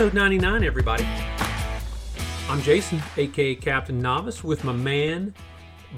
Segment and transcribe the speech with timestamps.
[0.00, 1.06] episode 99, everybody.
[2.48, 5.34] I'm Jason, aka Captain Novice, with my man,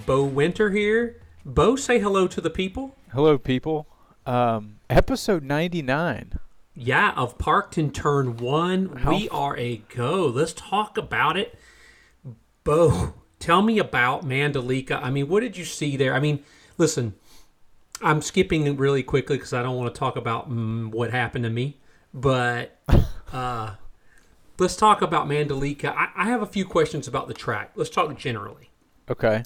[0.06, 1.20] Bo Winter here.
[1.44, 2.96] Bo, say hello to the people.
[3.12, 3.86] Hello, people.
[4.26, 6.32] Um, episode 99.
[6.74, 8.96] Yeah, of Parkton Turn 1.
[8.96, 10.26] How we are a go.
[10.26, 11.56] Let's talk about it.
[12.64, 15.00] Bo, tell me about Mandalika.
[15.00, 16.12] I mean, what did you see there?
[16.12, 16.42] I mean,
[16.76, 17.14] listen,
[18.00, 21.50] I'm skipping really quickly because I don't want to talk about mm, what happened to
[21.50, 21.78] me.
[22.12, 22.80] But
[23.32, 23.74] uh,
[24.58, 25.94] let's talk about Mandalika.
[25.96, 27.72] I, I have a few questions about the track.
[27.74, 28.70] Let's talk generally.
[29.10, 29.42] Okay.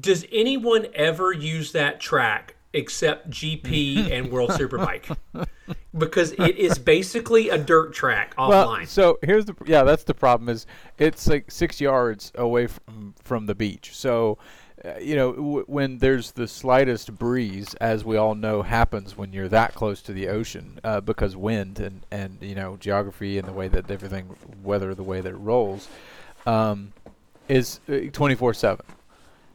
[0.00, 5.16] Does anyone ever use that track except GP and World Superbike?
[5.96, 8.78] Because it is basically a dirt track offline.
[8.78, 10.66] Well, so here's the yeah, that's the problem is
[10.98, 13.94] it's like six yards away from from the beach.
[13.94, 14.38] So,
[14.84, 19.32] uh, you know, w- when there's the slightest breeze, as we all know happens when
[19.32, 23.48] you're that close to the ocean, uh, because wind and and you know geography and
[23.48, 25.88] the way that everything, weather, the way that it rolls,
[26.46, 26.92] um,
[27.48, 27.80] is
[28.12, 28.84] twenty four seven.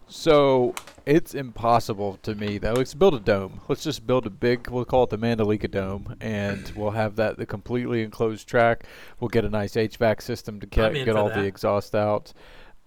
[0.07, 0.73] So
[1.05, 3.61] it's impossible to me that let's build a dome.
[3.67, 4.67] Let's just build a big.
[4.67, 8.85] We'll call it the Mandalika Dome, and we'll have that the completely enclosed track.
[9.19, 11.37] We'll get a nice HVAC system to get, get all that.
[11.37, 12.33] the exhaust out,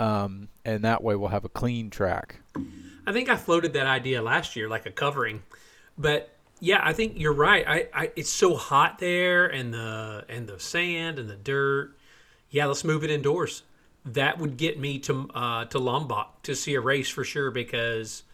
[0.03, 2.41] um, and that way we'll have a clean track.
[3.07, 5.43] I think I floated that idea last year, like a covering.
[5.97, 7.65] But yeah, I think you're right.
[7.67, 11.97] I, I it's so hot there, and the and the sand and the dirt.
[12.51, 13.63] Yeah, let's move it indoors.
[14.05, 18.25] That would get me to uh, to Lombok to see a race for sure because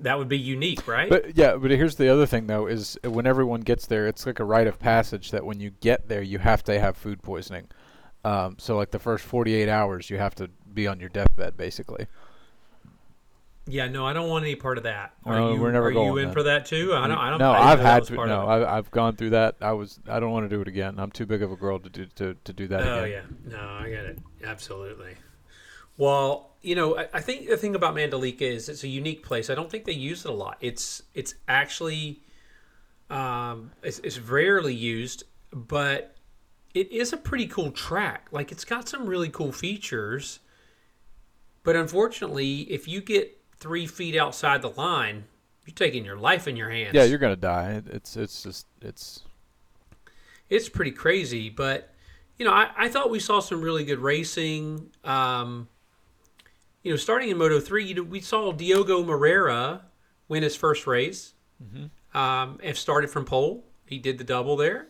[0.00, 1.10] that would be unique, right?
[1.10, 4.40] But yeah, but here's the other thing though: is when everyone gets there, it's like
[4.40, 7.68] a rite of passage that when you get there, you have to have food poisoning.
[8.26, 12.06] Um, so like the first 48 hours, you have to be on your deathbed basically.
[13.68, 15.14] yeah, no, I don't want any part of that.
[15.24, 16.32] Are Oh, you we're never are you in then.
[16.32, 16.94] for that too?
[16.94, 17.18] I don't.
[17.18, 17.38] I don't.
[17.40, 18.64] no, I I've had to, no, of it.
[18.64, 19.56] I, I've gone through that.
[19.60, 21.00] I was I don't want to do it again.
[21.00, 23.36] I'm too big of a girl to do to, to do that Oh again.
[23.48, 25.16] yeah, no, I get it absolutely.
[25.96, 29.50] Well, you know, I, I think the thing about Mandalika is it's a unique place.
[29.50, 30.58] I don't think they use it a lot.
[30.60, 32.20] It's it's actually
[33.10, 36.14] um, it's, it's rarely used, but
[36.74, 38.28] it is a pretty cool track.
[38.30, 40.40] Like it's got some really cool features,
[41.66, 45.24] but unfortunately, if you get three feet outside the line,
[45.66, 46.94] you're taking your life in your hands.
[46.94, 47.82] Yeah, you're gonna die.
[47.86, 49.24] It's it's just it's
[50.48, 51.50] it's pretty crazy.
[51.50, 51.92] But
[52.38, 54.90] you know, I, I thought we saw some really good racing.
[55.02, 55.66] Um,
[56.84, 59.82] you know, starting in Moto three, you know, we saw Diogo Moreira
[60.28, 61.34] win his first race.
[62.14, 63.64] Um, and started from pole.
[63.86, 64.86] He did the double there.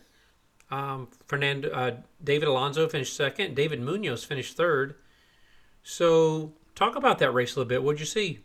[0.69, 3.55] Um, Fernando uh, David Alonso finished second.
[3.55, 4.95] David Munoz finished third.
[5.81, 7.83] So talk about that race a little bit.
[7.83, 8.39] What'd you see?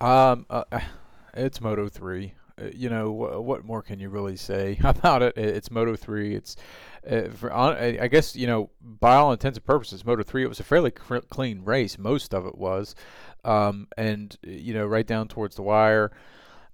[0.00, 0.64] um uh,
[1.34, 2.34] it's Moto three.
[2.60, 5.36] Uh, you know wh- what more can you really say about it?
[5.36, 6.34] It- It's Moto three.
[6.34, 6.56] It's
[7.08, 10.42] uh, for, I guess you know by all intents and purposes, Moto three.
[10.44, 11.98] It was a fairly cr- clean race.
[11.98, 12.94] Most of it was,
[13.44, 16.10] um, and uh, you know right down towards the wire.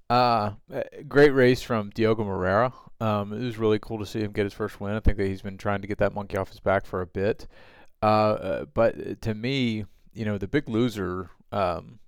[0.09, 2.73] Uh, uh, great race from Diogo Moreira.
[3.01, 4.95] Um, it was really cool to see him get his first win.
[4.95, 7.07] I think that he's been trying to get that monkey off his back for a
[7.07, 7.47] bit.
[8.03, 11.99] Uh, but to me, you know, the big loser, um,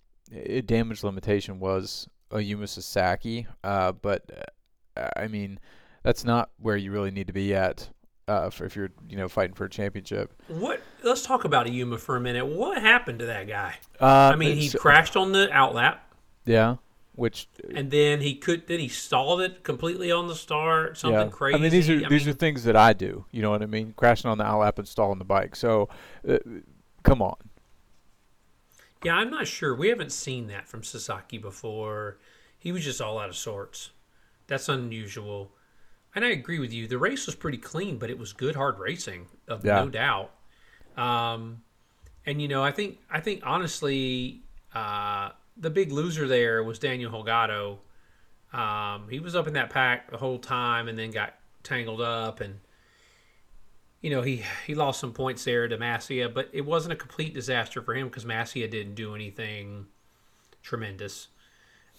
[0.66, 3.46] damage limitation was Ayumu Sasaki.
[3.62, 4.30] Uh, but
[4.96, 5.58] uh, I mean,
[6.02, 7.88] that's not where you really need to be at.
[8.28, 10.32] Uh, for if you're, you know, fighting for a championship.
[10.46, 10.80] What?
[11.02, 12.46] Let's talk about Ayumu for a minute.
[12.46, 13.74] What happened to that guy?
[14.00, 15.98] Uh, I mean, he crashed on the outlap.
[16.46, 16.76] yeah,
[17.14, 21.28] which and then he could then he stalled it completely on the start something yeah.
[21.28, 23.26] crazy I mean, these are I these mean, are things that I do.
[23.32, 23.92] You know what I mean?
[23.96, 25.54] Crashing on the outlap and stalling the bike.
[25.54, 25.88] So,
[26.26, 26.38] uh,
[27.02, 27.36] come on.
[29.04, 29.74] Yeah i'm not sure.
[29.74, 32.18] We haven't seen that from sasaki before.
[32.58, 33.90] He was just all out of sorts.
[34.46, 35.52] That's unusual.
[36.14, 36.86] And i agree with you.
[36.86, 39.84] The race was pretty clean but it was good hard racing of Yeah.
[39.84, 40.32] no doubt.
[40.96, 41.62] Um
[42.26, 44.42] and you know i think i think honestly
[44.74, 47.78] uh the big loser there was daniel holgado.
[48.56, 52.40] Um he was up in that pack the whole time and then got tangled up
[52.40, 52.58] and
[54.02, 57.32] you know, he he lost some points there to Masia, but it wasn't a complete
[57.32, 59.86] disaster for him because Masia didn't do anything
[60.62, 61.28] tremendous.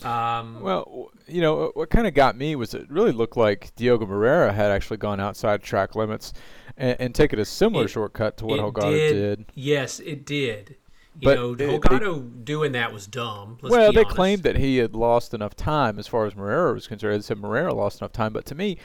[0.03, 4.05] Um, Well, you know, what- kind of got me was it really looked like Diogo
[4.05, 6.33] Moreira had actually gone outside track limits
[6.75, 9.45] and, and taken a similar It- shortcut to what Holgado did, did.
[9.53, 10.75] Yes, it did.
[11.19, 13.59] You But know, it- Holgado doing that was dumb.
[13.61, 14.15] Well, they honest.
[14.15, 17.17] claimed that he had lost enough time as far as Moreira was concerned.
[17.21, 18.79] They said Moreira lost enough time, but to me,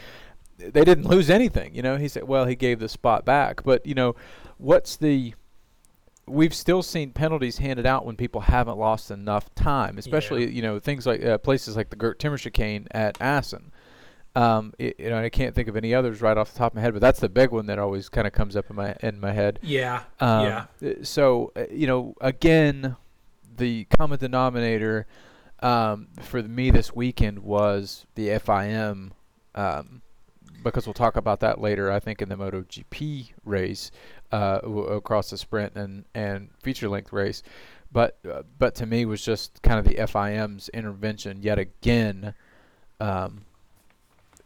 [0.59, 1.75] they didn't lose anything.
[1.75, 4.17] You know, he said, well, he gave the spot back, but you know,
[4.59, 5.35] what's the
[6.27, 10.79] we've still seen penalties handed out when people haven't lost enough time, especially you know
[10.79, 13.73] things like uh, places like the Geert Timmer chicane at Assen.
[14.37, 16.77] Um, it, you know, I can't think of any others right off the top of
[16.77, 18.95] my head, but that's the big one that always kind of comes up in my
[19.03, 19.59] in my head.
[19.63, 20.03] Yeah.
[20.21, 20.65] Um, yeah.
[20.83, 22.97] uh, So uh, you know, again,
[23.57, 25.07] the common denominator
[25.61, 29.11] um, for me this weekend was the FIM,
[29.55, 30.03] um,
[30.63, 31.91] because we'll talk about that later.
[31.91, 33.91] I think in the MotoGP race
[34.33, 37.43] uh, across the sprint and and feature length race,
[37.93, 42.35] but uh, but to me was just kind of the FIM's intervention yet again.
[43.01, 43.43] Um,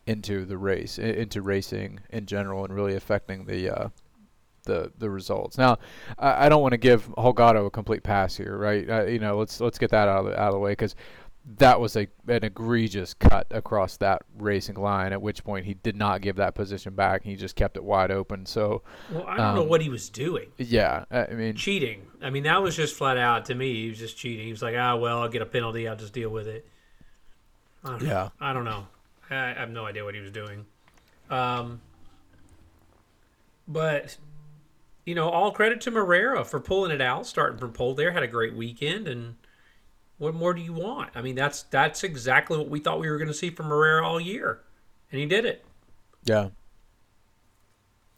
[0.06, 3.88] into the race, into racing in general, and really affecting the uh,
[4.64, 5.58] the the results.
[5.58, 5.78] Now,
[6.18, 8.88] I, I don't want to give Holgado a complete pass here, right?
[8.88, 10.94] Uh, you know, let's let's get that out of the, out of the way because
[11.58, 15.12] that was a an egregious cut across that racing line.
[15.12, 18.10] At which point he did not give that position back; he just kept it wide
[18.10, 18.46] open.
[18.46, 20.48] So, Well, I don't know um, what he was doing.
[20.56, 22.06] yeah, I mean, Cheating.
[22.22, 23.82] I mean, that was just flat out to me.
[23.82, 24.44] He was just cheating.
[24.46, 25.88] He was like, ah, well, I'll get a penalty.
[25.88, 26.66] I'll just deal with it.
[27.84, 28.86] I don't, yeah, I don't know.
[29.28, 30.66] I, I have no idea what he was doing.
[31.28, 31.80] Um,
[33.66, 34.16] but
[35.04, 38.12] you know, all credit to Moreira for pulling it out, starting from pole there.
[38.12, 39.34] Had a great weekend, and
[40.22, 41.10] what more do you want?
[41.16, 44.06] I mean, that's that's exactly what we thought we were going to see from Moreira
[44.06, 44.60] all year,
[45.10, 45.64] and he did it.
[46.24, 46.48] yeah.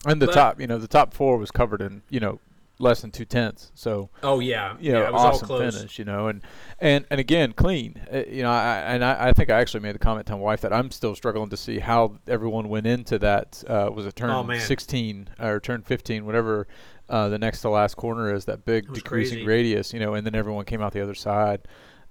[0.06, 2.38] And the But- top, you know, the top four was covered in you know
[2.78, 3.72] less than two tenths.
[3.74, 5.76] So Oh yeah, you know, yeah, it was awesome all close.
[5.76, 6.42] finish, you know, and
[6.78, 8.02] and and again, clean.
[8.12, 10.38] Uh, you know, I, and I, I think I actually made the comment to my
[10.42, 13.64] wife that I'm still struggling to see how everyone went into that.
[13.66, 16.66] Uh, was it turn Oh, 16 or turn 15, whatever
[17.08, 19.46] uh, the next to last corner is, that big decreasing crazy.
[19.46, 21.60] radius, you know, and then everyone came out the other side.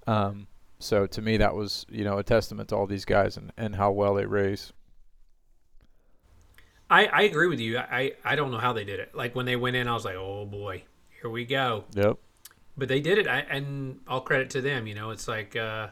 [0.06, 0.46] Um,
[0.78, 3.76] so to me, that was you know a testament to all these guys and, and
[3.76, 4.72] how well they race.
[6.90, 7.78] I, I agree with you.
[7.78, 9.14] I, I don't know how they did it.
[9.14, 10.84] Like when they went in, I was like, oh boy,
[11.20, 11.84] here we go.
[11.94, 12.18] Yep.
[12.76, 14.86] But they did it, I, and all credit to them.
[14.86, 15.88] You know, it's like uh,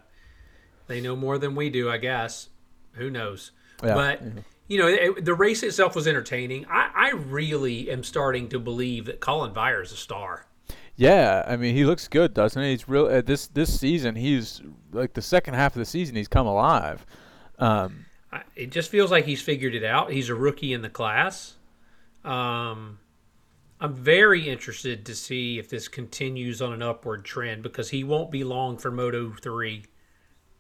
[0.86, 2.48] they know more than we do, I guess.
[2.92, 3.52] Who knows?
[3.82, 3.94] Yeah.
[3.94, 4.22] But
[4.68, 6.66] you know, it, the race itself was entertaining.
[6.66, 10.46] I, I really am starting to believe that Collin Veijer is a star.
[10.96, 12.70] Yeah, I mean he looks good, doesn't he?
[12.70, 13.06] He's real.
[13.06, 14.60] Uh, this this season, he's
[14.92, 17.06] like the second half of the season, he's come alive.
[17.58, 20.10] Um, I, it just feels like he's figured it out.
[20.12, 21.56] He's a rookie in the class.
[22.24, 22.98] Um,
[23.80, 28.30] I'm very interested to see if this continues on an upward trend because he won't
[28.30, 29.86] be long for Moto three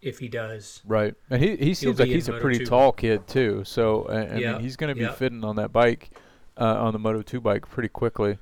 [0.02, 0.82] if he does.
[0.84, 2.66] Right, and he he seems like he's a pretty 2.
[2.66, 3.62] tall kid too.
[3.64, 5.12] So I, I Yeah, mean, he's going to be yeah.
[5.12, 6.10] fitting on that bike,
[6.56, 8.38] uh, on the Moto Two bike pretty quickly.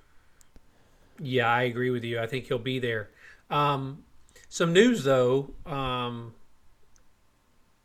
[1.20, 2.18] Yeah, I agree with you.
[2.18, 3.10] I think he'll be there.
[3.50, 4.04] Um,
[4.48, 5.50] some news though.
[5.66, 6.34] Um,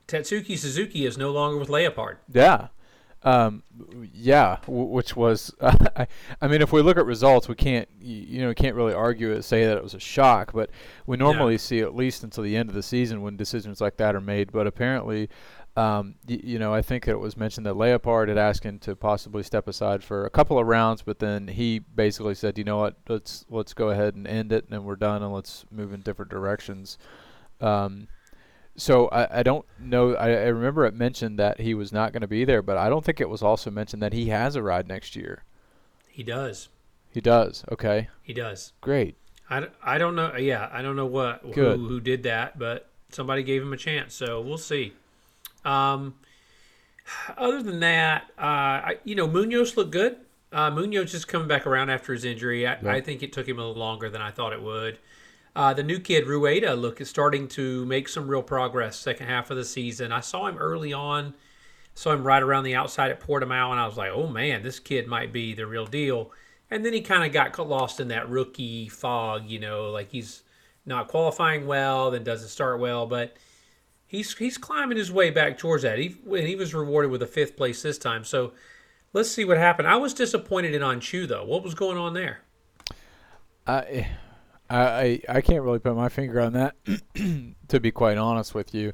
[0.08, 2.20] Tatsuki Suzuki is no longer with Leopard.
[2.32, 2.68] Yeah,
[3.24, 3.64] um,
[4.14, 6.08] yeah, w- which was I,
[6.42, 9.32] I mean, if we look at results, we can't you know we can't really argue
[9.32, 10.70] it, say that it was a shock, but
[11.08, 14.16] we normally see at least until the end of the season when decisions like that
[14.16, 14.52] are made.
[14.52, 15.30] But apparently.
[15.77, 18.95] Um, y- you know, I think it was mentioned that Leopard had asked him to
[18.95, 22.77] possibly step aside for a couple of rounds, but then he basically said, "You know
[22.77, 22.95] what?
[23.10, 26.31] Let's let's go ahead and end it, and we're done, and let's move in different
[26.31, 26.98] directions."
[27.60, 28.07] Um,
[28.77, 30.15] so I, I don't know.
[30.15, 32.88] I, I remember it mentioned that he was not going to be there, but I
[32.89, 35.44] don't think it was also mentioned that he has a ride next year.
[36.10, 36.70] He does.
[37.12, 37.63] He does.
[37.72, 38.72] Okay, He does.
[38.82, 39.15] great.
[39.50, 40.36] I, I don't know.
[40.38, 41.51] Yeah, I don't know what who,
[41.88, 44.94] who did that, but somebody gave him a chance, so we'll see.
[45.65, 46.15] Um,
[47.38, 50.17] other than that, uh, I, you know, Munoz looked good.
[50.51, 52.65] Uh, Munoz just coming back around after his injury.
[52.65, 52.91] I, Yeah.
[52.91, 55.00] I think it took him a little longer than I thought it would.
[55.55, 58.98] Uh, the new kid Rueda look is starting to make some real progress.
[58.98, 61.34] Second half of the season, I saw him early on.
[61.93, 64.79] Saw him right around the outside at Portimao, and I was like, "Oh man, this
[64.79, 66.34] kid might be the real deal."
[66.69, 70.43] And then he kind of got lost in that rookie fog, you know, like he's
[70.86, 73.38] not qualifying well, then doesn't start well, but
[74.15, 76.00] he's he's climbing his way back towards that.
[76.00, 78.24] He when he was rewarded with a fifth place this time.
[78.24, 78.53] So
[79.13, 79.88] let's see what happened.
[79.88, 81.45] I was disappointed in Öncü though.
[81.45, 82.41] What was going on there?
[83.67, 84.07] I,
[84.69, 86.75] I, I can't really put my finger on that,
[87.67, 88.93] to be quite honest with you.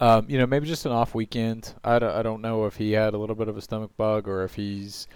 [0.00, 1.74] Um, you know, maybe just an off weekend.
[1.84, 4.28] I don't, I don't know if he had a little bit of a stomach bug
[4.28, 5.06] or if he's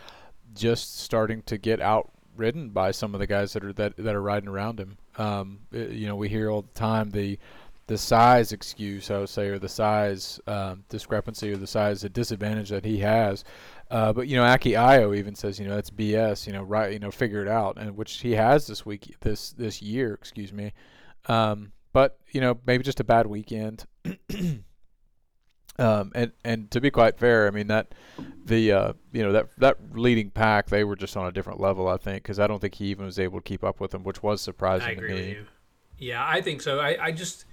[0.54, 4.22] just starting to get outridden by some of the guys that are that, that are
[4.22, 4.96] riding around him.
[5.18, 7.38] Um, uh, you know, we hear all the time the
[7.86, 12.08] the size excuse, I would say, or the size um, discrepancy or the size the
[12.08, 13.44] disadvantage that he has.
[13.90, 16.46] Uh, but you know, Aki Ajo even says, you know, that's BS.
[16.46, 16.92] You know, right?
[16.92, 20.52] You know, figure it out, and which he has this week, this this year, excuse
[20.52, 20.72] me.
[21.26, 23.86] Um, but you know, maybe just a bad weekend.
[25.78, 27.94] um, and and to be quite fair, I mean that
[28.44, 31.86] the uh, you know that that leading pack, they were just on a different level,
[31.86, 34.02] I think, because I don't think he even was able to keep up with them,
[34.02, 35.14] which was surprising I to me.
[35.14, 35.46] with you.
[35.98, 36.80] Yeah, I think so.
[36.80, 37.46] I, I just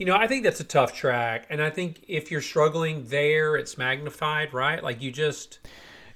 [0.00, 3.54] You know, I think that's a tough track, and I think if you're struggling there,
[3.56, 4.82] it's magnified, right?
[4.82, 5.58] Like you just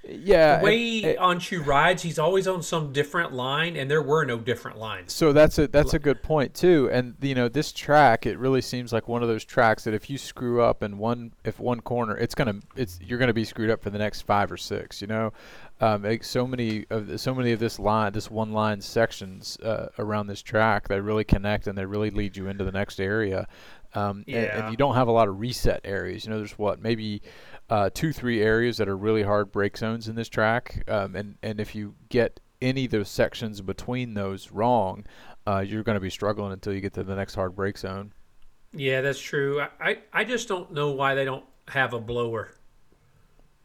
[0.08, 0.58] Yeah.
[0.60, 4.24] the way and- and- Öncü rides, he's always on some different line, and there were
[4.24, 5.12] no different lines.
[5.12, 6.88] So that's a that's a good point too.
[6.90, 10.08] And you know, this track it really seems like one of those tracks that if
[10.08, 13.68] you screw up in one if one corner, it's gonna it's you're gonna be screwed
[13.68, 15.02] up for the next five or six.
[15.02, 15.34] You know,
[15.80, 19.58] um, like so many of the- so many of this line this one line sections
[19.60, 23.00] uh, around this track that really connect and they really lead you into the next
[23.00, 23.46] area.
[23.94, 24.58] Um, and, Yeah.
[24.64, 26.24] and you don't have a lot of reset areas.
[26.24, 27.22] You know, there's what maybe
[27.70, 30.82] uh, two three areas that are really hard brake zones in this track.
[30.88, 35.04] Um, and and if you get any of those sections between those wrong,
[35.46, 38.12] uh, you're going to be struggling until you get to the next hard brake zone.
[38.72, 39.60] Yeah, that's true.
[39.60, 42.52] I, I, I just don't know why they don't have a blower.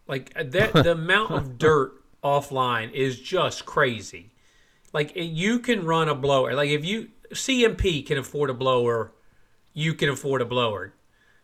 [0.07, 4.31] Like uh, that, the amount of dirt offline is just crazy.
[4.93, 6.53] Like you can run a blower.
[6.53, 9.11] Like if you CMP can afford a blower,
[9.73, 10.93] you can afford a blower.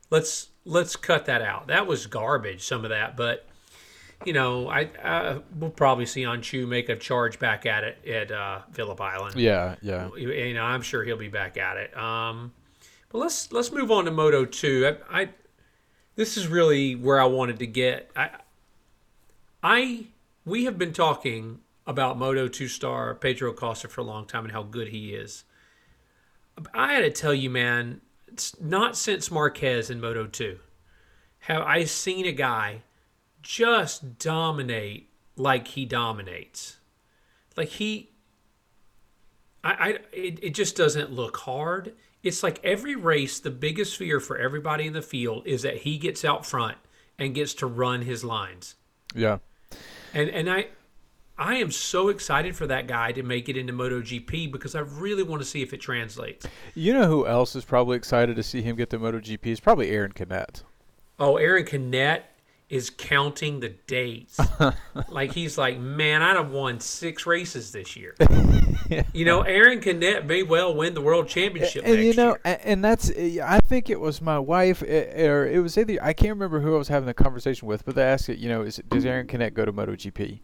[0.10, 1.67] Let's let's cut that out.
[1.67, 2.63] That was garbage.
[2.63, 3.48] Some of that, but
[4.25, 8.32] you know, I, I we'll probably see Öncü make a charge back at it at
[8.32, 10.10] uh, Phillip Island Yeah, yeah.
[10.15, 11.96] you know, I'm sure he'll be back at it.
[11.98, 12.53] Um,
[13.10, 14.98] but let's let's move on to Moto Two.
[15.10, 15.29] I, I
[16.15, 18.10] this is really where I wanted to get.
[18.15, 18.29] I
[19.62, 20.08] I
[20.46, 24.54] we have been talking about Moto Two star Pedro Acosta for a long time and
[24.54, 25.44] how good he is.
[26.74, 30.60] I had to tell you, man, it's not since Marquez in Moto Two
[31.40, 32.82] have I seen a guy
[33.44, 36.78] just dominate like he dominates.
[37.56, 38.10] Like he
[39.64, 41.94] I, I it, it just doesn't look hard.
[42.24, 46.00] It's like every race, the biggest fear for everybody in the field is that he
[46.00, 46.78] gets out front
[47.20, 48.75] and gets to run his lines.
[49.14, 49.38] Yeah.
[50.15, 50.67] And and I
[51.38, 55.22] I am so excited for that guy to make it into MotoGP because I really
[55.22, 56.48] want to see if it translates.
[56.74, 59.45] You know who else is probably excited to see him get to MotoGP?
[59.45, 60.63] Is probably Aaron Canet.
[61.19, 62.24] Oh, Aaron Canet
[62.75, 64.38] is counting the days.
[65.10, 68.15] like he's like, man, I'd have won six races this year.
[69.13, 72.60] You know, Aaron Canet may well win the world championship and you know, year.
[72.63, 76.29] and that's I think it was my wife, eh, or it was either I can't
[76.29, 78.79] remember who I was having the conversation with, but they asked it, you know, is
[78.88, 80.41] does Aaron Canet go to MotoGP?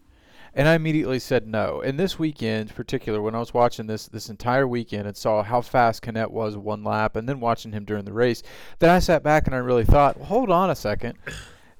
[0.54, 1.82] And I immediately said no.
[1.82, 5.44] And this weekend, in particular, when I was watching this this entire weekend and saw
[5.44, 8.42] how fast Canet was one lap, and then watching him during the race,
[8.80, 11.16] then I sat back and I really thought, well, hold on a second.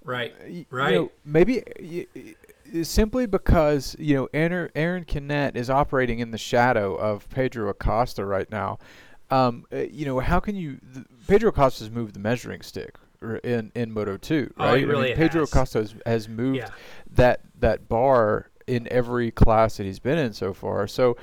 [0.05, 0.35] Right.
[0.49, 0.95] You Right.
[0.95, 1.63] know, maybe
[2.83, 8.25] simply because you know Aaron, Aaron Canet is operating in the shadow of Pedro Acosta
[8.25, 8.79] right now.
[9.31, 10.79] Um, uh, you know, how can you?
[10.93, 12.97] th- Pedro Acosta's moved the measuring stick
[13.45, 14.79] in in Moto Two, right?
[14.79, 15.43] he I really mean, Pedro.
[15.45, 16.69] Acosta has, has moved Yeah.
[17.13, 20.87] that that bar in every class that he's been in so far.
[20.87, 21.15] So, uh,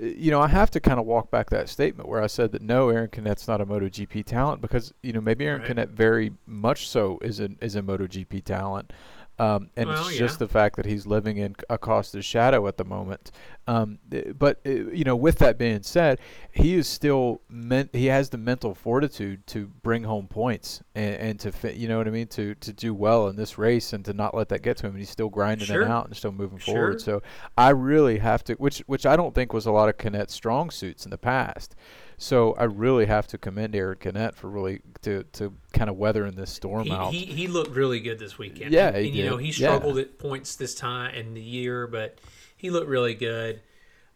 [0.00, 2.62] you know, I have to kind of walk back that statement where I said that
[2.62, 5.66] no, Aaron Canet's not a MotoGP talent because you know maybe Aaron Right.
[5.90, 8.92] Very much so is a is a MotoGP talent.
[9.36, 10.46] Um, and Well, it's just yeah.
[10.46, 13.32] the fact that he's living in Acosta's shadow at the moment.
[13.66, 13.98] Um,
[14.38, 16.20] but uh, you know, with that being said,
[16.52, 17.94] he is still meant.
[17.94, 21.98] He has the mental fortitude to bring home points and, and to fi- you know
[21.98, 24.62] what I mean to to do well in this race and to not let that
[24.62, 24.92] get to him.
[24.92, 25.82] And he's still grinding Sure.
[25.82, 26.74] it out and still moving Sure.
[26.74, 27.00] forward.
[27.00, 27.22] So
[27.58, 30.70] I really have to, which which I don't think was a lot of Canet's strong
[30.70, 31.74] suits in the past.
[32.16, 36.36] So I really have to commend Eric Canet for really to to kind of weathering
[36.36, 37.12] this storm He, out.
[37.12, 38.72] he, he looked really good this weekend.
[38.72, 39.52] Yeah, and, you know he Yeah.
[39.52, 42.18] struggled at points this time in the year, but
[42.56, 43.60] he looked really good.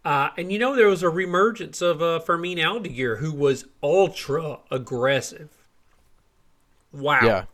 [0.04, 4.60] Uh, and you know there was a reemergence of uh, Fermin Aldeguer, who was ultra
[4.70, 5.50] aggressive.
[6.92, 7.20] Wow.
[7.22, 7.44] yeah.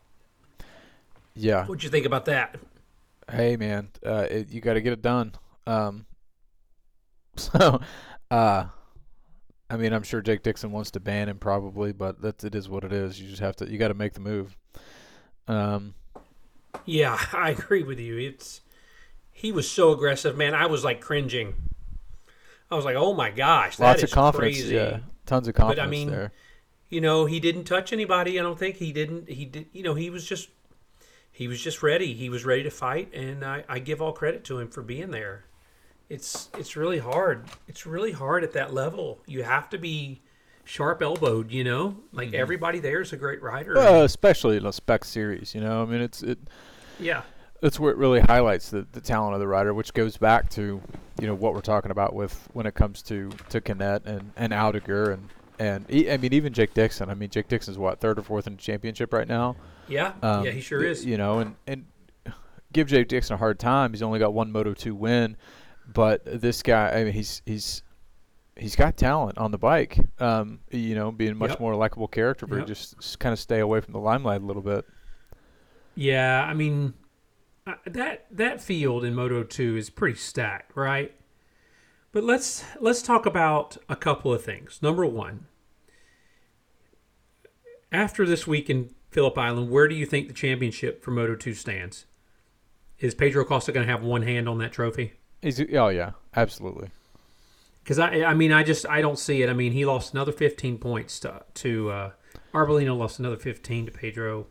[1.35, 1.65] Yeah.
[1.67, 2.57] What'd you think about that?
[3.33, 5.33] hey man, uh, it, you got to get it done.
[5.67, 6.05] Um,
[7.37, 7.81] so,
[8.31, 8.67] uh,
[9.75, 12.69] I mean, I'm sure Jake Dixon wants to ban him probably, but that's it is
[12.69, 13.21] what it is.
[13.21, 14.57] You just have to, you got to make the move.
[15.49, 15.95] Um,
[16.85, 18.17] Yeah, I agree with you.
[18.17, 18.61] It's
[19.33, 20.55] he was so aggressive, man.
[20.55, 21.55] I was like cringing.
[22.71, 24.57] I was like, "Oh my gosh, that lots is of confidence.
[24.59, 26.33] crazy." Yeah, tons of I mean, there.
[26.89, 28.39] You know, he didn't touch anybody.
[28.39, 29.29] I don't think he didn't.
[29.29, 29.67] He did.
[29.73, 30.51] You know, he was just
[31.33, 32.15] he was just ready.
[32.15, 35.11] He was ready to fight, and I, I give all credit to him for being
[35.11, 35.47] there.
[36.11, 37.45] It's it's really hard.
[37.69, 39.19] It's really hard at that level.
[39.27, 40.21] You have to be
[40.65, 41.51] sharp elbowed.
[41.51, 42.37] You know, like Mm-hmm.
[42.37, 43.75] everybody there is a great rider.
[43.77, 45.83] Especially in a spec series, you know.
[45.83, 46.39] I mean, it's it.
[47.01, 47.23] yeah,
[47.61, 50.81] That's where it really highlights the, the talent of the rider, which goes back to,
[51.21, 54.53] you know, what we're talking about with when it comes to to Canet and and
[54.53, 57.09] Aldeguer and and e- I mean even Jake Dixon.
[57.09, 59.57] I mean Jake Dixon's what third or fourth in the championship right now.
[59.89, 60.51] yeah, Um, yeah.
[60.53, 61.05] He sure is.
[61.05, 61.87] You know, and and
[62.73, 63.93] give Jake Dixon a hard time.
[63.93, 65.37] He's only got one Moto two win,
[65.93, 67.83] but this guy, I mean, he's he's
[68.57, 69.99] he's got talent on the bike.
[70.19, 71.61] Um, you know, being a much Yep.
[71.61, 72.67] more likable character, but Yep.
[72.67, 74.85] just kind of stay away from the limelight a little bit.
[75.95, 76.95] Yeah, I mean
[77.67, 81.15] uh, that that field in Moto 2 is pretty stacked, right?
[82.13, 84.81] But let's let's talk about a couple of things.
[84.83, 85.47] Number 1,
[87.93, 91.55] after this week in Phillip Island, where do you think the championship for Moto 2
[91.55, 92.07] stands?
[92.99, 95.15] Is Pedro Costa going to have one hand on that trophy?
[95.45, 96.89] He's, oh yeah, absolutely.
[97.83, 99.51] Because I, I mean, I just I don't see it.
[99.51, 102.11] I mean, he lost another 15 points to to uh,
[102.55, 104.47] Arbolino, lost another 15 to Pedro,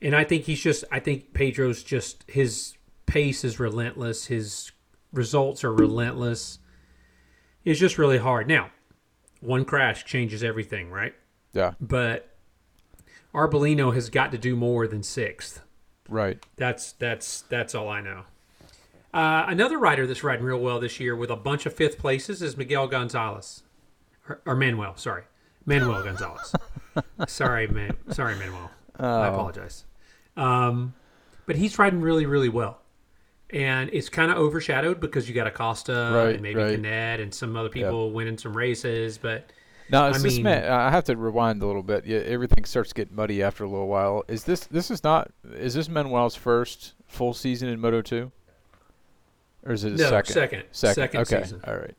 [0.00, 2.74] and I think he's just I think Pedro's just his
[3.06, 4.26] pace is relentless.
[4.26, 4.70] His
[5.12, 6.60] results are relentless.
[7.64, 8.46] It's just really hard.
[8.46, 8.70] Now,
[9.40, 11.14] one crash changes everything, right?
[11.52, 12.36] Yeah, But
[13.34, 15.62] Arbolino has got to do more than sixth.
[16.08, 16.38] right.
[16.56, 18.22] That's that's that's all I know.
[19.14, 22.42] Uh, another rider that's riding real well this year with a bunch of fifth places
[22.42, 23.62] is Miguel Gonzalez,
[24.28, 24.96] or, or Manuel.
[24.96, 25.22] Sorry,
[25.64, 26.52] Manuel Gonzalez.
[27.28, 27.96] sorry, man.
[28.10, 28.72] Sorry, Manuel.
[28.98, 29.84] I apologize.
[30.36, 30.94] Um,
[31.46, 32.80] but he's riding really, really well,
[33.50, 36.74] and it's kind of overshadowed because you got Acosta Right, and maybe right.
[36.74, 39.16] Canet and some other people winning some races.
[39.16, 39.52] But
[39.90, 40.48] Now, is I this mean-?
[40.48, 42.04] I have to rewind a little bit.
[42.04, 44.24] Yeah, everything starts getting muddy after a little while.
[44.26, 45.30] Is this this is not?
[45.52, 48.32] Is this Manuel's first full season in Moto two?
[49.64, 50.32] Or is it no, second?
[50.32, 50.94] second, Second.
[50.94, 51.42] second okay.
[51.42, 51.60] season.
[51.66, 51.96] All right.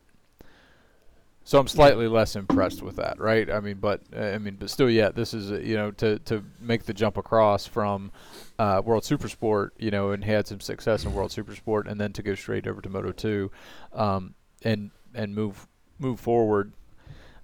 [1.47, 3.51] So I'm slightly less impressed with that, right?
[3.51, 6.17] I mean, but uh, I mean, but still, yeah, this is uh, you know to
[6.19, 8.11] to make the jump across from
[8.57, 12.23] uh, World Supersport, you know, and had some success in World Supersport, and then to
[12.23, 13.51] go straight over to Moto two,
[13.93, 15.67] um, and and move
[15.99, 16.73] move forward,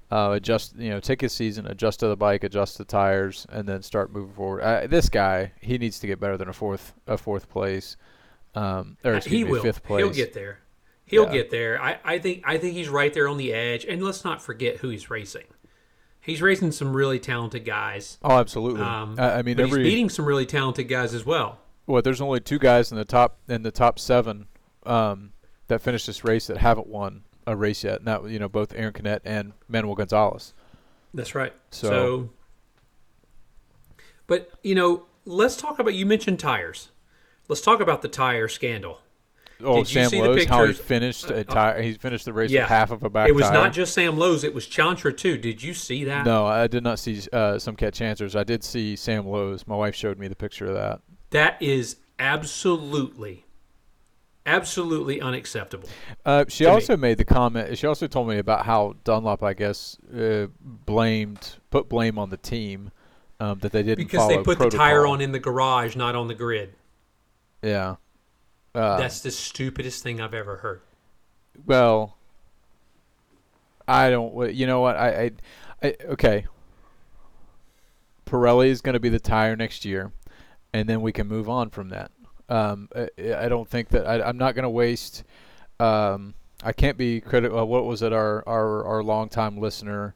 [0.09, 3.69] uh, adjust you know take his season, adjust to the bike, adjust the tires, and
[3.69, 4.61] then start moving forward.
[4.63, 7.97] Uh, this guy, he needs to get better than a fourth a fourth place,
[8.55, 9.61] um, or he me, will.
[9.61, 10.03] fifth place.
[10.03, 10.59] He'll get there.
[11.05, 11.31] He'll Yeah.
[11.33, 11.81] get there.
[11.81, 13.85] I, I think I think he's right there on the edge.
[13.85, 15.45] And let's not forget who he's racing.
[16.21, 18.17] He's racing some really talented guys.
[18.23, 18.81] Oh, absolutely.
[18.81, 21.59] Um, I, I mean, every he's beating some really talented guys as well.
[21.87, 24.47] well, there's only two guys in the top in the top seven
[24.85, 25.33] um,
[25.67, 28.73] that finished this race that haven't won a race yet, and that you know both
[28.75, 30.53] Aaron Canet and Manuel Gonzalez.
[31.13, 31.53] That's right.
[31.71, 32.29] So- So,
[34.27, 35.93] but you know, let's talk about.
[35.93, 36.89] You mentioned tires.
[37.51, 38.99] Let's talk about the tire scandal.
[39.61, 41.81] Oh, Did you Sam see the Lowe's, how he finished a tire.
[41.81, 42.61] He finished the race Yeah.
[42.61, 43.53] with half of a back it was tire.
[43.55, 44.45] not just Sam Lowes.
[44.45, 45.37] It was Chantra too.
[45.37, 46.25] Did you see that?
[46.25, 48.37] No, I did not see uh, some catch answers.
[48.37, 49.67] I did see Sam Lowes.
[49.67, 51.01] My wife showed me the picture of that.
[51.31, 53.45] That is absolutely,
[54.45, 55.89] absolutely unacceptable.
[56.25, 56.73] Uh, she To me.
[56.75, 57.77] also made the comment.
[57.77, 62.37] She also told me about how Dunlop, I guess, uh, blamed put blame on the
[62.37, 62.91] team
[63.41, 66.29] um, that they didn't Because they put the tire on in the garage, not on
[66.29, 66.75] the grid.
[67.61, 67.95] Yeah.
[68.73, 70.81] Uh, That's the stupidest thing I've ever heard.
[71.65, 72.17] well.
[73.87, 74.53] I don't.
[74.53, 74.95] You know what?
[74.95, 75.09] I.
[75.09, 75.31] I,
[75.83, 76.45] I okay.
[78.25, 80.13] Pirelli is going to be the tire next year,
[80.73, 82.11] and then we can move on from that.
[82.47, 85.23] Um, I, I don't think that I, I'm not going to waste.
[85.79, 87.59] Um, I can't be critical.
[87.59, 88.13] Uh, what was it?
[88.13, 90.15] Our our our longtime listener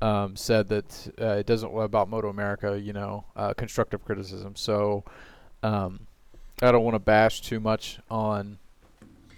[0.00, 2.80] um, said that uh, it doesn't about Moto America.
[2.80, 4.56] You know, uh, constructive criticism.
[4.56, 5.04] So
[5.62, 6.06] um,
[6.62, 8.58] I don't want to bash too much on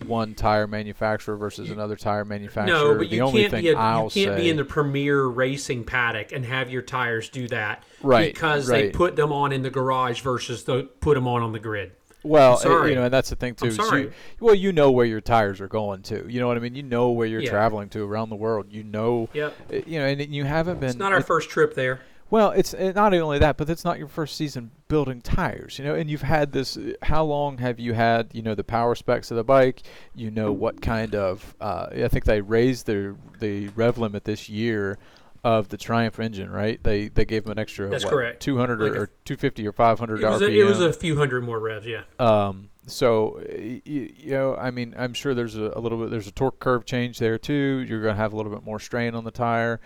[0.07, 2.77] one tire manufacturer versus another tire manufacturer.
[2.77, 4.57] No, but the you only can't thing be a, I'll you can't say, be in
[4.57, 9.33] the premier racing paddock and have your tires do that Right, because they put them
[9.33, 11.93] on in the garage versus the put them on on the grid.
[12.25, 12.91] Well, sorry.
[12.91, 13.71] you know, and that's the thing too.
[13.73, 14.03] Sorry.
[14.03, 16.31] You, well, you know where your tires are going to.
[16.31, 16.75] You know what I mean?
[16.75, 17.51] You know where you're Yeah.
[17.51, 18.67] traveling to around the world.
[18.71, 20.91] You know, Yep, uh, you know, and you haven't been.
[20.91, 22.01] it's not our it- first trip there.
[22.31, 25.79] Well, it's uh, not only that, but it's not your first season building tires.
[25.79, 26.77] You know, and you've had this.
[26.77, 28.29] uh, How long have you had?
[28.33, 29.83] You know, the power specs of the bike.
[30.15, 31.55] You know what kind of.
[31.61, 34.99] Uh, I think they raised the the rev limit this year.
[35.45, 36.83] Of the Triumph engine, right?
[36.83, 38.43] They they gave them an extra That's what, correct.
[38.43, 40.41] 200 Like or, or 250 or 500 RPM.
[40.43, 42.03] a, it was a few hundred more revs, yeah.
[42.19, 46.11] Um, so y- y- you know, I mean, I'm sure there's a, a little bit
[46.11, 47.85] there's a torque curve change there too.
[47.89, 49.81] You're going to have a little bit more strain on the tire.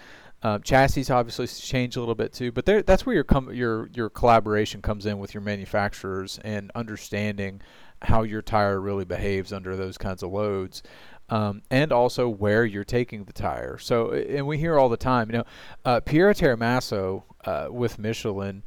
[0.45, 4.11] Um, chassis obviously change a little bit too, but that's where your com- your your
[4.11, 7.61] collaboration comes in with your manufacturers and understanding
[8.03, 10.83] how your tire really behaves under those kinds of loads.
[11.29, 13.79] Um, and also where you're taking the tire.
[13.79, 15.45] So, and we hear all the time, you know,
[15.83, 18.63] uh, Piero Taramasso uh, with Michelin,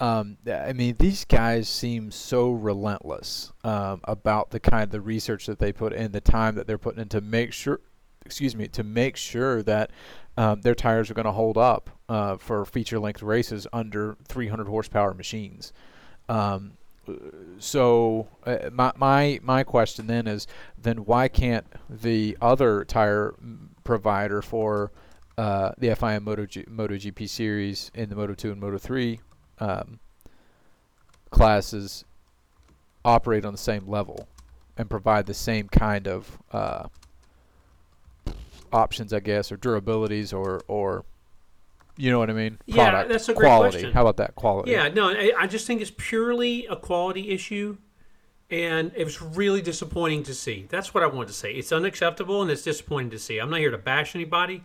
[0.00, 5.46] um, I mean, these guys seem so relentless um, about the kind of the research
[5.46, 7.80] that they put in, the time that they're putting in to make sure,
[8.24, 9.90] excuse me, to make sure that
[10.36, 14.68] um, their tires are going to hold up uh, for feature length races under 300
[14.68, 15.72] horsepower machines.
[16.28, 16.72] Um,
[17.58, 20.46] so uh, my, my my question then is
[20.76, 23.34] then why can't the other tire
[23.84, 24.90] provider for
[25.38, 29.20] uh, the FIM Moto G- MotoGP series in the Moto 2 and Moto 3
[29.60, 30.00] um,
[31.30, 32.04] classes
[33.04, 34.26] operate on the same level
[34.76, 36.88] and provide the same kind of uh,
[38.72, 41.04] options, I guess, or durabilities, or or
[41.96, 42.58] you know what I mean?
[42.66, 43.70] Yeah, Product that's a great quality.
[43.76, 43.92] question.
[43.92, 44.72] How about that quality?
[44.72, 47.78] Yeah, no, I, I just think it's purely a quality issue,
[48.50, 50.66] and it was really disappointing to see.
[50.68, 51.52] That's what I wanted to say.
[51.52, 53.38] It's unacceptable, and it's disappointing to see.
[53.38, 54.62] I'm not here to bash anybody,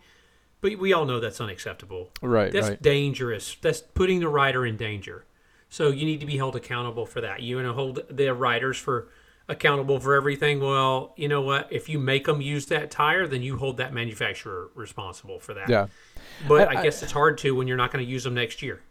[0.60, 2.10] but we all know that's unacceptable.
[2.22, 2.52] Right.
[2.52, 2.82] That's right.
[2.82, 3.56] dangerous.
[3.62, 5.26] That's putting the rider in danger.
[5.70, 7.42] So you need to be held accountable for that.
[7.42, 9.08] You want to hold the riders for
[9.50, 10.60] accountable for everything.
[10.60, 11.68] Well, you know what?
[11.72, 15.70] If you make them use that tire, then you hold that manufacturer responsible for that.
[15.70, 15.88] Yeah.
[16.48, 18.62] But I- I, guess it's hard to when you're not going to use them next
[18.62, 18.82] year.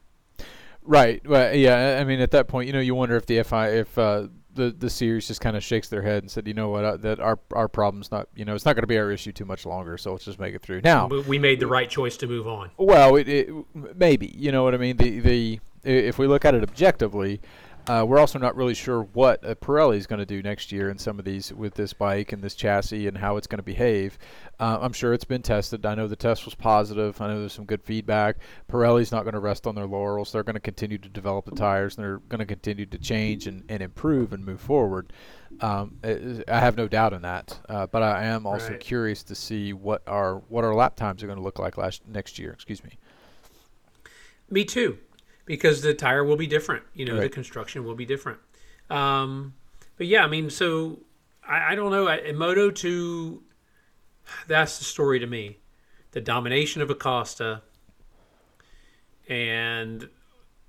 [0.82, 1.26] Right.
[1.26, 1.98] Well, yeah.
[2.00, 4.70] I mean, at that point, you know, you wonder if the FI, if uh, the
[4.76, 7.20] the series just kind of shakes their head and said, you know what, uh, that
[7.20, 9.66] our our problem's not, you know, it's not going to be our issue too much
[9.66, 9.96] longer.
[9.98, 11.06] So let's just make it through now.
[11.06, 12.70] We- We made the right choice to move on.
[12.78, 13.48] Well, it, it
[13.96, 14.96] maybe you know what I mean.
[14.96, 17.40] The the if we look at it objectively,
[17.86, 20.90] uh, we're also not really sure what uh, Pirelli is going to do next year
[20.90, 23.62] in some of these with this bike and this chassis and how it's going to
[23.64, 24.18] behave.
[24.58, 25.84] Uh, I'm sure it's been tested.
[25.86, 27.20] I know the test was positive.
[27.20, 28.36] I know there's some good feedback.
[28.70, 30.30] Pirelli's not going to rest on their laurels.
[30.32, 33.46] They're going to continue to develop the tires and they're going to continue to change
[33.46, 35.12] and, and improve and move forward.
[35.60, 37.58] Um, i- I have no doubt in that.
[37.68, 38.80] Uh, but I am also Right.
[38.80, 42.02] curious to see what our what our lap times are going to look like last
[42.06, 42.52] next year.
[42.52, 42.98] Excuse me.
[44.50, 44.98] Me too,
[45.50, 46.84] because the tire will be different.
[46.94, 48.38] You know, the construction will be different.
[48.88, 49.54] Um,
[49.96, 51.00] but yeah, I mean, so
[51.46, 52.06] I, I don't know.
[52.06, 53.42] I, Moto two,
[54.46, 55.58] that's the story to me.
[56.12, 57.62] The domination of Acosta,
[59.28, 60.08] and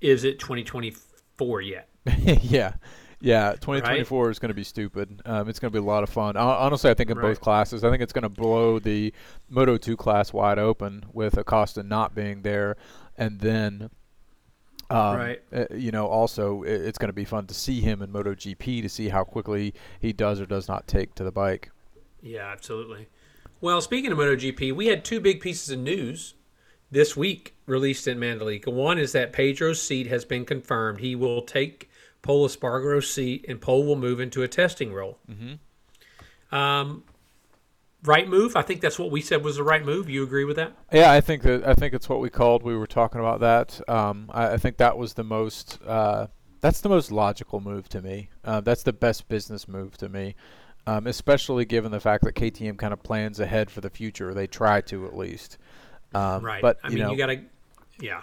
[0.00, 1.88] is it 2024 yet?
[2.42, 2.74] yeah.
[3.20, 5.22] Yeah, 2024 is going to be stupid.
[5.24, 6.36] Um, it's going to be a lot of fun.
[6.36, 7.28] Honestly, I think in Right.
[7.28, 9.14] both classes, I think it's going to blow the
[9.48, 12.76] Moto 2 class wide open with Acosta not being there,
[13.16, 13.90] and then,
[14.92, 15.42] um, Right.
[15.52, 18.34] uh, you know, also i- it's going to be fun to see him in Moto
[18.34, 21.70] GP to see how quickly he does or does not take to the bike.
[22.22, 23.08] Yeah, absolutely.
[23.60, 26.34] Well, speaking of MotoGP, we had two big pieces of news
[26.90, 28.68] this week released in Mandalika.
[28.72, 31.00] One is that Pedro's seat has been confirmed.
[31.00, 31.88] He will take
[32.22, 35.18] Pol Espargaro's seat, and Pol will move into a testing role.
[35.30, 36.54] Mm-hmm.
[36.54, 37.04] Um,
[38.04, 38.56] right move.
[38.56, 40.08] I think that's what we said was the right move.
[40.08, 40.72] You agree with that?
[40.92, 42.62] Yeah, I think that I think it's what we called.
[42.62, 43.80] We were talking about that.
[43.88, 45.78] Um, I, I think that was the most.
[45.86, 46.26] Uh,
[46.60, 48.28] that's the most logical move to me.
[48.44, 50.36] Uh, that's the best business move to me,
[50.86, 54.32] um, especially given the fact that KTM kind of plans ahead for the future.
[54.32, 55.58] They try to at least.
[56.14, 56.62] Um, Right.
[56.62, 57.40] But I you mean, know, you got to.
[57.98, 58.22] Yeah,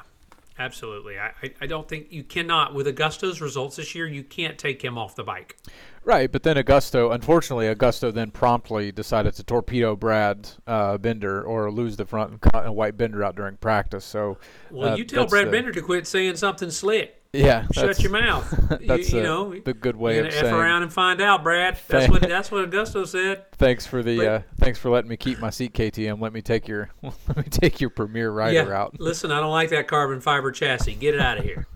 [0.60, 1.18] absolutely.
[1.18, 4.06] I, I, don't think you cannot with Augusto's results this year.
[4.06, 5.58] You can't take him off the bike.
[6.04, 6.32] right.
[6.32, 11.96] But then Augusto, unfortunately, Augusto then promptly decided to torpedo Brad uh, Binder or lose
[11.96, 14.06] the front and, cut and white Binder out during practice.
[14.06, 14.38] So
[14.70, 17.19] Well, uh, you tell Brad the- Binder to quit saying something slick.
[17.32, 18.52] Yeah, Shut your mouth.
[18.82, 21.22] you, That's you uh, know, the good way you're of gonna f around and find
[21.22, 21.78] out, Brad.
[21.88, 23.52] That's what that's what Augusto said.
[23.54, 26.20] Thanks for the But- uh, thanks for letting me keep my seat, KTM.
[26.20, 28.76] Let me take your let me take your premier rider yeah.
[28.82, 29.00] out.
[29.00, 30.96] Listen, I don't like that carbon fiber chassis.
[30.96, 31.68] Get it out of here.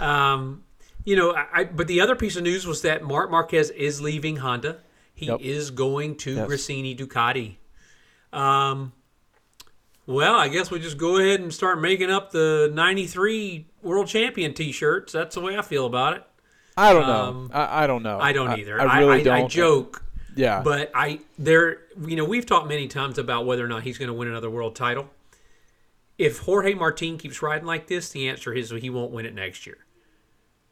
[0.00, 0.64] um,
[1.04, 4.00] you know, I, I but the other piece of news was that Marc Marquez is
[4.00, 4.78] leaving Honda.
[5.14, 5.40] He Yep.
[5.42, 6.48] is going to Yes.
[6.48, 7.56] Gresini Ducati.
[8.36, 8.92] Um,
[10.06, 14.54] well, I guess we just go ahead and start making up the '93 World Champion
[14.54, 15.12] T-shirts.
[15.12, 16.24] That's the way I feel about it.
[16.76, 17.22] I don't know.
[17.22, 18.18] Um, I, I don't know.
[18.18, 18.80] I don't either.
[18.80, 19.44] I, really I, don't.
[19.44, 20.04] I joke.
[20.34, 20.62] Yeah.
[20.62, 24.08] But I there you know we've talked many times about whether or not he's going
[24.08, 25.10] to win another world title.
[26.18, 29.66] If Jorge Martin keeps riding like this, the answer is he won't win it next
[29.66, 29.78] year.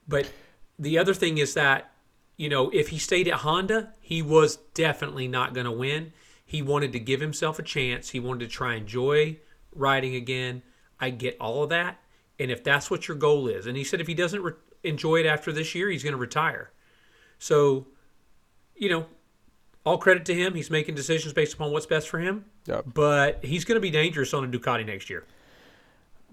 [0.07, 0.31] But
[0.79, 1.91] the other thing is that
[2.37, 6.13] you know if he stayed at Honda, he was definitely not going to win.
[6.45, 8.11] He wanted to give himself a chance.
[8.11, 9.39] He wanted to try and enjoy
[9.75, 10.63] riding again.
[10.99, 12.01] I get all of that,
[12.41, 15.17] and if that's what your goal is, and he said if he doesn't re- enjoy
[15.17, 16.73] it after this year, he's going to retire.
[17.39, 17.87] So,
[18.75, 19.07] you know,
[19.85, 20.55] all credit to him.
[20.55, 22.47] He's making decisions based upon what's best for him.
[22.67, 22.87] Yep.
[22.95, 25.25] But he's going to be dangerous on a Ducati next year.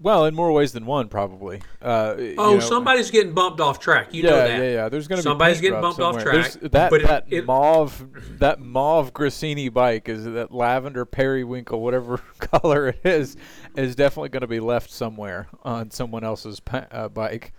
[0.00, 1.60] Well, in more ways than one, probably.
[1.82, 4.14] Uh, you Oh, know, somebody's getting bumped off track.
[4.14, 4.58] You yeah, know that.
[4.58, 4.88] yeah, yeah.
[4.88, 8.06] There's gonna be paint getting bumped off track, There's- that but that it- mauve
[8.38, 13.36] that mauve Gresini bike is that lavender periwinkle, whatever color it is,
[13.76, 17.52] is definitely going to be left somewhere on someone else's pa- uh, bike.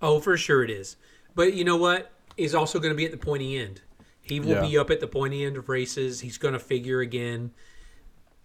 [0.00, 0.96] Oh, for sure it is.
[1.34, 2.12] But you know what?
[2.36, 3.82] He's also going to be at the pointy end.
[4.22, 4.60] He will Yeah.
[4.62, 6.20] be up at the pointy end of races.
[6.20, 7.50] He's going to figure again.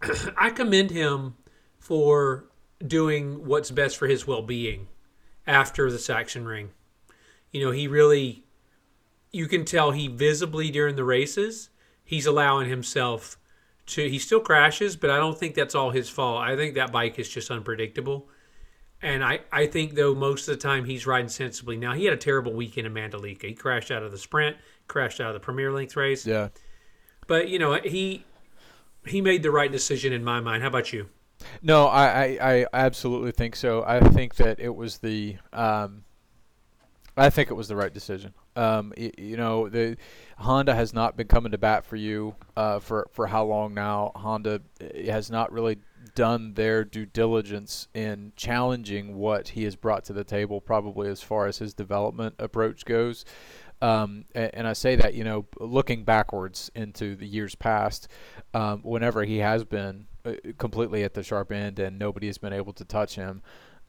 [0.37, 1.35] I commend him
[1.83, 2.45] for
[2.87, 4.87] doing what's best for his well being
[5.45, 6.69] after the Sachsenring.
[7.51, 8.45] You know, he really,
[9.33, 11.69] you can tell he visibly during the races,
[12.05, 13.37] he's allowing himself
[13.87, 16.41] to he still crashes, but I don't think that's all his fault.
[16.41, 18.29] I think that bike is just unpredictable.
[19.01, 21.75] And I, I think though most of the time he's riding sensibly.
[21.75, 23.43] Now he had a terrible weekend in Mandalika.
[23.43, 24.55] He crashed out of the sprint,
[24.87, 26.25] crashed out of the Premier Length race.
[26.25, 26.47] Yeah.
[27.27, 28.23] But you know he
[29.05, 30.61] he made the right decision in my mind.
[30.61, 31.09] How about you?
[31.61, 33.83] No, I, I, I absolutely think so.
[33.85, 36.03] I think that it was the um,
[37.15, 38.33] I think it was the right decision.
[38.55, 39.97] Um, you, you know, the
[40.37, 44.11] Honda has not been coming to bat for you uh, for for how long now?
[44.15, 45.77] Honda eh, has not really
[46.15, 51.21] done their due diligence in challenging what he has brought to the table, probably as
[51.21, 53.25] far as his development approach goes.
[53.81, 58.07] Um, and, and, I say that, you know, looking backwards into the years past,
[58.53, 60.07] um, whenever he has been
[60.57, 63.41] completely at the sharp end and nobody has been able to touch him,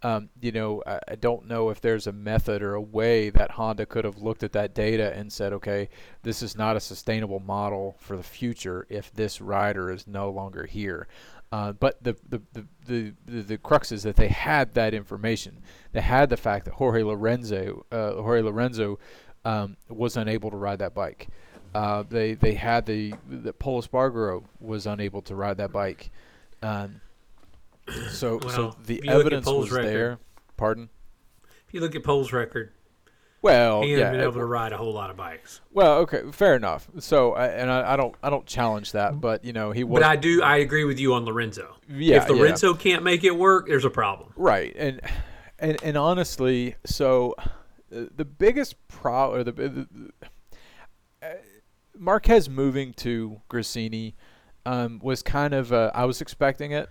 [0.04, 3.52] um, you know, I, I, don't know if there's a method or a way that
[3.52, 5.88] Honda could have looked at that data and said, okay,
[6.22, 10.66] this is not a sustainable model for the future if this rider is no longer
[10.66, 11.08] here.
[11.50, 15.62] Uh, but the the, the, the, the, the crux is that they had that information.
[15.92, 18.98] They had the fact that Jorge Lorenzo, uh, Jorge Lorenzo
[19.46, 21.28] um, was unable to ride that bike.
[21.74, 26.10] Uh, they they had the the Pol Espargaro was unable to ride that bike.
[26.62, 27.00] Um,
[28.10, 30.18] so well, so the evidence was record, there.
[30.56, 30.88] Pardon.
[31.66, 32.72] If you look at Pol's record,
[33.44, 35.60] well, he hasn't yeah, been able to ride a whole lot of bikes.
[35.70, 36.88] Well, okay, fair enough.
[37.00, 40.00] So, and I, I, don't, I don't challenge that, but you know, he was.
[40.00, 41.76] But I do, I agree with you on Lorenzo.
[41.86, 42.78] Yeah, if Lorenzo yeah.
[42.78, 44.32] can't make it work, there's a problem.
[44.34, 45.02] Right, and
[45.58, 47.34] and and honestly, so
[47.90, 49.88] the biggest problem, or the, the,
[50.22, 50.26] uh,
[51.96, 54.14] Marquez moving to Gresini
[54.66, 56.88] um, was kind of, uh, I was expecting it.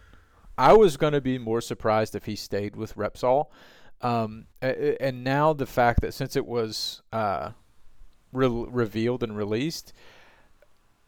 [0.57, 3.47] I was going to be more surprised if he stayed with Repsol.
[4.01, 7.51] Um, and now the fact that since it was uh,
[8.31, 9.93] re- revealed and released,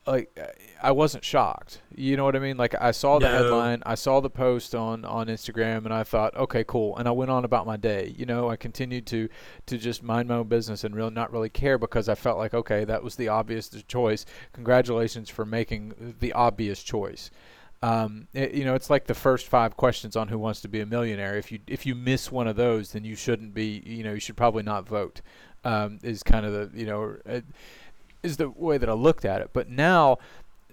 [0.07, 0.37] like
[0.81, 1.81] I wasn't shocked.
[1.95, 2.57] You know what I mean?
[2.57, 3.31] Like I saw the no.
[3.31, 6.95] headline, I saw the post on on Instagram, and I thought, okay, cool.
[6.97, 8.13] And I went on about my day.
[8.17, 9.29] You know, I continued to
[9.65, 12.53] to just mind my own business and really not really care because I felt like,
[12.53, 14.25] okay, that was the obvious choice.
[14.53, 17.31] Congratulations for making the obvious choice.
[17.81, 20.79] Um, it, you know, it's like the first five questions on Who Wants to Be
[20.79, 21.37] a Millionaire.
[21.37, 23.83] If you if you miss one of those, then you shouldn't be.
[23.85, 25.21] You know, you should probably not vote.
[25.63, 27.41] Um, is kind of the you know, uh,
[28.25, 29.51] is the way that I looked at it.
[29.53, 30.17] But now,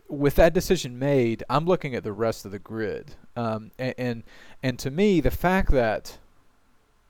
[0.09, 3.15] with that decision made, I'm looking at the rest of the grid.
[3.37, 4.23] Um, and, and,
[4.63, 6.19] and to me, the fact that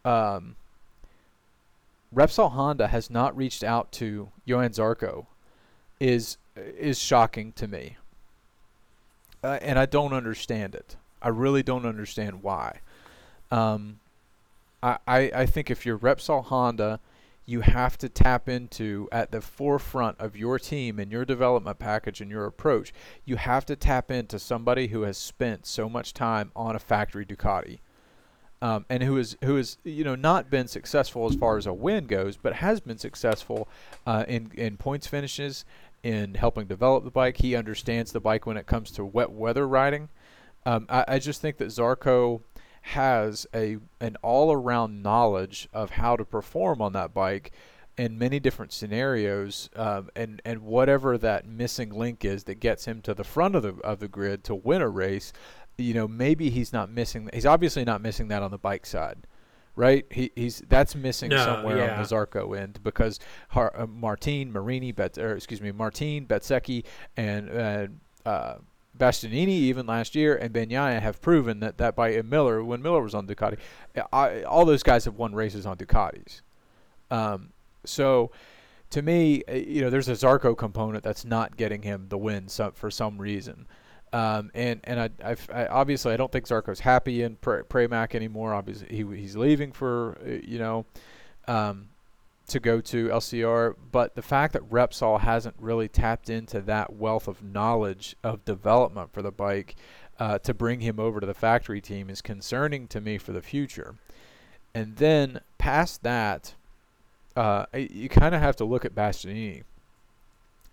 [0.05, 0.57] um,
[2.15, 5.27] Repsol Honda has not reached out to Johann Zarco
[6.01, 7.97] is is shocking to me
[9.45, 10.97] uh, and I don't understand it.
[11.21, 12.81] I really don't understand why.
[13.51, 14.01] Um,
[14.83, 17.01] I, I, I think if you're Repsol Honda,
[17.53, 22.23] you have to tap into at the forefront of your team and your development package
[22.23, 22.95] and your approach.
[23.27, 27.27] You have to tap into somebody who has spent so much time on a factory
[27.27, 27.81] Ducati.
[28.63, 31.73] Um, and who is who has you know not been successful as far as a
[31.73, 33.69] win goes, but has been successful
[34.07, 35.65] uh, in in points finishes
[36.03, 37.39] in helping develop the bike.
[37.39, 40.09] He understands the bike when it comes to wet weather riding.
[40.65, 42.43] Um, I, I, just think that Zarco
[42.83, 47.53] has a an all around knowledge of how to perform on that bike
[47.97, 53.01] in many different scenarios, um, and and whatever that missing link is that gets him
[53.03, 55.33] to the front of the of the grid to win a race,
[55.79, 57.29] you know, maybe he's not missing.
[57.33, 59.27] He's obviously not missing that on the bike side
[59.75, 60.05] right?
[60.11, 61.97] He, he's that's missing no, somewhere yeah.
[61.97, 63.19] on the Zarco end because
[63.49, 66.85] Har, uh, Martin, Marini, Bet, or excuse me, Martin, Bezzecchi,
[67.17, 67.87] and uh,
[68.29, 68.59] uh,
[68.97, 73.15] Bastianini even last year and Bagnaia have proven that that by Miller when Miller was
[73.15, 73.59] on Ducati,
[74.13, 76.43] I, all those guys have won races on Ducatis.
[77.11, 77.51] Um,
[77.85, 78.31] so
[78.91, 82.49] to me, uh, you know, there's a Zarco component that's not getting him the win
[82.49, 83.67] some, for some reason.
[84.13, 88.53] Um, and and I, I've, I, obviously I don't think Zarco's happy in Pramac anymore.
[88.53, 90.85] Obviously he, he's leaving for uh, you know
[91.49, 91.89] um,
[92.53, 93.75] to go to LCR.
[93.91, 99.13] But the fact that Repsol hasn't really tapped into that wealth of knowledge of development
[99.13, 99.75] for the bike
[100.19, 103.43] uh, to bring him over to the factory team is concerning to me for the
[103.43, 103.97] future.
[104.75, 106.55] And then past that,
[107.35, 109.63] uh, you kind of have to look at Bastianini.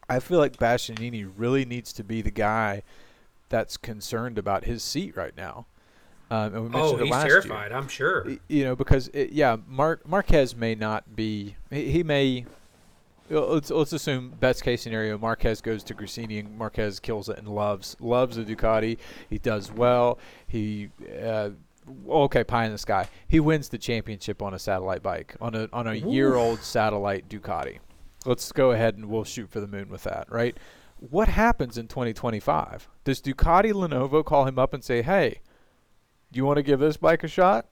[0.09, 2.83] I feel like Bastianini really needs to be the guy
[3.49, 5.65] that's concerned about his seat right now.
[6.31, 7.71] Um, and we mentioned oh, he's terrified.
[7.71, 7.77] Year.
[7.77, 8.27] I'm sure.
[8.47, 11.55] You know, because it, yeah, Mar- Marquez may not be.
[11.69, 12.45] He, he, may.
[13.29, 15.17] Let's let's assume best case scenario.
[15.17, 18.97] Marquez goes to Gresini and Marquez kills it and loves loves the Ducati.
[19.29, 20.17] He does well.
[20.47, 20.89] He
[21.23, 21.51] uh,
[22.07, 23.07] okay, pie in the sky.
[23.27, 27.29] He wins the championship on a satellite bike on a on a year old satellite
[27.29, 27.77] Ducati.
[28.25, 30.57] Let's go ahead and we'll shoot for the moon with that, right?
[30.99, 32.87] what happens in 2025?
[33.03, 35.39] Does Ducati Lenovo call him up and say, "Hey,
[36.37, 37.67] you want to give this bike a shot?"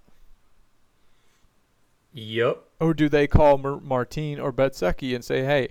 [2.13, 2.63] Yep.
[2.79, 5.69] Or do they call Mar- Martin or Bezzecchi and say, "Hey,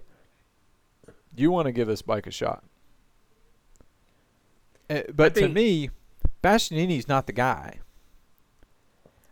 [1.35, 2.64] do you want to give this bike a shot?"
[4.88, 5.90] Uh, but to think- me,
[6.42, 7.81] Bastianini's not the guy.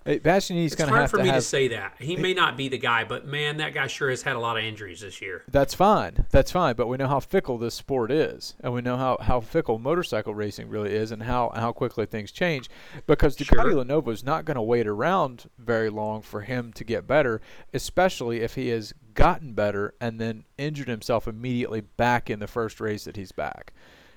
[0.06, 1.94] Bastianini's It's going hard have for me have to say that.
[1.98, 4.58] He may not be the guy, but man, that guy sure has had a lot
[4.58, 5.44] of injuries this year.
[5.48, 6.26] That's fine.
[6.30, 6.76] That's fine.
[6.76, 10.34] But we know how fickle this sport is, and we know how, how fickle motorcycle
[10.34, 12.68] racing really is, and how, how quickly things change.
[13.06, 13.84] Because Ducati Sure.
[13.84, 17.40] Lenovo is not going to wait around very long for him to get better,
[17.72, 22.80] especially if he has gotten better and then injured himself immediately back in the first
[22.80, 23.72] race that he's back.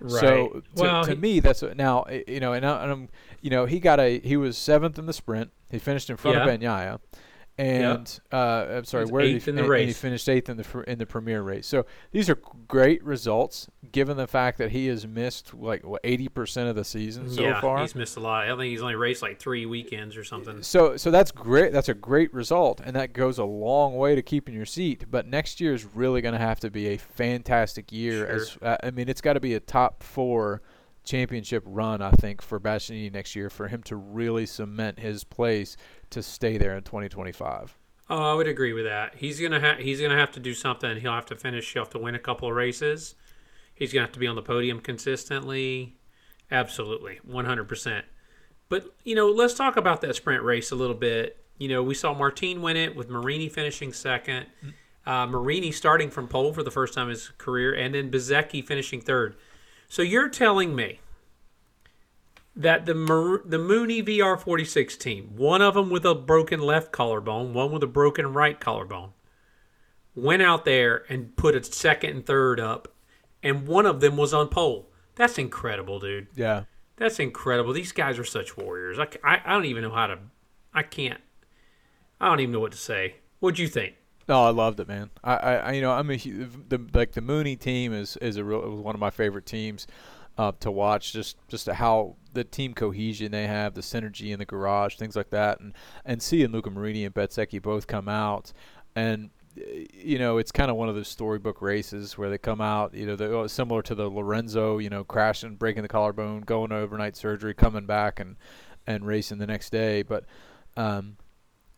[0.08, 2.92] So to, well, to he- me, that's what- now eh, you know, and, I, and
[2.92, 3.10] I'm,
[3.42, 5.52] you know, he got a he was seventh in the sprint.
[5.70, 6.46] He finished in front Yeah.
[6.46, 7.00] of Bagnaia,
[7.58, 10.58] and uh, I'm sorry, where did he, in the and- and he finished eighth in
[10.58, 11.66] the in the premier race.
[11.66, 16.28] So these are great results, given the fact that he has missed like what eighty
[16.28, 17.82] percent of the season so yeah, far.
[17.82, 18.46] he's missed a lot.
[18.48, 20.62] I think he's only raced like three weekends or something.
[20.62, 21.74] So so that's great.
[21.74, 25.06] That's a great result, and that goes a long way to keeping your seat.
[25.10, 28.28] But next year is really going to have to be a fantastic year.
[28.28, 28.36] Sure.
[28.36, 30.62] As uh, I mean, it's got to be a top four
[31.04, 35.78] championship run, I think, for Bastianini next year for him to really cement his place
[36.12, 37.78] to stay there in 2025.
[38.10, 39.16] Oh, I would agree with that.
[39.16, 40.98] He's gonna ha- he's gonna have to do something.
[40.98, 41.74] He'll have to finish.
[41.74, 43.16] He'll have to win a couple of races.
[43.74, 45.98] He's gonna have to be on the podium consistently.
[46.50, 48.06] Absolutely, one hundred percent.
[48.70, 51.44] But you know, let's talk about that sprint race a little bit.
[51.58, 54.46] You know, we saw Martin win it with Marini finishing second.
[55.06, 58.66] Uh, Marini starting from pole for the first time in his career, and then Bezzecchi
[58.66, 59.36] finishing third.
[59.90, 61.00] So you're telling me
[62.58, 67.72] that the the Mooney VR46 team, one of them with a broken left collarbone, one
[67.72, 69.12] with a broken right collarbone,
[70.16, 72.88] went out there and put a second and third up,
[73.44, 74.90] and one of them was on pole.
[75.16, 76.28] That's incredible, dude.
[76.36, 76.64] Yeah.
[76.98, 77.74] That's incredible.
[77.74, 78.98] These guys are such warriors.
[78.98, 80.20] I I don't even know how to.
[80.74, 81.22] I can't.
[82.20, 83.18] I don't even know what to say.
[83.40, 83.94] What'd you think?
[84.28, 85.12] No, I loved it, man.
[85.24, 88.44] I, I, I you know, I'm a the like the Mooney team is is a
[88.44, 89.86] real it was one of my favorite teams
[90.38, 91.14] uh, to watch.
[91.14, 95.30] Just just how the team cohesion they have, the synergy in the garage, things like
[95.32, 95.74] that, and
[96.06, 98.54] and seeing Luca Marini and Bezzecchi both come out,
[98.96, 99.62] and uh,
[99.94, 103.06] you know, it's kind of one of those storybook races where they come out, you
[103.06, 107.16] know, they're similar to the Lorenzo, you know, crashing, breaking the collarbone, going to overnight
[107.16, 108.36] surgery, coming back and
[108.86, 110.26] and racing the next day, but.
[110.76, 111.18] Um,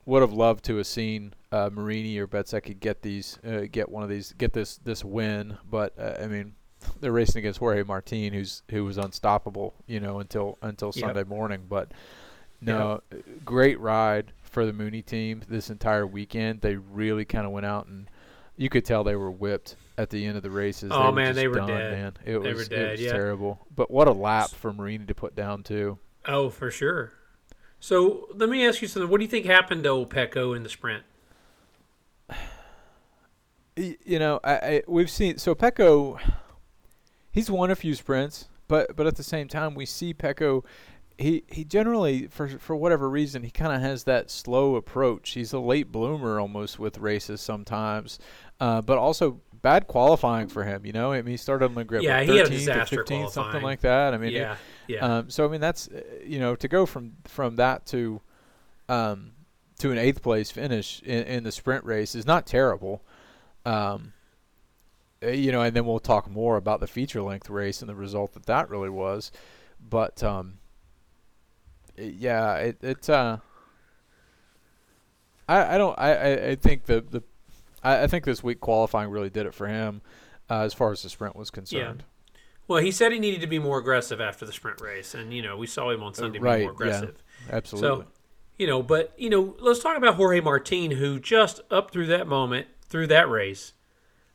[0.05, 4.01] would have loved to have seen uh, Marini or Bezzecchi get these, uh, get one
[4.01, 5.57] of these, get this this win.
[5.69, 6.55] But uh, I mean,
[6.99, 11.05] they're racing against Jorge Martin, who's who was unstoppable, you know, until until Yep.
[11.05, 11.65] Sunday morning.
[11.69, 11.91] But
[12.61, 13.15] no, uh,
[13.45, 16.61] great ride for the Mooney team this entire weekend.
[16.61, 18.09] They really kind of went out and
[18.57, 20.91] you could tell they were whipped at the end of the races.
[20.93, 21.91] Oh, were man, they were done, dead.
[21.93, 22.13] Man.
[22.25, 23.11] It They was, were it was yeah.
[23.13, 23.65] terrible.
[23.73, 25.97] But what a lap for Marini to put down too.
[26.25, 27.13] Oh, for sure.
[27.79, 29.09] So let me ask you something.
[29.09, 31.03] What do you think happened to old Pecco in the sprint?
[33.77, 36.19] You know, I, I we've seen so Pecco.
[37.31, 40.63] He's won a few sprints, but but at the same time, we see Pecco.
[41.17, 45.31] He he generally for for whatever reason he kind of has that slow approach.
[45.31, 48.19] He's a late bloomer almost with races sometimes,
[48.59, 50.85] uh, but also bad qualifying for him.
[50.85, 52.03] You know, I mean he started on the grid.
[52.03, 54.13] Yeah, what, he had a 13th or disaster 15th, something like that.
[54.13, 54.55] I mean, it- yeah,
[54.87, 55.17] yeah.
[55.17, 55.89] um, so I mean that's
[56.25, 58.21] you know to go from from that to
[58.87, 59.33] um,
[59.79, 63.01] to an eighth place finish in, in the sprint race is not terrible.
[63.65, 64.13] Um,
[65.21, 68.33] you know, and then we'll talk more about the feature length race and the result
[68.33, 69.31] that that really was.
[69.79, 70.59] But um,
[71.97, 73.37] i- yeah, it it uh,
[75.47, 77.23] I I don't I I, think the the
[77.83, 80.01] I, I think this week qualifying really did it for him
[80.49, 82.03] uh, as far as the sprint was concerned.
[82.33, 82.39] Yeah.
[82.67, 85.41] well, he said he needed to be more aggressive after the sprint race, and you
[85.41, 86.85] know we saw him on Sunday Uh, right, be more yeah.
[86.87, 87.23] aggressive.
[87.49, 88.05] Absolutely.
[88.05, 88.11] So,
[88.57, 92.27] you know, but you know, let's talk about Jorge Martin, who just up through that
[92.27, 93.73] moment, through that race.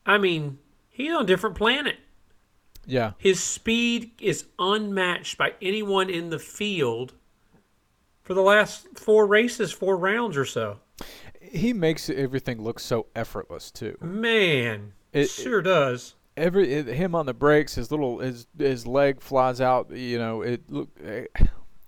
[0.07, 0.59] I mean,
[0.95, 1.97] he's on a different planet.
[2.86, 3.12] yeah.
[3.18, 7.12] His speed is unmatched by anyone in the field
[8.22, 10.78] for the last four races, four rounds or so.
[11.40, 13.97] he makes everything look so effortless too.
[14.01, 16.14] Man, It- sure does.
[16.36, 19.90] Every it, him on the brakes, his little his his leg flies out.
[19.92, 20.88] You know, it look.
[21.05, 21.26] eh,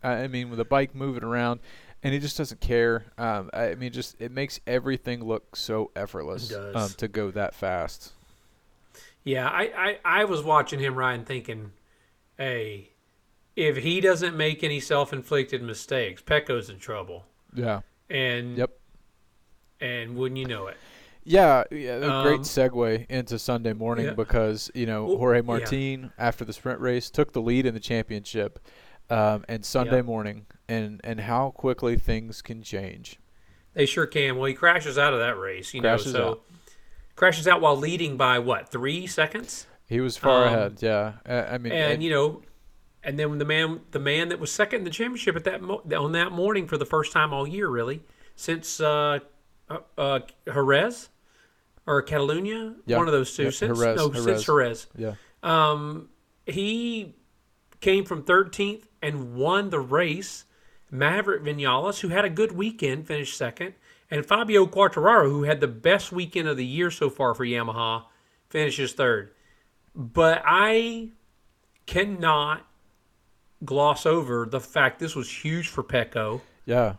[0.04, 1.58] I mean, with the bike moving around,
[2.04, 3.06] and he just doesn't care.
[3.18, 7.56] Um, I mean, just it makes everything look so effortless It um, to go that
[7.56, 8.12] fast.
[9.26, 9.62] Yeah, I,
[10.04, 11.72] I, I was watching him and thinking,
[12.38, 12.90] hey,
[13.56, 17.24] if he doesn't make any self inflicted mistakes, Pecco's in trouble.
[17.52, 17.80] Yeah.
[18.08, 18.70] And Yep.
[19.80, 20.76] and wouldn't you know it?
[21.24, 24.12] Yeah, yeah, a great Um, segue into Sunday morning yeah.
[24.12, 26.08] because you know Well, Jorge yeah.
[26.18, 28.60] After the sprint race took the lead in the championship,
[29.10, 33.18] um, and Sunday morning, and and how quickly things can change.
[33.74, 34.36] They sure can.
[34.36, 36.18] Well, he crashes out of that race, you Crashes know.
[36.20, 36.42] So out.
[37.16, 39.66] Crashes out while leading by what three seconds?
[39.88, 40.78] He was far Um, ahead.
[40.80, 42.42] Yeah, uh, I mean, and and- you know,
[43.02, 45.62] and then when the man, the man that was second in the championship at that
[45.62, 48.02] mo- on that morning for the first time all year, really
[48.34, 49.20] since uh,
[49.70, 51.08] uh, uh Jerez
[51.86, 52.98] or Catalunya, Yeah.
[52.98, 53.44] one of those two.
[53.44, 54.24] Yeah, since Jerez, no, Jerez.
[54.24, 56.08] since Jerez, yeah, um,
[56.46, 57.14] he
[57.80, 60.44] came from 13th and won the race.
[60.90, 63.74] Maverick Vinales, who had a good weekend, finished second,
[64.10, 68.04] and Fabio Quartararo, who had the best weekend of the year so far for Yamaha,
[68.48, 69.32] finishes third.
[69.94, 71.10] But I
[71.86, 72.66] cannot
[73.64, 76.94] gloss over the fact this was huge for Pecco, yeah,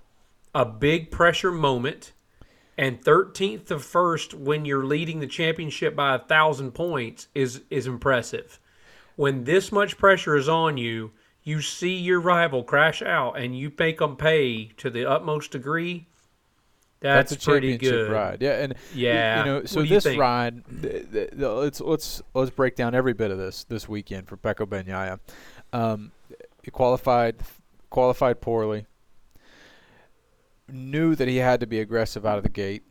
[0.55, 2.13] a big pressure moment,
[2.77, 7.87] and 13th to first when you're leading the championship by a thousand points is is
[7.87, 8.59] impressive.
[9.15, 11.11] When this much pressure is on you,
[11.43, 16.07] you see your rival crash out and you make them pay to the utmost degree.
[16.99, 18.11] That's, a pretty championship good.
[18.11, 18.41] ride.
[18.41, 19.39] Yeah, and Yeah.
[19.39, 20.19] you know, so this think?
[20.19, 24.27] ride, th- th- th- let's let's let's break down every bit of this this weekend
[24.27, 25.19] for Pecco Bagnaia.
[25.73, 26.11] Um,
[26.63, 27.35] he qualified
[27.89, 28.87] qualified poorly.
[30.69, 32.83] Knew that he had to be aggressive out of the gate.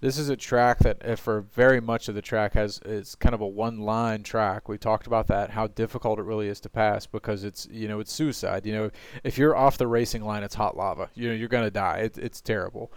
[0.00, 3.34] This is a track that, uh, for very much of the track, has it's kind
[3.34, 4.68] of a one-line track.
[4.68, 7.98] We talked about that, how difficult it really is to pass because it's you know
[7.98, 8.64] it's suicide.
[8.64, 8.90] You know,
[9.24, 11.10] if you're off the racing line, it's hot lava.
[11.14, 11.98] You know, you're gonna die.
[11.98, 12.92] It, it's terrible.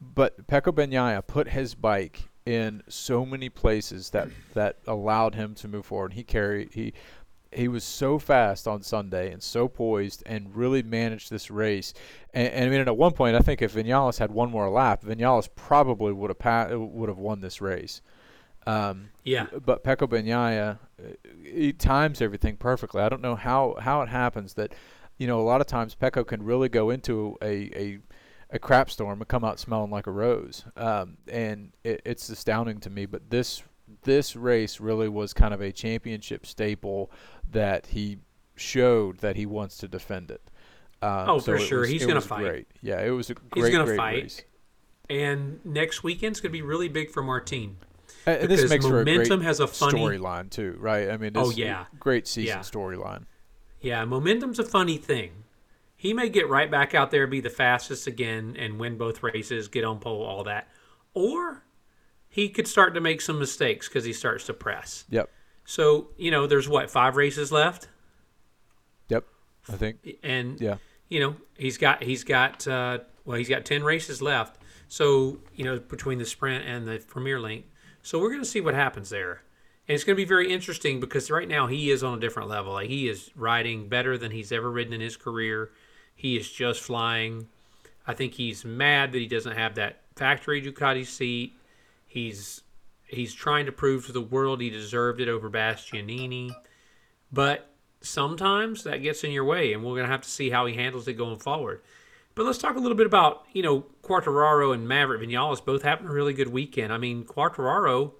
[0.00, 5.68] But Pecco Bagnaia put his bike in so many places that that allowed him to
[5.68, 6.14] move forward.
[6.14, 6.92] He carried he
[7.52, 11.94] he was so fast on Sunday and so poised and really managed this race.
[12.34, 15.02] And, and I mean, at one point, I think if Vinales had one more lap,
[15.02, 18.00] Vinales probably would have pa- would have won this race.
[18.66, 19.46] Um, Yeah.
[19.64, 21.08] but Pecco Bagnaia, uh,
[21.42, 23.02] he times everything perfectly.
[23.02, 24.72] I don't know how, how it happens that,
[25.18, 27.98] you know, a lot of times Pecco can really go into a, a,
[28.50, 30.64] a crap storm and come out smelling like a rose.
[30.76, 33.06] Um, and it, it's astounding to me.
[33.06, 33.62] But this
[34.02, 37.10] this race really was kind of a championship staple
[37.50, 38.18] that he
[38.56, 40.42] showed that he wants to defend it.
[41.00, 41.80] Uh, Oh, so for sure.
[41.80, 42.44] was- He's gonna was fight.
[42.44, 42.66] Great.
[42.80, 43.50] Yeah, it was a great.
[43.56, 43.64] Race.
[43.66, 44.22] He's gonna great fight.
[44.22, 44.42] race.
[45.10, 47.76] And next weekend's going to be really big for Martin.
[48.24, 51.10] And and this makes for a momentum has a funny- storyline too, right?
[51.10, 51.86] I mean, Oh, yeah.
[51.98, 52.60] great season Yeah.
[52.60, 53.24] storyline.
[53.80, 55.44] Yeah, momentum's a funny thing.
[55.96, 59.68] He may get right back out there, be the fastest again, and win both races,
[59.68, 60.68] get on pole, all that.
[61.14, 61.64] Or
[62.32, 65.04] he could start to make some mistakes because he starts to press.
[65.10, 65.28] Yep,
[65.66, 67.88] So, you know, there's what, five races left?
[69.08, 69.24] yep.
[69.68, 70.78] I think And, yeah,
[71.10, 74.56] you know, he's got, he's got, uh, well, he's got 10 races left.
[74.88, 77.66] So, you know, between the sprint and the Premier Link.
[78.02, 79.42] So we're going to see what happens there.
[79.86, 82.48] And it's going to be very interesting because right now he is on a different
[82.48, 82.72] level.
[82.72, 85.70] Like he is riding better than he's ever ridden in his career.
[86.14, 87.48] He is just flying.
[88.06, 91.58] I think he's mad that he doesn't have that factory Ducati seat.
[92.12, 92.62] He's
[93.06, 96.50] he's trying to prove to the world he deserved it over Bastianini.
[97.32, 97.70] But
[98.02, 100.74] sometimes that gets in your way, and we're going to have to see how he
[100.74, 101.80] handles it going forward.
[102.34, 106.06] But let's talk a little bit about, you know, Quartararo and Maverick Vinales both having
[106.06, 106.92] a really good weekend.
[106.92, 108.12] I mean, Quartararo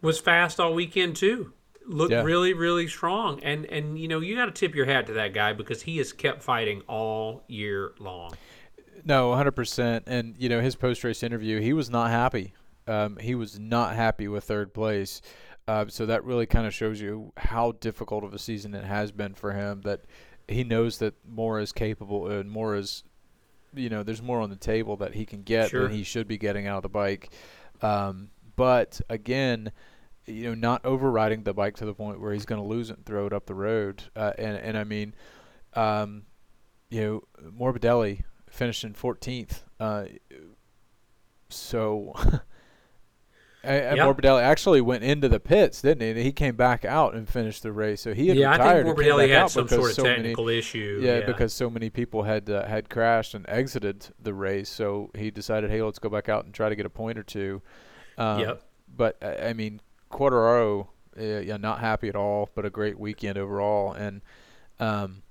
[0.00, 1.52] was fast all weekend too.
[1.86, 2.22] Looked Yeah.
[2.22, 3.40] really, really strong.
[3.42, 5.98] And and you know, you got to tip your hat to that guy because he
[5.98, 8.34] has kept fighting all year long.
[9.04, 10.02] no, 100%.
[10.06, 12.54] And you know, his post race interview, he was not happy.
[12.86, 15.22] Um, he was not happy with third place.
[15.66, 19.10] Uh, so that really kind of shows you how difficult of a season it has
[19.12, 19.80] been for him.
[19.82, 20.02] That
[20.46, 23.02] he knows that more is capable and more is,
[23.74, 25.84] you know, there's more on the table that he can get Sure.
[25.84, 27.32] than he should be getting out of the bike.
[27.80, 29.72] Um, but again,
[30.26, 32.98] you know, not overriding the bike to the point where he's going to lose it
[32.98, 34.02] and throw it up the road.
[34.14, 35.14] Uh, and and I mean,
[35.72, 36.24] um,
[36.90, 39.60] you know, Morbidelli finished in 14th.
[39.80, 40.04] Uh,
[41.48, 42.12] so.
[43.64, 44.04] And Yeah.
[44.06, 46.22] Morbidelli actually went into the pits, didn't he?
[46.22, 48.00] He came back out and finished the race.
[48.02, 50.02] So he had yeah, I retired think and came Morbidelli had some sort of so
[50.04, 51.00] many- technical issue.
[51.02, 55.30] yeah, because so many people had uh, had crashed and exited the race, so he
[55.30, 57.60] decided, hey, let's go back out and try to get a point or two.
[58.18, 58.62] Um, Yep.
[58.96, 60.86] But I I mean, Quartararo,
[61.18, 64.20] uh, yeah, not happy at all, but a great weekend overall, and
[64.78, 65.22] um,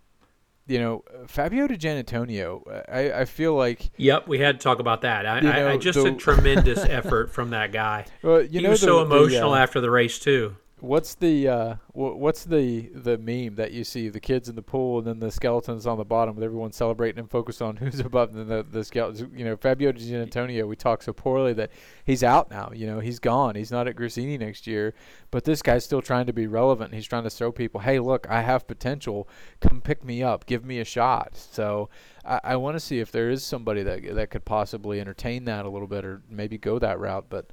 [0.68, 5.02] you know, Fabio Di Giannantonio, I, I feel like Yep, we had to talk about
[5.02, 5.26] that.
[5.26, 8.06] I, You I, I just the- a tremendous effort from that guy.
[8.22, 10.56] well, you he know was the, so the, emotional uh, after the race too.
[10.84, 14.62] What's the uh, wh- what's the the meme that you see the kids in the
[14.62, 18.02] pool and then the skeletons on the bottom with everyone celebrating and focused on who's
[18.02, 19.32] above the the, the skeletons?
[19.34, 20.68] You know, Fabio Di Antonio.
[20.68, 21.72] We talk so poorly that
[22.04, 22.70] he's out now.
[22.76, 23.56] You know, he's gone.
[23.56, 24.94] He's not at Gresini next year.
[25.32, 26.94] But this guy's still trying to be relevant.
[26.94, 29.30] He's trying to show people, hey, look, I have potential.
[29.62, 30.46] Come pick me up.
[30.46, 31.38] Give me a shot.
[31.38, 31.88] So
[32.26, 35.64] I, I want to see if there is somebody that that could possibly entertain that
[35.64, 37.28] a little bit or maybe go that route.
[37.30, 37.52] But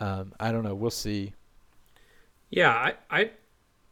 [0.00, 0.74] um, I don't know.
[0.74, 1.34] We'll see.
[2.52, 3.30] Yeah, I, I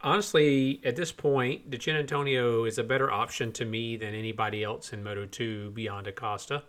[0.03, 4.93] honestly at this point, De Antonio is a better option to me than anybody else
[4.93, 6.63] in Moto Two beyond Acosta.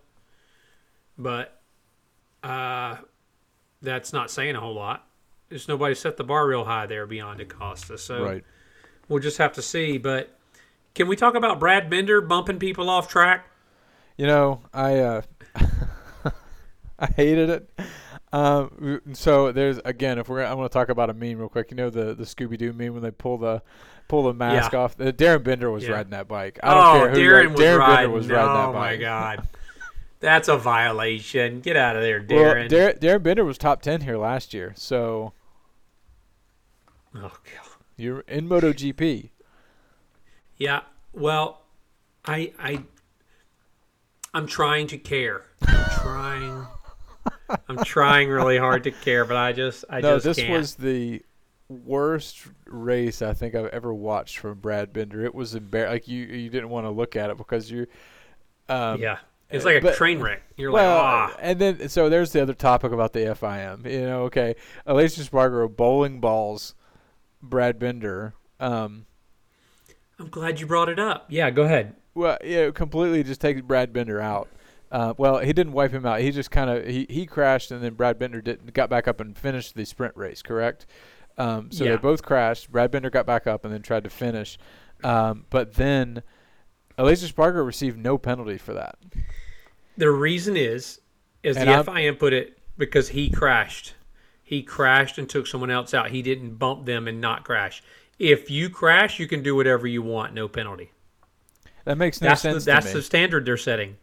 [1.18, 1.60] But
[2.44, 2.96] uh,
[3.82, 5.06] that's not saying a whole lot.
[5.50, 8.44] There's nobody set the bar real high there beyond Acosta, so Right.
[9.10, 9.98] we'll just have to see.
[9.98, 10.40] But
[10.96, 13.48] can we talk about Brad Binder bumping people off track?
[14.18, 15.22] You know, I uh,
[17.00, 17.70] I hated it.
[18.34, 21.70] Um, so there's again, if we're I want to talk about a meme real quick.
[21.72, 23.62] You know the the Scooby Doo meme when they pull the
[24.08, 24.80] pull the mask Yeah.
[24.80, 25.00] off.
[25.00, 25.92] Uh, Darryn Binder was Yeah.
[25.96, 26.60] riding that bike.
[26.64, 27.96] I don't oh, care who Darryn was Darryn riding.
[27.96, 28.74] Binder was riding that oh bike.
[28.74, 29.48] my God,
[30.22, 31.60] that's a violation.
[31.60, 32.70] Get out of there, Well, Darryn.
[32.70, 35.34] Dar- Darryn Binder was top ten here last year, so
[37.16, 37.68] oh God.
[37.98, 39.30] you're in MotoGP.
[40.58, 40.82] Yeah.
[41.14, 41.64] Well,
[42.26, 42.84] I I
[44.34, 45.44] I'm trying to care.
[45.68, 46.68] I'm trying.
[47.68, 50.52] I'm trying really hard to care, but I just I no, just this can't.
[50.52, 51.22] was the
[51.70, 55.24] worst race I think I've ever watched from Brad Binder.
[55.24, 57.88] It was embar- like you you didn't want to look at it because you.
[58.70, 59.18] Um, yeah.
[59.50, 60.44] It's like a but- train wreck.
[60.56, 63.90] You're well, like, ah, and then so there's the other topic about the FIM.
[63.92, 64.56] You know, okay,
[64.88, 66.74] Aleix Espargaro bowling balls,
[67.42, 68.34] Brad Binder.
[68.62, 69.06] Um,
[70.20, 71.26] I'm glad you brought it up.
[71.30, 71.96] Yeah, go ahead.
[72.14, 74.48] well, yeah, completely just takes Brad Binder out.
[74.92, 76.20] Uh, well, he didn't wipe him out.
[76.20, 79.22] He just kind of he, he crashed, and then Brad Binder did got back up
[79.22, 80.42] and finished the sprint race.
[80.42, 80.86] Correct.
[81.38, 81.92] Um, so Yeah.
[81.92, 82.72] they both crashed.
[82.72, 84.58] Brad Binder got back up and then tried to finish,
[85.04, 86.24] um, but then
[86.98, 88.98] Aleix Espargaro received no penalty for that.
[89.98, 91.00] The reason is,
[91.44, 93.94] as And the I'm- FIM put it, because he crashed.
[94.44, 96.12] He crashed and took someone else out.
[96.12, 97.82] He didn't bump them and not crash.
[98.20, 100.92] If you crash, you can do whatever you want, no penalty.
[101.86, 103.96] That makes no that's the, sense that's to the standard they're setting.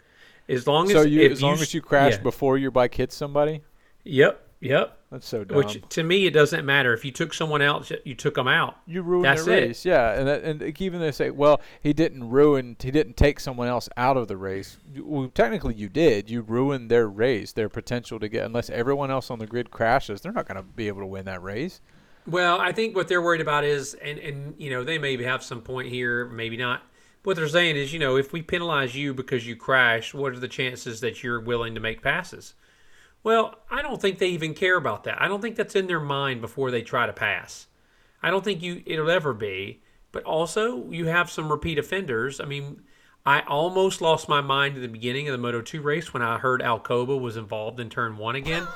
[0.48, 2.20] As long as so you, as long as you crash yeah.
[2.22, 3.62] before your bike hits somebody,
[4.04, 4.98] Yep, yep.
[5.10, 5.58] that's so dumb.
[5.58, 8.78] Which to me it doesn't matter if you took someone else, you took them out.
[8.86, 9.66] you ruined That's the it.
[9.68, 9.84] race.
[9.84, 13.68] Yeah, and that, and even they say, well, he didn't ruin, he didn't take someone
[13.68, 14.78] else out of the race.
[14.98, 16.30] Well, technically, you did.
[16.30, 18.46] You ruined their race, their potential to get.
[18.46, 21.26] Unless everyone else on the grid crashes, they're not going to be able to win
[21.26, 21.82] that race.
[22.26, 25.42] Well, I think what they're worried about is, and and you know they maybe have
[25.42, 26.82] some point here, maybe not.
[27.24, 30.38] What they're saying is, you know, if we penalize you because you crashed, what are
[30.38, 32.54] the chances that you're willing to make passes?
[33.22, 35.20] Well, I don't think they even care about that.
[35.20, 37.66] I don't think that's in their mind before they try to pass.
[38.22, 39.82] I don't think you it'll ever be.
[40.10, 42.40] But also, you have some repeat offenders.
[42.40, 42.82] I mean,
[43.26, 46.38] I almost lost my mind at the beginning of the Moto 2 race when I
[46.38, 48.66] heard Alcoba was involved in turn one again.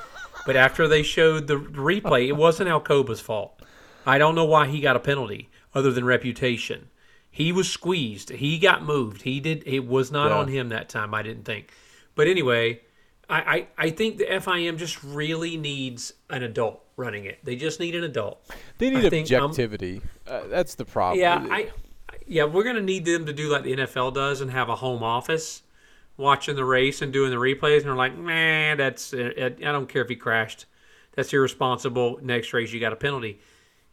[0.45, 3.59] but after they showed the replay, it wasn't Alcoba's fault.
[4.05, 6.89] I don't know why he got a penalty other than reputation.
[7.35, 8.29] He was squeezed.
[8.29, 9.23] He got moved.
[9.23, 9.63] He did.
[9.65, 10.37] It was not Yeah.
[10.37, 11.15] on him that time.
[11.15, 11.71] I didn't think.
[12.13, 12.81] But anyway,
[13.27, 17.39] I, I, I think the FIM just really needs an adult running it.
[17.43, 18.47] They just need an adult.
[18.77, 20.01] They need I um, objectivity.
[20.27, 21.19] uh, that's the problem.
[21.19, 21.71] Yeah, I,
[22.27, 25.01] yeah, we're gonna need them to do like the NFL does and have a home
[25.01, 25.63] office,
[26.17, 27.77] watching the race and doing the replays.
[27.77, 30.67] And they're like, man, that's uh, I don't care if he crashed,
[31.15, 32.19] that's irresponsible.
[32.21, 33.39] Next race, you got a penalty.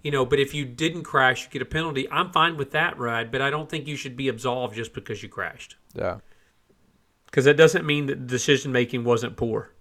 [0.02, 2.10] You know, but if you didn't crash, you get a penalty.
[2.10, 5.22] I'm fine with that, Ride, but I don't think you should be absolved just because
[5.22, 5.76] you crashed.
[5.94, 6.18] yeah.
[7.26, 9.72] Because that doesn't mean that decision making wasn't poor.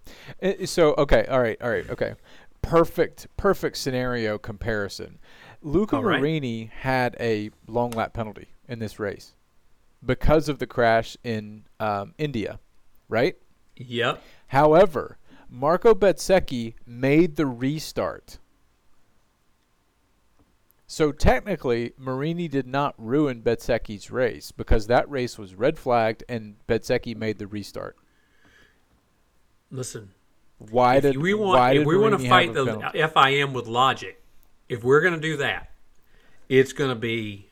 [0.66, 2.14] So okay, all right, all right, okay.
[2.62, 5.18] Perfect, perfect scenario comparison.
[5.62, 6.20] Luca right.
[6.20, 9.34] Marini had a long lap penalty in this race
[10.04, 12.60] because of the crash in um, India,
[13.08, 13.36] right?
[13.76, 14.22] Yep.
[14.48, 15.18] However,
[15.48, 18.38] Marco Bezzecchi made the restart.
[20.90, 26.56] So technically, Marini did not ruin Bezzecchi's race because that race was red flagged and
[26.66, 27.96] Bezzecchi made the restart.
[29.70, 30.10] Listen,
[30.58, 32.98] Why if did we want if we want to fight the penalty?
[32.98, 34.20] FIM with logic,
[34.68, 35.70] if we're going to do that,
[36.48, 37.49] it's going to be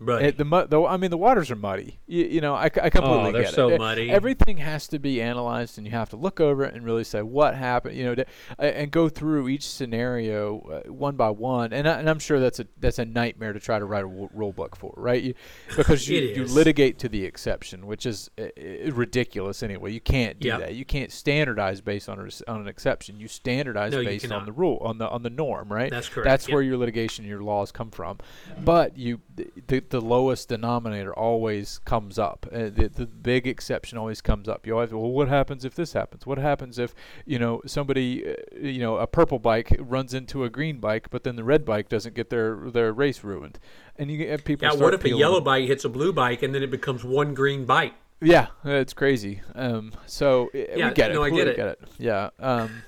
[0.00, 0.22] Right.
[0.26, 1.98] It, the mud, though, I mean, the waters are muddy.
[2.06, 3.78] You, you know, I, I completely Oh, they're get so it.
[3.78, 4.10] muddy.
[4.10, 7.22] Everything has to be analyzed, and you have to look over it and really say
[7.22, 7.96] what happened.
[7.96, 8.26] You know, to,
[8.58, 11.72] and go through each scenario uh, one by one.
[11.72, 14.08] And, I, and I'm sure that's a that's a nightmare to try to write a
[14.08, 15.22] w- rule book for, right?
[15.22, 15.34] You,
[15.76, 19.92] because you, you litigate to the exception, which is uh, uh, ridiculous anyway.
[19.92, 20.60] You can't do Yep.
[20.60, 20.74] that.
[20.74, 23.20] You can't standardize based on a, on an exception.
[23.20, 25.90] You standardize No, based on the rule on the on the norm, right?
[25.90, 26.24] That's correct.
[26.24, 26.52] That's Yep.
[26.54, 28.18] where your litigation, your laws come from.
[28.64, 32.46] But you, the, the lowest denominator always comes up.
[32.52, 34.66] Uh, the, the big exception always comes up.
[34.66, 36.26] You always, well, what happens if this happens?
[36.26, 40.50] What happens if, you know, somebody, uh, you know, a purple bike runs into a
[40.50, 43.58] green bike, but then the red bike doesn't get their their race ruined,
[43.96, 44.66] and you get people.
[44.68, 47.34] Yeah, what if a yellow bike hits a blue bike and then it becomes one
[47.34, 47.94] green bike?
[48.20, 49.42] Yeah, it's crazy.
[49.54, 51.14] Um, so uh, Yeah, we get it.
[51.14, 51.80] no, I completely get it.
[51.98, 52.30] Yeah.
[52.38, 52.82] Um,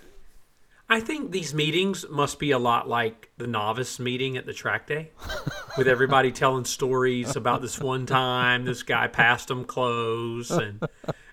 [0.88, 4.86] I think these meetings must be a lot like the novice meeting at the track
[4.86, 5.10] day,
[5.76, 10.82] with everybody telling stories about this one time this guy passed them close, and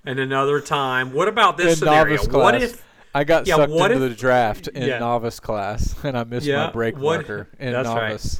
[0.05, 1.13] and another time.
[1.13, 2.15] What about this in scenario?
[2.17, 2.85] novice What if?
[3.15, 4.99] I got Yeah, sucked into if- the draft in Yeah.
[4.99, 8.09] novice class, and I missed Yeah, my brake what- marker in that's right.
[8.09, 8.39] novice.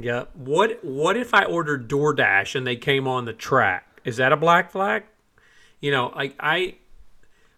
[0.00, 0.24] Yeah.
[0.34, 4.00] What What if I ordered DoorDash and they came on the track?
[4.04, 5.02] Is that a black flag?
[5.80, 6.76] You know, like I,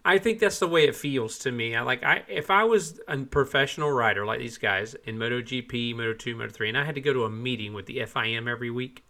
[0.09, 1.76] I think that's the way it feels to me.
[1.76, 6.34] I like I if I was a professional rider like these guys in MotoGP, Moto2,
[6.34, 9.04] Moto3, and I had to go to a meeting with the FIM every week,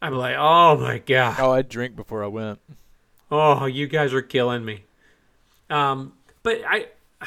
[0.00, 2.60] I'd be like, oh my god, Oh, I'd drink before I went.
[3.30, 4.84] oh you guys are killing me.
[5.68, 6.86] Um, but I,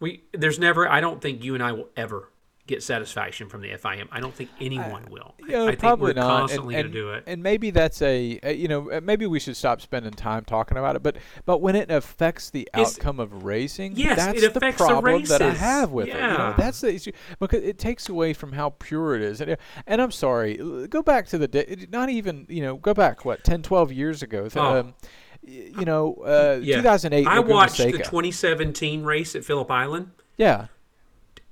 [0.00, 0.88] we there's never.
[0.88, 2.28] I don't think you and I will ever
[2.66, 4.08] get satisfaction from the FIM.
[4.10, 5.34] I don't think anyone will.
[5.42, 6.40] I- Yeah, I, think probably we're not.
[6.40, 7.24] constantly going to do it.
[7.26, 10.76] And maybe that's a, uh, you know, uh, maybe we should stop spending time talking
[10.76, 11.02] about it.
[11.02, 14.80] But but when it affects the It's- outcome of racing, Yes, that's it the affects
[14.80, 16.14] the problem that I have with it.
[16.14, 16.54] You know, Yeah.
[16.58, 19.40] that's the issue because it takes away from how pure it is.
[19.40, 19.56] And,
[19.86, 20.56] and I'm sorry,
[20.88, 21.86] go back to the day.
[21.92, 24.48] Not even, you know, go back what 10, 12 years ago.
[24.56, 24.80] Oh.
[24.80, 24.94] Um,
[25.42, 26.76] you know, uh, Yeah.
[26.78, 27.26] 2008.
[27.26, 30.10] I watched the 2017 race at Phillip Island.
[30.36, 30.66] Yeah.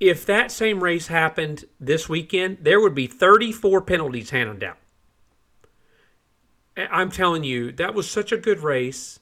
[0.01, 4.77] If that same race happened this weekend, there would be 34 penalties handed down.
[6.77, 9.21] I- I'm telling you, that was such a good race,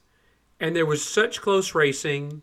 [0.59, 2.41] and there was such close racing.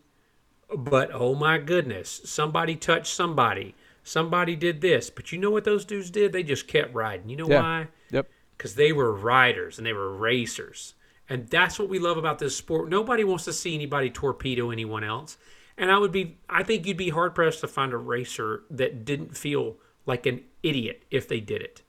[0.74, 3.74] But oh my goodness, somebody touched somebody.
[4.04, 5.10] Somebody did this.
[5.10, 6.32] But you know what those dudes did?
[6.32, 7.28] They just kept riding.
[7.28, 7.60] You know Yeah.
[7.60, 7.88] why?
[8.12, 8.28] Yep.
[8.56, 10.94] because they were riders and they were racers.
[11.30, 12.90] And that's what we love about this sport.
[12.90, 15.38] Nobody wants to see anybody torpedo anyone else.
[15.80, 19.06] And I would be, I think you'd be hard pressed to find a racer that
[19.06, 21.80] didn't feel like an idiot if they did it.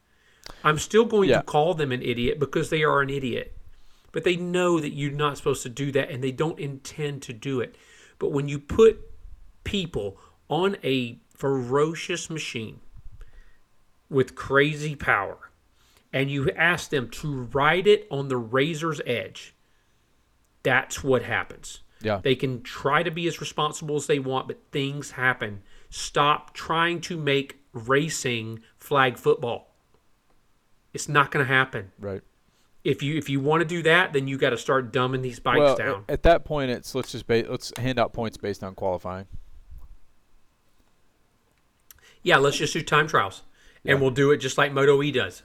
[0.64, 1.40] I'm still going Yeah.
[1.40, 3.54] to call them an idiot because they are an idiot.
[4.14, 7.34] But they know that you're not supposed to do that and they don't intend to
[7.34, 7.76] do it.
[8.18, 8.98] But when you put
[9.66, 10.18] people
[10.48, 12.80] on a ferocious machine
[14.10, 15.50] with crazy power
[16.14, 19.54] and you ask them to ride it on the razor's edge,
[20.64, 21.82] that's what happens.
[22.02, 22.20] Yeah.
[22.24, 25.62] They can try to be as responsible as they want, but things happen.
[25.90, 29.74] Stop trying to make racing flag football.
[30.94, 31.92] It's not going to happen.
[32.00, 32.22] Right.
[32.84, 35.40] If you if you want to do that, then you got to start dumbing these
[35.40, 36.06] bikes well, down.
[36.10, 39.28] at that point, it's let's just ba- let's hand out points based on qualifying.
[42.24, 43.44] Yeah, let's just do time trials,
[43.84, 43.94] Yeah.
[43.94, 45.44] and we'll do it just like Moto E does.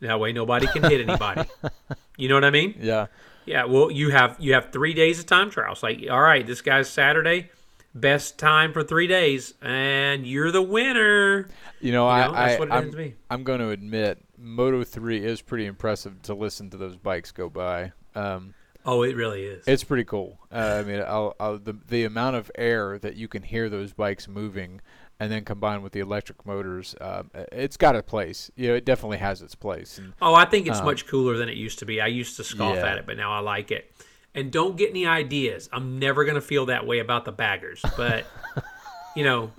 [0.00, 1.48] That way, nobody can hit anybody.
[2.18, 2.74] you know what I mean?
[2.78, 3.06] Yeah.
[3.46, 3.64] Yeah.
[3.64, 5.82] Well, you have you have three days of time trials.
[5.82, 7.50] Like, all right, this guy's Saturday,
[7.94, 11.36] best time for three days, and you're the winner.
[11.38, 11.48] You know,
[11.80, 13.14] You know, I, that's I what it I'm, me.
[13.30, 17.48] I'm going to admit, Moto 3 is pretty impressive to listen to those bikes go
[17.48, 17.92] by.
[18.14, 18.54] Um,
[18.86, 19.64] Oh, it really is.
[19.66, 20.38] it's pretty cool.
[20.52, 23.94] Uh, I mean, I'll, I'll, the the amount of air that you can hear those
[23.94, 24.82] bikes moving,
[25.20, 28.50] and then combined with the electric motors, um, it's got a place.
[28.56, 29.98] You know, it definitely has its place.
[29.98, 32.00] And Oh, I think it's Um, much cooler than it used to be.
[32.00, 32.86] I used to scoff Yeah.
[32.92, 33.90] at it, but now I like it.
[34.34, 35.68] And don't get any ideas.
[35.72, 37.80] I'm never going to feel that way about the baggers.
[37.96, 38.26] But,
[39.14, 39.52] you know,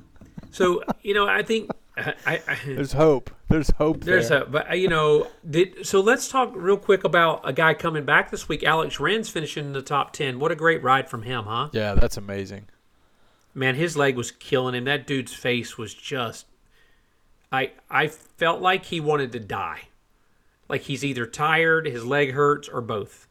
[0.52, 1.70] so, you know, I think.
[1.98, 2.14] I,
[2.46, 3.32] I, there's hope.
[3.48, 4.42] There's hope There's there.
[4.44, 6.02] a, but you know, did so.
[6.02, 8.66] Let's talk real quick about a guy coming back this week.
[8.66, 10.38] Alex Rins finishing in the top ten.
[10.40, 11.70] What a great ride from him, huh?
[11.72, 12.66] yeah, that's amazing.
[13.58, 14.84] Man, his leg was killing him.
[14.84, 16.46] That dude's face was just.
[17.52, 19.84] I I felt like he wanted to die,
[20.68, 23.28] like he's either tired, his leg hurts, or both.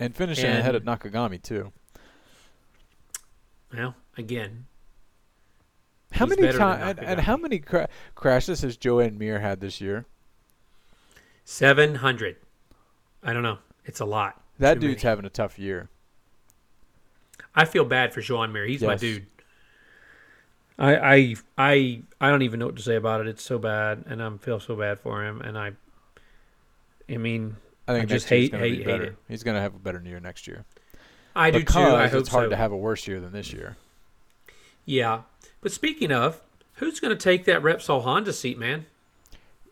[0.00, 1.72] And finishing And- ahead of Nakagami too.
[3.72, 4.66] Well, again,
[6.12, 10.06] How many times and, how many cra- crashes has Joan Mir had this year?
[11.44, 12.36] seven hundred.
[13.22, 13.58] I don't know.
[13.84, 14.40] It's a lot.
[14.58, 15.10] That Too dude's many.
[15.10, 15.88] having a tough year.
[17.54, 18.64] I feel bad for Joan Mir.
[18.66, 19.26] He's my dude.
[20.78, 23.28] I I I I don't even know what to say about it.
[23.28, 25.40] It's so bad, and I feel so bad for him.
[25.40, 25.72] And I,
[27.08, 27.56] I mean,
[27.86, 29.16] I think I just hate- hate- hate it.
[29.28, 30.64] He's going to have a better year next year.
[31.36, 31.78] I do too.
[31.78, 32.50] I hope it's hard so.
[32.50, 33.76] to have a worse year than this year.
[34.84, 35.22] Yeah,
[35.60, 36.40] but speaking of,
[36.74, 38.86] who's going to take that Repsol Honda seat, man?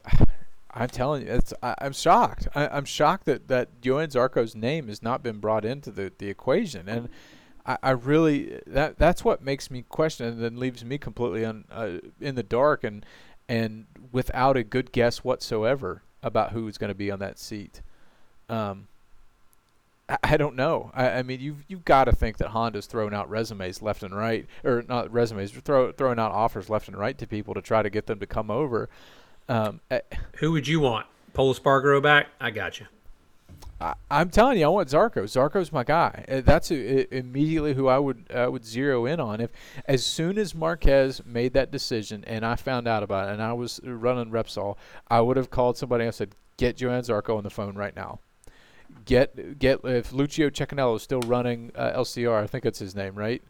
[0.74, 2.48] I'm telling you, it's I, I'm shocked.
[2.54, 6.28] I, I'm shocked that that Johann Zarco's name has not been brought into the, the
[6.28, 7.08] equation, and
[7.66, 11.64] I, I really that that's what makes me question and then leaves me completely un,
[11.70, 13.04] uh, in the dark and
[13.48, 17.82] and without a good guess whatsoever about who's going to be on that seat.
[18.48, 18.86] Um,
[20.08, 20.90] I, I don't know.
[20.94, 24.14] I, I mean, you've you've got to think that Honda's throwing out resumes left and
[24.14, 27.82] right, or not resumes, throw, throwing out offers left and right to people to try
[27.82, 28.88] to get them to come over.
[29.48, 30.00] Um, eh,
[30.36, 31.06] Who would you want?
[31.32, 32.28] Pol Espargaro back?
[32.40, 32.86] I got you.
[33.82, 35.24] I, I'm telling you, I want Zarco.
[35.24, 36.24] Zarco's my guy.
[36.28, 39.40] Uh, That's who, i immediately who I would I would zero in on.
[39.40, 39.50] If
[39.86, 43.52] as soon as Marquez made that decision and I found out about it and I
[43.52, 44.76] was running Repsol,
[45.08, 48.20] I would have called somebody and said, "Get Johann Zarco on the phone right now.
[49.04, 53.14] Get get if Lucio Cecchinello is still running uh, LCR, I think that's his name,
[53.14, 53.42] right?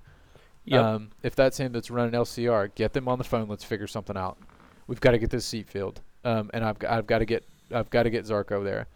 [0.64, 0.82] Yep.
[0.84, 3.48] Um, if that's him that's running LCR, get them on the phone.
[3.48, 4.38] Let's figure something out.
[4.86, 7.44] We've got to get this seat filled, um, and I've got, I've got to get
[7.74, 8.86] I've got to get Zarco there, I-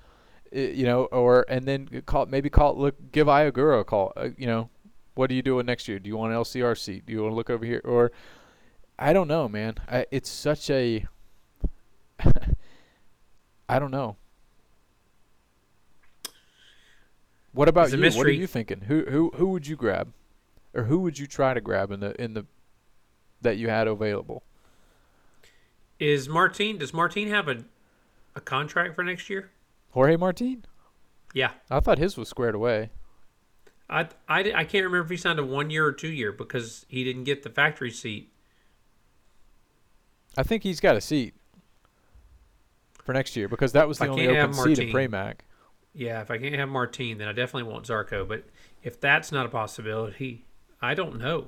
[0.56, 4.12] you know, or and then call maybe call look give Ai Ogura a call.
[4.16, 4.70] Uh, you know,
[5.14, 5.98] what are you doing next year?
[5.98, 7.06] Do you want an LCR seat?
[7.06, 7.82] Do you want to look over here?
[7.84, 8.12] Or
[8.98, 9.74] I don't know, man.
[9.88, 11.06] I, it's such a
[13.68, 14.16] I don't know.
[17.52, 18.10] What about you?
[18.10, 18.82] What are you thinking?
[18.82, 20.12] Who who who would you grab,
[20.74, 22.46] or who would you try to grab in the in the
[23.40, 24.42] that you had available?
[25.98, 26.76] Is Martin?
[26.76, 27.64] Does Martin have a
[28.34, 29.50] a contract for next year?
[29.96, 30.62] Jorge Martin?
[31.32, 32.90] Yeah, I thought his was squared away.
[33.88, 36.84] I I, I can't remember if he signed a one year or two year because
[36.90, 38.30] he didn't get the factory seat.
[40.36, 41.32] I think he's got a seat
[43.02, 44.88] for next year because that was the only open seat at.
[44.88, 45.36] Pramac.
[45.94, 48.28] Yeah, if I can't have Martin, then I definitely want Zarco.
[48.28, 48.44] But
[48.82, 50.44] if that's not a possibility,
[50.82, 51.46] I don't know.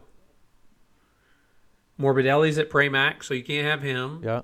[2.00, 4.22] Morbidelli's at Pramac, so you can't have him.
[4.24, 4.40] Yeah.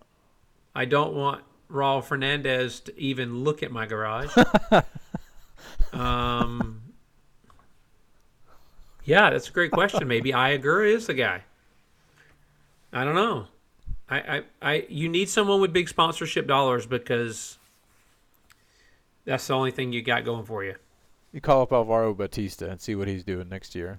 [0.74, 1.42] I don't want
[1.74, 4.34] Raul Fernandez to even look at my garage.
[5.92, 6.80] um,
[9.04, 10.06] yeah, that's a great question.
[10.06, 11.42] Maybe Ai Ogura is the guy.
[12.92, 13.48] I don't know.
[14.08, 17.58] I, I, I, you need someone with big sponsorship dollars because
[19.24, 20.76] that's the only thing you got going for you.
[21.32, 23.98] You call up Alvaro Bautista and see what he's doing next year.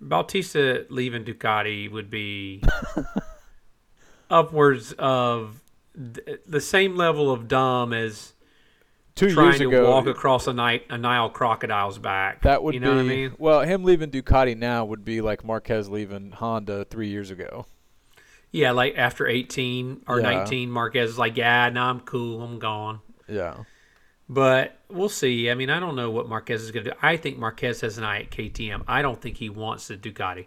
[0.00, 2.62] Bautista leaving Ducati would be
[4.34, 5.62] upwards of
[5.96, 8.32] th- the same level of dumb as
[9.14, 12.42] Two trying years to ago, walk across a, night, a Nile crocodile's back.
[12.42, 13.34] that would you know be what I mean?
[13.38, 13.60] well.
[13.60, 17.66] Him leaving Ducati now would be like Marquez leaving Honda three years ago.
[18.50, 20.30] Yeah, like after 18 or Yeah.
[20.30, 23.00] 19, Marquez is like, yeah, no, I'm cool, I'm gone.
[23.28, 23.54] Yeah.
[24.28, 25.50] But we'll see.
[25.50, 26.96] I mean, I don't know what Marquez is going to do.
[27.02, 28.82] I think Marquez has an eye at KTM.
[28.88, 30.46] I don't think he wants the Ducati.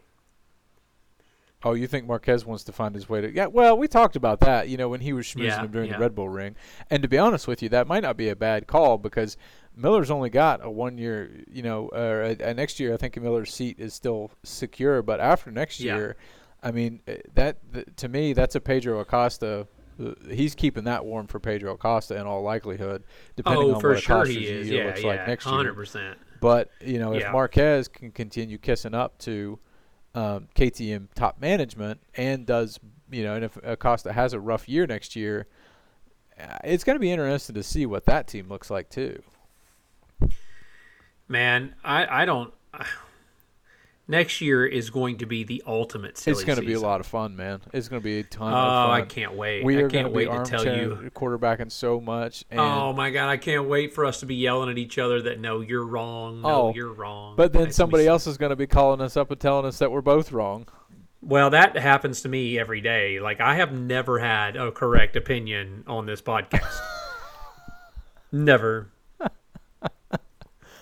[1.64, 3.34] Oh, you think Marquez wants to find his way to?
[3.34, 3.48] Yeah.
[3.48, 4.70] Well, we talked about that.
[4.70, 5.96] You know, when he was schmoozing Yeah, him during yeah.
[5.98, 6.56] the Red Bull ring.
[6.92, 9.38] And to be honest with you, that might not be a bad call because
[9.76, 11.32] Miller's only got a one year.
[11.52, 12.94] You know, or a, a next year.
[12.94, 15.96] I think Miller's seat is still secure, but after next Yeah.
[15.98, 16.16] year,
[16.62, 19.68] I mean, eh, that th- to me, that's a Pedro Acosta.
[20.00, 23.04] uh, He's keeping that warm for Pedro Acosta in all likelihood,
[23.36, 24.70] depending oh, on for what sure Acosta's he is.
[24.70, 25.74] year Yeah, looks yeah, like next year.
[25.74, 26.16] 100%.
[26.40, 27.32] But you know, if.
[27.32, 29.58] Marquez can continue kissing up to
[30.18, 32.80] um, KTM top management and does,
[33.12, 35.46] you know, and if Acosta has a rough year next year,
[36.40, 39.22] uh, it's going to be interesting to see what that team looks like too.
[41.28, 42.52] Man, I, I don't.
[44.08, 47.00] Next year is going to be the ultimate silly it's going to be a lot
[47.02, 47.62] of fun, man.
[47.74, 48.90] It's going to be a ton Oh, of fun.
[48.90, 49.64] Oh I can't wait.
[49.66, 51.12] We I are can't to wait to tell you.
[51.16, 52.46] quarterbacking so much.
[52.50, 55.22] And, Oh my god, I can't wait for us to be yelling at each other
[55.24, 56.42] that no, you're wrong.
[56.42, 57.36] No, Oh, you're wrong.
[57.36, 59.92] but then somebody else is going to be calling us up and telling us that
[59.92, 60.68] we're both wrong.
[61.22, 63.20] Well, that happens to me every day.
[63.20, 66.78] Like I have never had a correct opinion on this podcast.
[68.32, 68.90] never.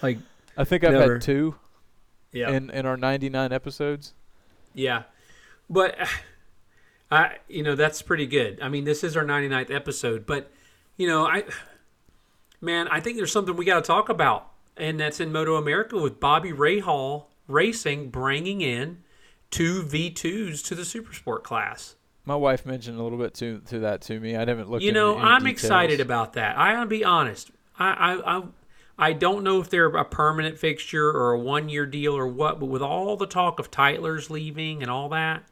[0.02, 0.18] Like
[0.58, 1.14] I think I've Never.
[1.14, 1.56] had two
[2.36, 2.52] yeah.
[2.52, 4.14] in in our 99 episodes.
[4.74, 5.04] Yeah.
[5.70, 5.96] But
[7.12, 8.60] I you know, that's pretty good.
[8.62, 10.52] I mean, this is our 99th episode, but
[10.98, 11.44] you know, I
[12.62, 15.98] man, I think there's something we got to talk about, and that's in Moto America
[15.98, 19.04] with Bobby Rahal Racing bringing in
[19.52, 21.96] two V2s to the Super Sport class.
[22.26, 24.36] My wife mentioned a little bit to to that to me.
[24.36, 24.84] I haven't looked.
[24.84, 25.64] You know, I'm details.
[25.64, 26.58] excited about that.
[26.58, 27.52] I gotta be honest.
[27.78, 28.44] I, I, I,
[28.98, 32.60] I don't know if they're a permanent fixture or a one year deal or what,
[32.60, 35.44] but with all the talk of Tytler's leaving and all that,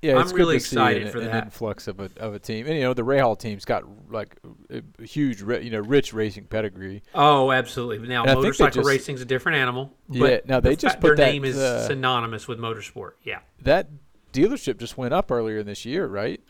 [0.00, 1.44] Yeah, I'm it's really good to see excited an, for an that.
[1.44, 2.66] influx of a of a team.
[2.66, 4.36] And you know, the Rahal team's got like
[4.70, 7.02] a, huge, you know, rich racing pedigree.
[7.14, 8.08] Oh, absolutely.
[8.08, 9.92] Now, And I think they motorcycle just- racing's a different animal.
[10.08, 13.12] Yeah, But now they the just put their that, name is uh, synonymous with motorsport.
[13.24, 13.40] Yeah.
[13.62, 13.88] That
[14.32, 16.40] dealership just went up earlier this year, right?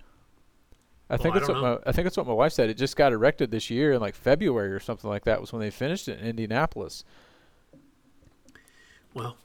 [1.10, 2.68] I think I that's don't what my I think that's what my wife said.
[2.68, 5.60] It just got erected this year in like February or something like that was when
[5.60, 7.04] they finished it in Indianapolis.
[9.14, 9.36] Well,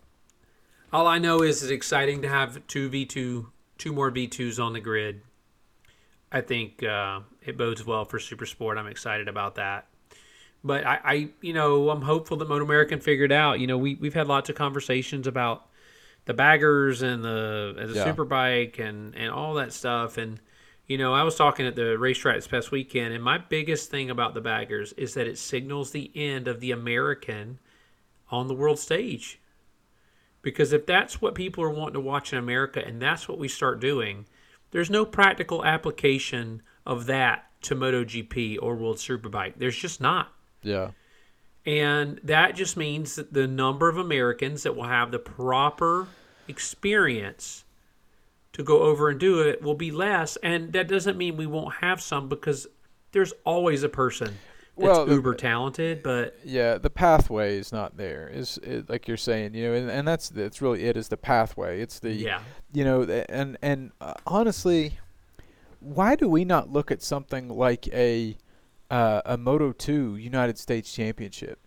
[0.91, 4.59] all I know is it's exciting to have two V two, two more V twos
[4.59, 5.21] on the grid.
[6.31, 8.77] I think uh, it bodes well for Super Sport.
[8.77, 9.87] I'm excited about that.
[10.63, 13.59] But I, I, you know, I'm hopeful that Moto American figured out.
[13.59, 15.67] You know, we we've had lots of conversations about
[16.25, 18.05] the baggers and the and the Yeah.
[18.13, 20.17] superbike and and all that stuff.
[20.17, 20.39] And
[20.87, 24.09] you know, I was talking at the racetrack this past weekend, and my biggest thing
[24.09, 27.59] about the baggers is that it signals the end of the American
[28.29, 29.39] on the world stage.
[30.41, 33.47] Because if that's what people are wanting to watch in America and that's what we
[33.47, 34.25] start doing,
[34.71, 39.53] there's no practical application of that to MotoGP or World Superbike.
[39.55, 40.33] There's just not.
[40.61, 40.91] Yeah.
[41.65, 46.07] And that just means that the number of Americans that will have the proper
[46.49, 47.63] experience
[48.53, 50.37] to go over and do it will be less.
[50.37, 52.67] And that doesn't mean we won't have some because
[53.11, 54.37] there's always a person
[54.77, 58.27] that's Well, uber talented, but Yeah, the pathway is not there.
[58.27, 60.97] Is it, like you're saying, you know, and, and that's that's really it.
[60.97, 61.81] Is the pathway?
[61.81, 62.41] It's the yeah.
[62.71, 64.97] you know, and and uh, honestly,
[65.79, 68.35] why do we not look at something like a
[68.89, 71.59] uh, a Moto Two United States Championship?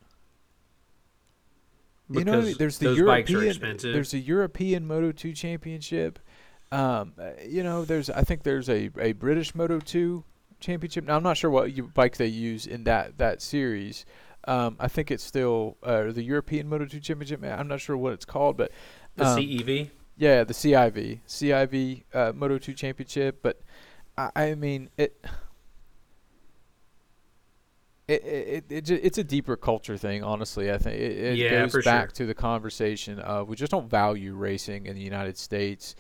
[2.11, 3.93] you know, there's the those bikes are European expensive.
[3.93, 6.19] there's a European Moto Two Championship.
[6.73, 10.25] Um, uh, you know, there's I think there's a, a British Moto Two
[10.61, 11.05] Championship.
[11.05, 14.05] Now I'm not sure what you, bike they use in that that series.
[14.49, 17.43] Um, I think it's still uh, the European Moto Two Championship.
[17.45, 18.73] I'm not sure what it's called, but
[19.17, 19.91] the um, CEV.
[20.17, 23.61] yeah, the CIV, CIV uh, Moto 2 Championship, but
[24.17, 25.25] I, I mean it.
[28.09, 30.71] It, it, it, it's a deeper culture thing, honestly.
[30.71, 32.15] I think it, it Yeah, goes back sure.
[32.19, 35.97] to the conversation of we just don't value racing in the United States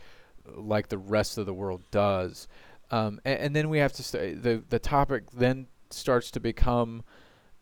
[0.54, 2.48] like the rest of the world does.
[2.90, 7.02] Um, and, and then we have to st- the the topic then starts to become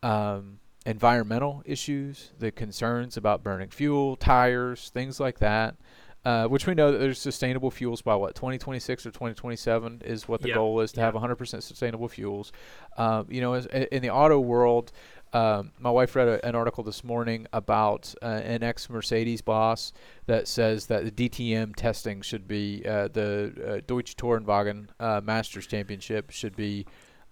[0.03, 5.77] um, environmental issues, the concerns about burning fuel, tires, things like that.
[6.27, 10.41] Uh, which we know that there's sustainable fuels by what 2026 or 2027 is what
[10.41, 11.05] the Yeah, goal is to yeah.
[11.05, 12.51] have 100% sustainable fuels.
[12.97, 14.91] Um, you know, as, in the auto world,
[15.35, 19.93] um, my wife read a, an article this morning about uh, an ex Mercedes boss
[20.27, 25.67] that says that the DTM testing should be uh, the uh, Deutsche Tourenwagen uh, Masters
[25.67, 26.87] Championship should be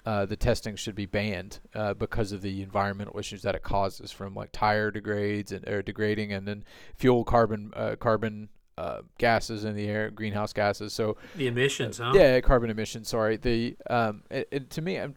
[0.04, 4.10] uh, the testing should be banned uh, because of the environmental issues that it causes
[4.10, 6.64] from like tire degrades and or degrading and then
[6.96, 8.48] fuel carbon uh, carbon
[8.78, 12.12] uh, gases in the air greenhouse gases so The emissions, huh?
[12.14, 13.08] yeah, carbon emissions.
[13.08, 13.36] Sorry.
[13.36, 15.14] The um, it, it, to me, I'm,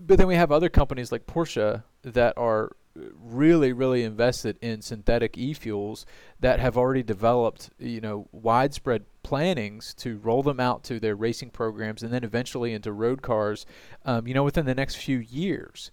[0.00, 2.76] but then we have other companies like Porsche that are
[3.20, 6.06] really, really invested in synthetic e-fuels
[6.40, 11.50] that have already developed, you know, widespread plannings to roll them out to their racing
[11.50, 13.66] programs and then eventually into road cars,
[14.04, 15.90] um, you know, within the next few years.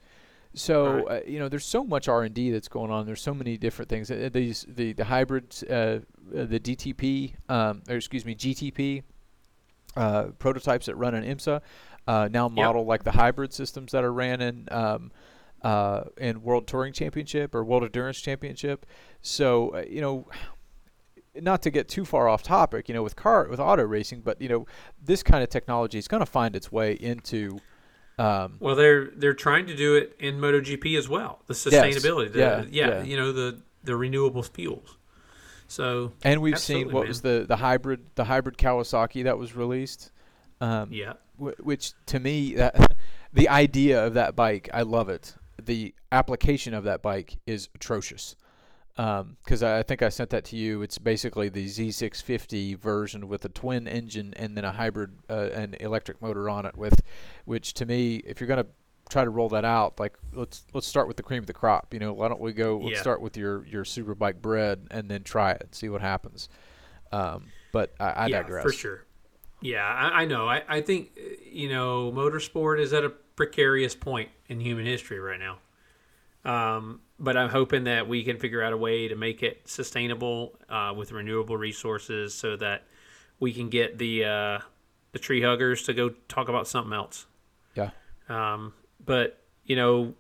[0.56, 3.06] So uh, you know, there's so much R and D that's going on.
[3.06, 4.12] There's so many different things.
[4.12, 6.02] Uh, These the the hybrids, uh,
[6.36, 9.02] uh, the DTP, um, or excuse me, GTP
[9.96, 11.62] uh, prototypes that run in IMSA
[12.08, 15.12] uh, now model like the hybrid systems that are ran in um,
[15.62, 18.86] uh, in World Touring Championship or World Endurance Championship.
[19.22, 20.28] So uh, you know.
[21.36, 24.40] Not to get too far off topic, you know, with car with auto racing, but
[24.40, 24.68] you know,
[25.04, 27.60] this kind of technology is going to find its way into
[28.20, 31.42] um, Well, they're they're trying to do it in MotoGP as well.
[31.48, 31.88] The Yes.
[31.88, 33.04] sustainability, the, Yeah, yeah, yeah.
[33.04, 34.96] you know the the renewable fuels.
[35.68, 37.08] So And we've seen what man.
[37.08, 40.12] was the the hybrid the hybrid Kawasaki that was released,
[40.62, 42.96] um, yeah, wh- which to me that
[43.34, 45.36] the idea of that bike I love it.
[45.62, 48.36] The application of that bike is atrocious.
[48.96, 50.84] Because I I think I sent that to you.
[50.84, 55.76] It's basically the Z650 version with a twin engine and then a hybrid uh, and
[55.80, 56.78] electric motor on it.
[56.78, 57.02] With,
[57.46, 58.68] which to me, if you're gonna
[59.10, 61.94] try to roll that out, like let's let's start with the cream of the crop.
[61.94, 62.78] You know, why don't we go?
[62.78, 63.02] Let's Yeah.
[63.02, 66.50] start with your your super bike bread and then try it, see what happens.
[67.12, 68.64] Um, but I, I yeah, digress.
[68.64, 69.04] for sure.
[69.62, 70.48] Yeah, I, I know.
[70.48, 75.20] I, I think uh, you know motorsport is at a precarious point in human history
[75.20, 75.58] right now.
[76.46, 80.58] Um, but I'm hoping that we can figure out a way to make it sustainable
[80.70, 82.84] uh, with renewable resources, so that
[83.40, 84.60] we can get the uh,
[85.14, 87.26] the tree huggers to go talk about something else.
[87.76, 87.92] Yeah.
[88.28, 88.74] Um,
[89.06, 90.14] but you know,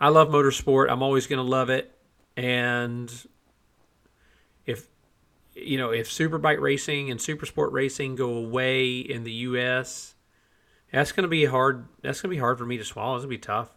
[0.00, 0.90] I love motorsport.
[0.90, 1.96] I'm always going to love it,
[2.36, 3.12] and
[4.66, 4.86] if
[5.54, 10.14] you know, if Superbike racing and Super Sport racing go away in the U.S.,
[10.92, 11.86] that's going to be hard.
[12.02, 13.16] That's going to be hard for me to swallow.
[13.16, 13.70] It's going to be tough.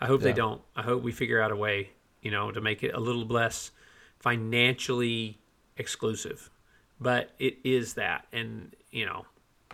[0.00, 0.62] I hope they don't.
[0.76, 1.90] I hope we figure out a way,
[2.22, 3.72] you know, to make it a little less
[4.20, 5.40] financially
[5.76, 6.50] exclusive.
[7.00, 9.26] But it is that, and you know,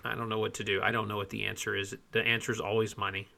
[0.04, 0.80] I don't know what to do.
[0.82, 1.94] I don't know what the answer is.
[2.12, 3.28] The answer is always money.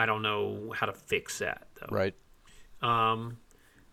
[0.00, 1.94] I don't know how to fix that though.
[1.94, 2.14] Right.
[2.80, 3.36] Um,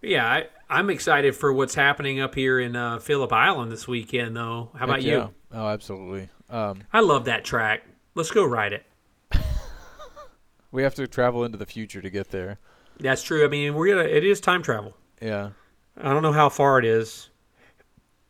[0.01, 4.37] yeah, I, I'm excited for what's happening up here in uh, Phillip Island this weekend,
[4.37, 4.69] though.
[4.75, 5.17] How about Heck you?
[5.17, 5.27] yeah.
[5.51, 6.29] Oh, absolutely.
[6.49, 7.83] Um, I love that track.
[8.15, 8.85] Let's go ride it.
[10.71, 12.59] we have to travel into the future to get there.
[12.99, 13.43] That's true.
[13.43, 14.07] I mean, we're gonna.
[14.07, 14.95] It is time travel.
[15.21, 15.49] Yeah.
[15.99, 17.29] I don't know how far it is,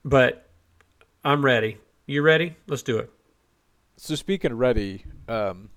[0.03, 0.49] but
[1.23, 1.77] I'm ready.
[2.07, 2.55] You ready?
[2.65, 3.11] Let's do it.
[3.97, 5.69] So speaking of ready, um,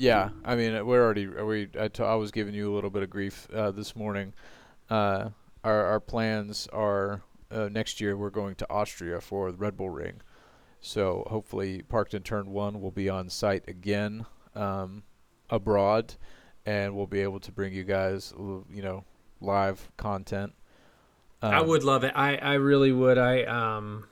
[0.00, 3.02] yeah, I mean we're already we I, t- I was giving you a little bit
[3.02, 4.32] of grief uh, this morning.
[4.88, 5.28] Uh,
[5.62, 7.20] our our plans are
[7.50, 10.22] uh, next year we're going to Austria for the Red Bull Ring,
[10.80, 14.24] so hopefully Parked in Turn One will be on site again
[14.54, 15.02] um,
[15.50, 16.14] abroad,
[16.64, 19.04] and we'll be able to bring you guys you know
[19.42, 20.54] live content.
[21.42, 22.12] I Um, would love it.
[22.16, 23.18] I I really would.
[23.18, 24.06] I um.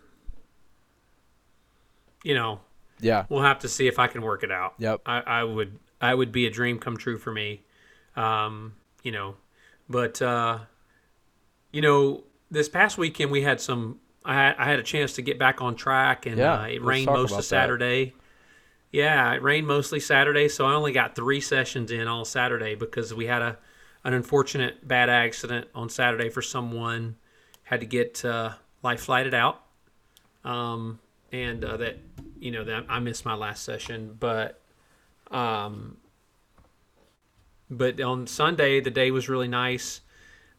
[2.24, 2.60] You know,
[3.00, 3.26] Yeah.
[3.28, 4.74] we'll have to see if I can work it out.
[4.78, 5.02] Yep.
[5.06, 7.62] I, I would I would be a dream come true for me.
[8.16, 9.36] Um, you know,
[9.88, 10.58] but uh,
[11.72, 14.00] you know, this past weekend we had some.
[14.24, 16.82] I had, I had a chance to get back on track, and Yeah, uh, it
[16.82, 17.42] rained most of that.
[17.44, 18.14] Saturday.
[18.90, 23.14] Yeah, it rained mostly Saturday, so I only got three sessions in all Saturday because
[23.14, 23.58] we had a
[24.04, 27.16] an unfortunate bad accident on Saturday for someone
[27.64, 29.62] had to get uh, life flighted out.
[30.44, 30.98] Um,
[31.32, 31.98] and uh, that
[32.40, 34.60] you know that I missed my last session, but
[35.30, 35.96] um,
[37.70, 40.00] but on Sunday the day was really nice.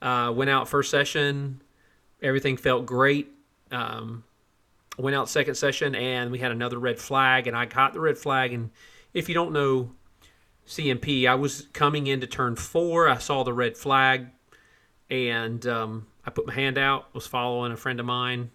[0.02, 1.62] Uh, went out first session,
[2.22, 3.30] everything felt great.
[3.72, 4.24] Um,
[4.98, 8.18] went out second session and we had another red flag and I caught the red
[8.18, 8.72] flag and
[9.14, 9.92] if you don't know
[10.68, 13.10] CMP, I was coming into turn four.
[13.10, 14.28] I saw the red flag
[15.10, 17.14] and um, I put my hand out.
[17.14, 18.52] Was following a friend of mine.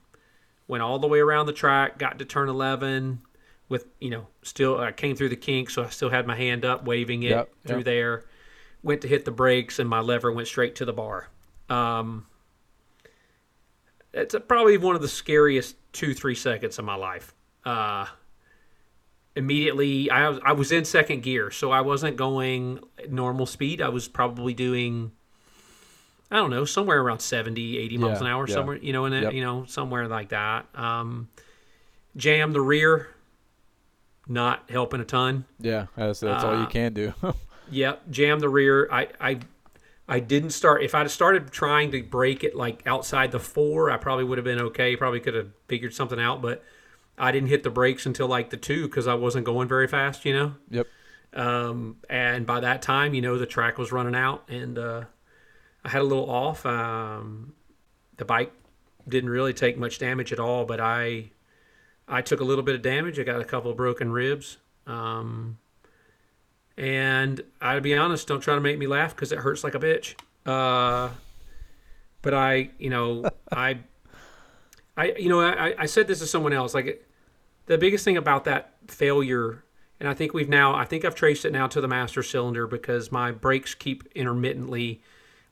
[0.67, 1.99] Went all the way around the track.
[1.99, 3.21] Got to turn eleven.
[3.69, 6.65] With you know, still I came through the kink, so I still had my hand
[6.65, 7.85] up, waving it Yep, through yep.
[7.85, 8.25] there.
[8.83, 11.29] Went to hit the brakes, and my lever went straight to the bar.
[11.71, 12.27] Um,
[14.13, 17.35] it's a, probably one of the scariest two three seconds of my life.
[17.65, 18.07] Uh,
[19.35, 23.81] immediately I was, I was in second gear, so I wasn't going normal speed.
[23.81, 25.13] I was probably doing
[26.31, 28.55] I don't know, somewhere around 70, 80 miles Yeah, an hour, yeah.
[28.55, 29.33] somewhere, you know, in a, Yep.
[29.35, 30.67] you know, somewhere like that.
[30.75, 31.29] Um,
[32.17, 33.09] jam the rear,
[34.27, 35.45] not helping a ton.
[35.61, 35.87] Yeah.
[35.97, 37.13] That's that's all you Uh, can do.
[37.71, 38.87] Yep, jam the rear.
[38.93, 39.39] I, I,
[40.07, 40.83] I didn't start.
[40.83, 44.45] If I'd started trying to brake it like outside the four, I probably would have
[44.45, 44.97] been okay.
[44.97, 46.63] Probably could have figured something out, but
[47.17, 50.27] I didn't hit the brakes until like the two because I wasn't going very fast,
[50.27, 50.55] you know.
[50.69, 50.87] yep.
[51.33, 55.05] Um, and by that time, you know, the track was running out, and uh,
[55.85, 56.65] I had a little off.
[56.65, 57.55] Um,
[58.17, 58.53] the bike
[59.09, 61.31] didn't really take much damage at all, but I,
[62.09, 63.19] I took a little bit of damage.
[63.19, 64.59] I got a couple of broken ribs.
[64.87, 65.59] Um,
[66.77, 69.79] and I'll be honest, don't try to make me laugh because it hurts like a
[69.79, 70.15] bitch.
[70.47, 71.11] Uh,
[72.23, 73.79] but I, you know, I,
[74.97, 76.75] I, you know, I, I said this to someone else.
[76.75, 77.07] Like,
[77.67, 79.65] the biggest thing about that failure,
[79.99, 82.67] and I think we've now, I think I've traced it now to the master cylinder
[82.67, 85.01] because my brakes keep intermittently.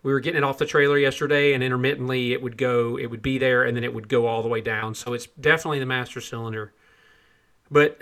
[0.02, 3.22] We were getting it off the trailer yesterday, and intermittently it would go, it would
[3.22, 4.94] be there, and then it would go all the way down.
[4.94, 6.72] So it's definitely the master cylinder.
[7.70, 7.98] But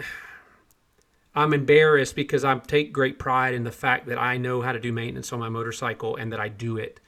[1.35, 4.81] I'm embarrassed because I take great pride in the fact that I know how to
[4.81, 7.01] do maintenance on my motorcycle and that I do it.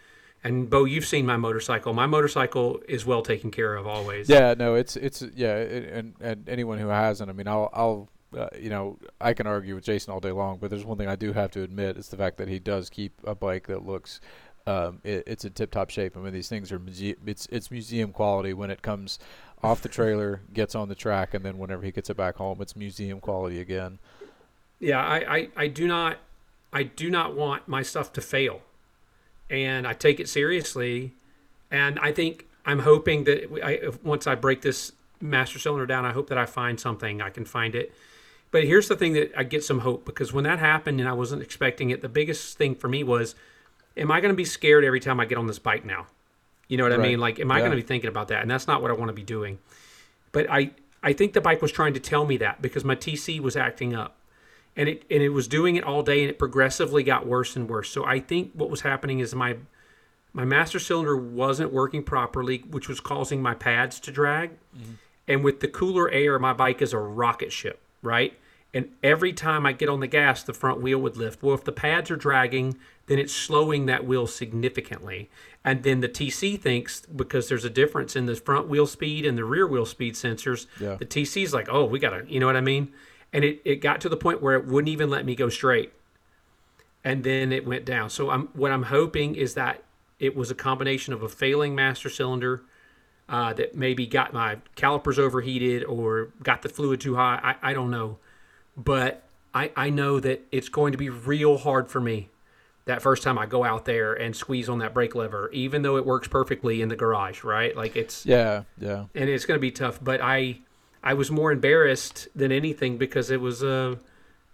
[0.45, 1.93] And Bo, you've seen my motorcycle.
[1.95, 4.29] My motorcycle is well taken care of always.
[4.29, 8.49] Yeah, no, it's it's yeah, and and anyone who hasn't, I mean, I'll I'll uh,
[8.59, 11.17] you know, I can argue with Jason all day long, but there's one thing I
[11.17, 14.21] do have to admit is the fact that he does keep a bike that looks,
[14.67, 16.17] um, it, it's in tip-top shape.
[16.17, 19.19] I mean, these things are muse- it's it's museum quality when it comes
[19.63, 22.61] off the trailer, gets on the track, and then whenever he gets it back home,
[22.61, 23.99] it's museum quality again.
[24.81, 26.19] Yeah, I, I, I do not
[26.73, 28.61] I do not want my stuff to fail,
[29.49, 31.13] and I take it seriously,
[31.71, 36.13] and I think I'm hoping that I, once I break this master cylinder down, I
[36.13, 37.93] hope that I find something I can find it.
[38.51, 41.13] But here's the thing that I get some hope because when that happened and I
[41.13, 43.35] wasn't expecting it, the biggest thing for me was,
[43.97, 46.07] am I going to be scared every time I get on this bike now?
[46.69, 47.21] You know what I mean?
[47.21, 47.61] Like, am I Yeah.
[47.61, 48.43] going to be thinking about that?
[48.43, 49.59] And that's not what I want to be doing.
[50.33, 50.71] But I,
[51.03, 53.95] I think the bike was trying to tell me that because my TC was acting
[53.95, 54.17] up
[54.75, 57.69] and it and it was doing it all day and it progressively got worse and
[57.69, 59.55] worse so i think what was happening is my
[60.33, 64.53] my master cylinder wasn't working properly, which was causing my pads to drag.
[64.75, 64.93] Mm-hmm.
[65.29, 68.33] And with the cooler air, my bike is a rocket ship, right?
[68.75, 71.43] And every time I get on the gas, the front wheel would lift.
[71.43, 75.29] Well, if the pads are dragging, then it's slowing that wheel significantly.
[75.63, 79.37] And then the TC thinks because there's a difference in the front wheel speed and
[79.37, 80.95] the rear wheel speed sensors, Yeah.
[80.95, 82.93] the TC's like, oh, we gotta, you know what I mean?
[83.33, 85.93] And it, it got to the point where it wouldn't even let me go straight.
[87.05, 88.11] And then it went down.
[88.11, 89.83] So I'm what I'm hoping is that
[90.19, 92.63] it was a combination of a failing master cylinder
[93.29, 97.41] uh, that maybe got my calipers overheated or got the fluid too high.
[97.63, 98.19] I, I don't know.
[98.77, 99.23] But
[99.55, 102.31] I, I know that it's going to be real hard for me
[102.85, 105.97] that first time I go out there and squeeze on that brake lever, even though
[105.97, 107.77] it works perfectly in the garage, right?
[107.77, 109.05] Like it's Yeah, yeah.
[109.15, 110.03] and it's going to be tough.
[110.03, 110.59] But I,
[111.03, 113.99] I was more embarrassed than anything because it was a,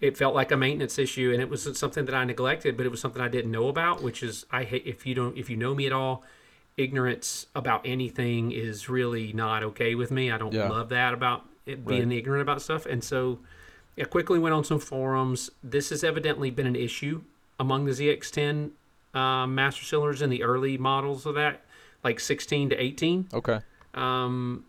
[0.01, 2.91] it felt like a maintenance issue, and it was something that I neglected, but it
[2.91, 4.03] was something I didn't know about.
[4.03, 6.23] Which is, I hate if you don't, if you know me at all,
[6.77, 10.31] ignorance about anything is really not okay with me.
[10.31, 10.69] I don't Yeah.
[10.69, 13.39] love that about it being ignorant about stuff, and so.
[14.01, 15.51] I quickly went on some forums.
[15.63, 17.23] This has evidently been an issue
[17.59, 18.71] among the ZX10
[19.15, 21.63] um, master cylinders in the early models of that,
[22.05, 23.61] like 16 to 18 Okay.
[23.95, 24.65] um,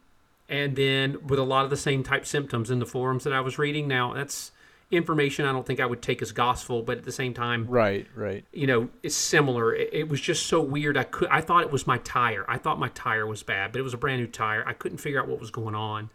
[0.48, 3.42] and then with a lot of the same type symptoms in the forums that I
[3.42, 3.88] was reading.
[3.88, 4.52] Now that's
[4.90, 8.08] information I don't think I would take as gospel, but at the same time, Right,
[8.16, 8.44] right.
[8.52, 9.76] you know, it's similar.
[9.76, 10.98] It, it was just so weird.
[10.98, 12.44] I could I thought it was my tire.
[12.48, 14.64] I thought my tire was bad, but it was a brand new tire.
[14.66, 16.10] I couldn't figure out what was going on,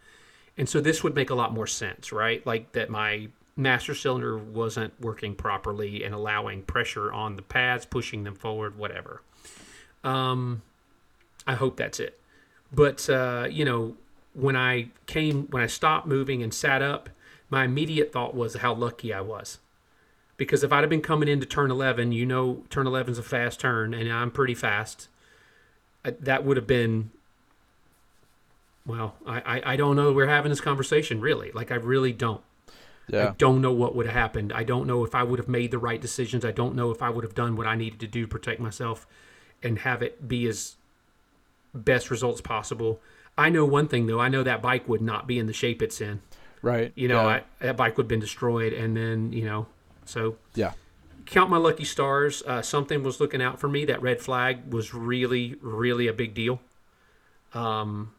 [0.57, 2.45] and so this would make a lot more sense, right?
[2.47, 8.25] Like that my master cylinder wasn't working properly and allowing pressure on the pads, pushing
[8.25, 9.23] them forward, whatever.
[10.03, 10.63] Um,
[11.47, 12.19] I hope that's it.
[12.73, 13.97] But uh, you know,
[14.35, 17.09] when I came, when I stopped moving and sat up,
[17.51, 19.59] my immediate thought was how lucky I was.
[20.37, 23.23] Because if I'd have been coming into turn 11, you know, turn 11 is a
[23.23, 25.09] fast turn, and I'm pretty fast.
[26.05, 27.13] uh, That would have been,
[28.87, 30.12] well, I, I, I don't know.
[30.12, 31.51] We're having this conversation, really.
[31.53, 32.43] Like, I really don't.
[33.12, 34.53] I don't know what would have happened.
[34.53, 36.45] I don't know if I would have made the right decisions.
[36.45, 38.61] I don't know if I would have done what I needed to do to protect
[38.61, 39.07] myself
[39.62, 40.76] and have it be as
[41.74, 43.01] best results possible.
[43.37, 44.20] I know one thing though.
[44.20, 46.22] I know that bike would not be in the shape it's in.
[46.62, 46.93] Right.
[46.95, 47.28] You know, yeah.
[47.28, 49.66] I, that bike would have been destroyed, and then you know,
[50.07, 50.72] so yeah.
[51.26, 52.43] count my lucky stars.
[52.47, 53.85] Uh, something was looking out for me.
[53.85, 56.61] That red flag was really, really a big deal.
[57.53, 58.14] Um,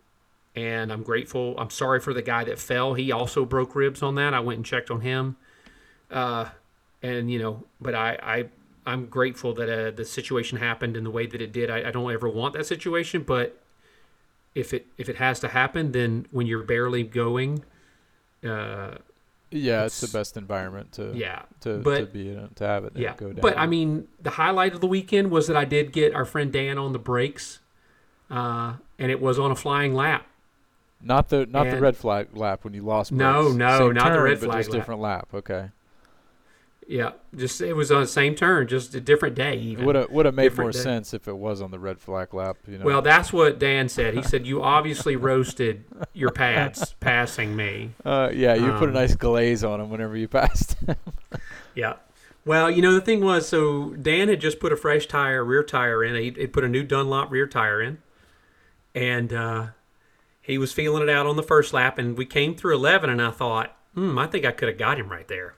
[0.56, 1.56] and I'm grateful.
[1.58, 2.94] I'm sorry for the guy that fell.
[2.94, 4.34] He also broke ribs on that.
[4.34, 5.36] I went and checked on him.
[6.10, 6.46] Uh,
[7.04, 8.46] and you know, but I, I,
[8.86, 11.70] I'm grateful that uh, the situation happened in the way that it did.
[11.70, 13.62] I, I don't ever want that situation, but
[14.54, 17.64] if it if it has to happen, then when you're barely going,
[18.44, 18.96] uh,
[19.52, 22.86] Yeah, it's, It's- the best environment to yeah, to, to but- be in, to have
[22.86, 23.16] it yeah.
[23.18, 23.42] go down.
[23.42, 26.52] But I mean, the highlight of the weekend was that I did get our friend
[26.54, 27.60] Dan on the brakes,
[28.32, 30.26] uh, and it was on a flying lap.
[31.06, 33.12] Not the not the red flag lap when you lost.
[33.12, 33.56] No, brakes.
[33.56, 34.80] no, Same not the turn, red but flag just lap.
[34.80, 35.28] different lap.
[35.34, 35.70] Okay.
[36.88, 39.58] Yeah, just it was on the same turn, just a different day.
[39.58, 39.86] Even.
[39.86, 40.80] would have would have made Different more day.
[40.80, 42.58] sense if it was on the red flag lap.
[42.68, 42.86] You know.
[42.86, 44.14] Well, that's what Dan said.
[44.14, 45.84] He said you obviously roasted
[46.14, 47.92] your pads passing me.
[48.04, 50.76] uh, yeah, you put a um, nice glaze on them whenever you passed.
[51.76, 51.96] Yeah.
[52.46, 55.62] Well, you know the thing was, so Dan had just put a fresh tire, rear
[55.62, 56.16] tire in.
[56.16, 57.98] He would put a new Dunlop rear tire in,
[58.94, 59.68] and uh,
[60.46, 61.98] he was feeling it out on the first lap.
[61.98, 65.00] And we came through eleven, and I thought, hmm, I think I could have got
[65.00, 65.56] him right there.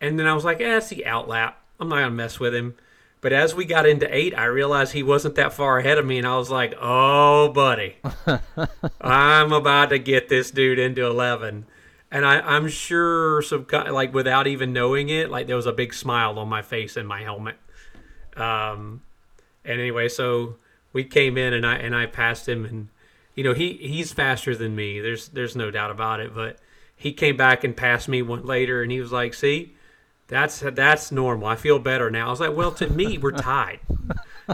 [0.00, 1.60] And then I was like, eh, it's the out lap.
[1.80, 2.74] I'm not gonna mess with him.
[3.24, 6.18] But as we got into eight, I realized he wasn't that far ahead of me,
[6.18, 7.96] and I was like, "Oh, buddy,
[9.00, 11.64] I'm about to get this dude into 11."
[12.10, 15.94] And I, I'm sure, some like without even knowing it, like there was a big
[15.94, 17.56] smile on my face and my helmet.
[18.36, 19.00] Um,
[19.64, 20.56] and anyway, so
[20.92, 22.88] we came in and I and I passed him, and
[23.34, 25.00] you know he he's faster than me.
[25.00, 26.34] There's there's no doubt about it.
[26.34, 26.58] But
[26.96, 29.74] he came back and passed me one later, and he was like, "See,
[30.28, 31.48] that's that's normal.
[31.48, 33.80] I feel better now." I was like, "Well, to me, we're tied.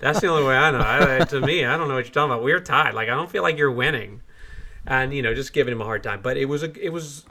[0.00, 0.82] That's the only way I know.
[0.84, 2.44] I, to me, I don't know what you're talking about.
[2.44, 2.94] We're tied.
[2.94, 4.22] Like I don't feel like you're winning."
[4.86, 6.20] And you know, just giving him a hard time.
[6.22, 7.24] But it was a it was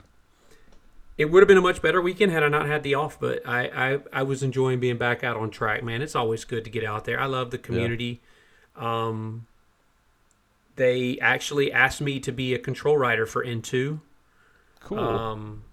[1.20, 3.46] it would have been a much better weekend had I not had the off, but
[3.46, 6.00] I, I, I was enjoying being back out on track, man.
[6.00, 7.20] It's always good to get out there.
[7.20, 8.22] I love the community.
[8.74, 9.46] Um,
[10.80, 14.00] they actually asked me to be a control rider for N2.
[14.80, 14.98] cool.
[14.98, 15.64] Um,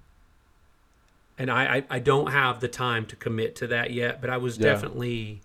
[1.37, 4.35] and I, I, I don't have the time to commit to that yet, but I
[4.37, 4.73] was Yeah.
[4.73, 5.41] definitely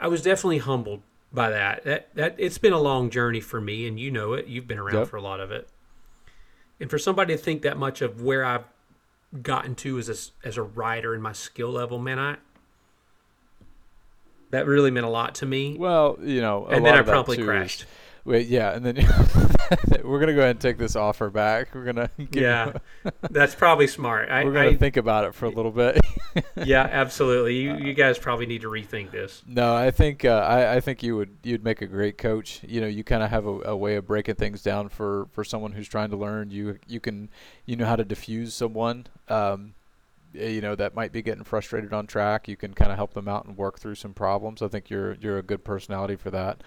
[0.00, 1.02] I was definitely humbled
[1.32, 1.84] by that.
[1.84, 4.46] That that it's been a long journey for me and you know it.
[4.46, 5.08] You've been around Yep.
[5.08, 5.68] for a lot of it.
[6.80, 8.64] And for somebody to think that much of where I've
[9.42, 12.36] gotten to as a, as a rider and my skill level, man, I
[14.50, 15.76] That really meant a lot to me.
[15.78, 17.84] Well, you know, and then I promptly too, is- crashed.
[18.26, 18.96] Wait, yeah, and then
[20.02, 21.74] we're gonna go ahead and take this offer back.
[21.74, 22.72] We're gonna Yeah,
[23.30, 24.30] that's probably smart.
[24.30, 26.00] I, we're gonna I think about it for a little bit.
[26.56, 27.56] yeah, absolutely.
[27.56, 29.42] You you guys probably need to rethink this.
[29.46, 32.60] No, I think uh, I, I think you would you'd make a great coach.
[32.66, 35.44] You know, you kind of have a, a way of breaking things down for, for
[35.44, 36.50] someone who's trying to learn.
[36.50, 37.28] You you can
[37.66, 39.06] you know how to diffuse someone.
[39.28, 39.74] Um,
[40.34, 42.48] eh, you know that might be getting frustrated on track.
[42.48, 44.62] You can kind of help them out and work through some problems.
[44.62, 46.62] I think you're you're a good personality for that.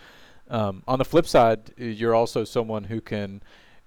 [0.49, 3.41] Um, on the flip side, you're also someone who can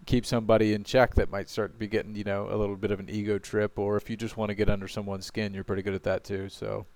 [0.07, 2.91] keep somebody in check that might start to be getting you know a little bit
[2.91, 5.65] of an ego trip, or if you just want to get under someone's skin, you're
[5.65, 6.49] pretty good at that too.
[6.49, 6.87] So.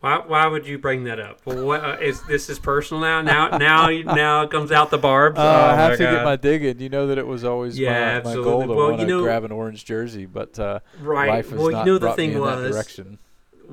[0.00, 1.40] Why, why would you bring that up?
[1.44, 3.20] Well, what, uh, is this is personal now?
[3.20, 5.38] Now now now it comes out the barbs.
[5.38, 6.80] Uh, oh I have to get my digging.
[6.80, 9.12] You know that it was always Yeah, my, my goal to Well, want you to
[9.12, 11.28] know- grab an orange jersey, but uh, right.
[11.28, 13.18] life has well, not you know the brought me thing in that direction.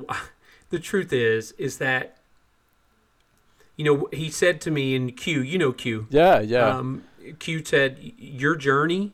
[0.69, 2.16] the truth is is that
[3.77, 6.07] you know he said to me in Q, you know Q.
[6.09, 7.03] Yeah, yeah, Um,
[7.39, 9.13] Q said your journey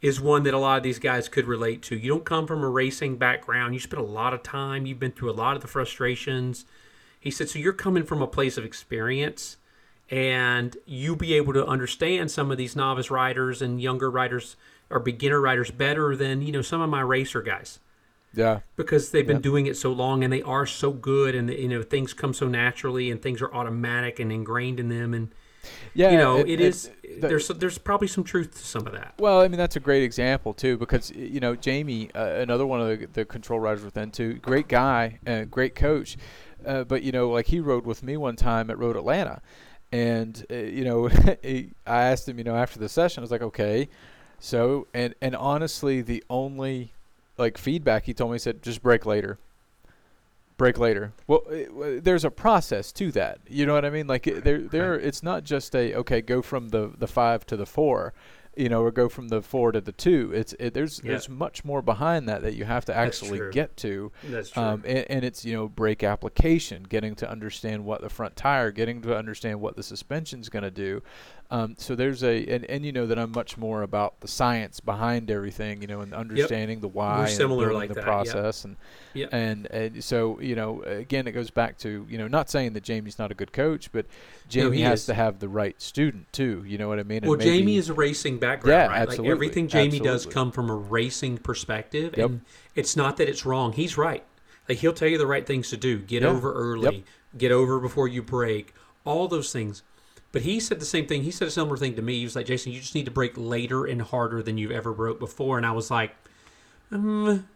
[0.00, 1.96] is one that a lot of these guys could relate to.
[1.96, 3.74] You don't come from a racing background.
[3.74, 4.86] You spent a lot of time.
[4.86, 6.64] You've been through a lot of the frustrations.
[7.18, 7.58] He said so.
[7.58, 9.56] You're coming from a place of experience,
[10.10, 14.56] and you'll be able to understand some of these novice riders and younger riders
[14.90, 17.80] or beginner riders better than you know some of my racer guys
[18.36, 19.42] yeah, because they've been Yep.
[19.42, 22.48] doing it so long and they are so good and you know things come so
[22.48, 25.28] naturally and things are automatic and ingrained in them and
[25.94, 26.10] yeah.
[26.10, 26.90] you know it- it it- is
[27.20, 29.80] the- there's there's probably some truth to some of that Well, I mean that's a
[29.80, 33.84] great example too, because you know Jamie, uh, another one of the, the control riders
[33.84, 36.16] with N2, great guy, uh, great coach,
[36.66, 39.40] uh, but you know like he rode with me one time at Road Atlanta,
[39.92, 41.06] and uh, you know
[41.42, 43.88] he, I asked him, you know after the session, I was like, okay,
[44.40, 46.92] so and and honestly, the only
[47.38, 49.38] like feedback he told me he said just brake later.
[50.56, 51.12] Brake later.
[51.26, 53.38] Well, eh, it, w- there's a process to that.
[53.48, 54.06] You know what I mean?
[54.06, 54.94] Like it, there, there.
[54.98, 58.14] It's not just a okay, go from the the five to the four
[58.56, 60.30] you know, or go from the four to the two.
[60.34, 61.12] It's it, there's Yeah.
[61.12, 64.82] there's much more behind that that you have to actually get to, that's true um,
[64.86, 69.02] and, and it's you know brake application, getting to understand what the front tire, getting
[69.02, 71.02] to understand what the suspension's going to do.
[71.50, 74.80] Um, so there's a and, and you know that I'm much more about the science
[74.80, 78.06] behind everything, you know, and understanding the why, similar and like the that, yep.
[78.06, 78.76] process, and
[79.12, 79.28] Yep.
[79.32, 82.82] and and so you know again it goes back to you know not saying that
[82.82, 84.06] Jamie's not a good coach, but
[84.48, 85.06] Jamie he has is.
[85.06, 86.64] to have the right student too.
[86.66, 87.18] You know what I mean?
[87.18, 90.50] And well jamie is a racing background Yeah, right absolutely, like everything jamie does come
[90.50, 92.30] from a racing perspective Yep.
[92.30, 92.40] and
[92.74, 94.24] it's not that it's wrong he's right
[94.68, 96.28] like he'll tell you the right things to do get Yeah.
[96.28, 97.04] over early
[97.38, 99.82] get over before you brake all those things
[100.34, 102.36] but he said the same thing he said a similar thing to me he was
[102.36, 105.56] like jason you just need to brake later and harder than you've ever broke before
[105.56, 106.14] and i was like
[106.92, 107.46] um,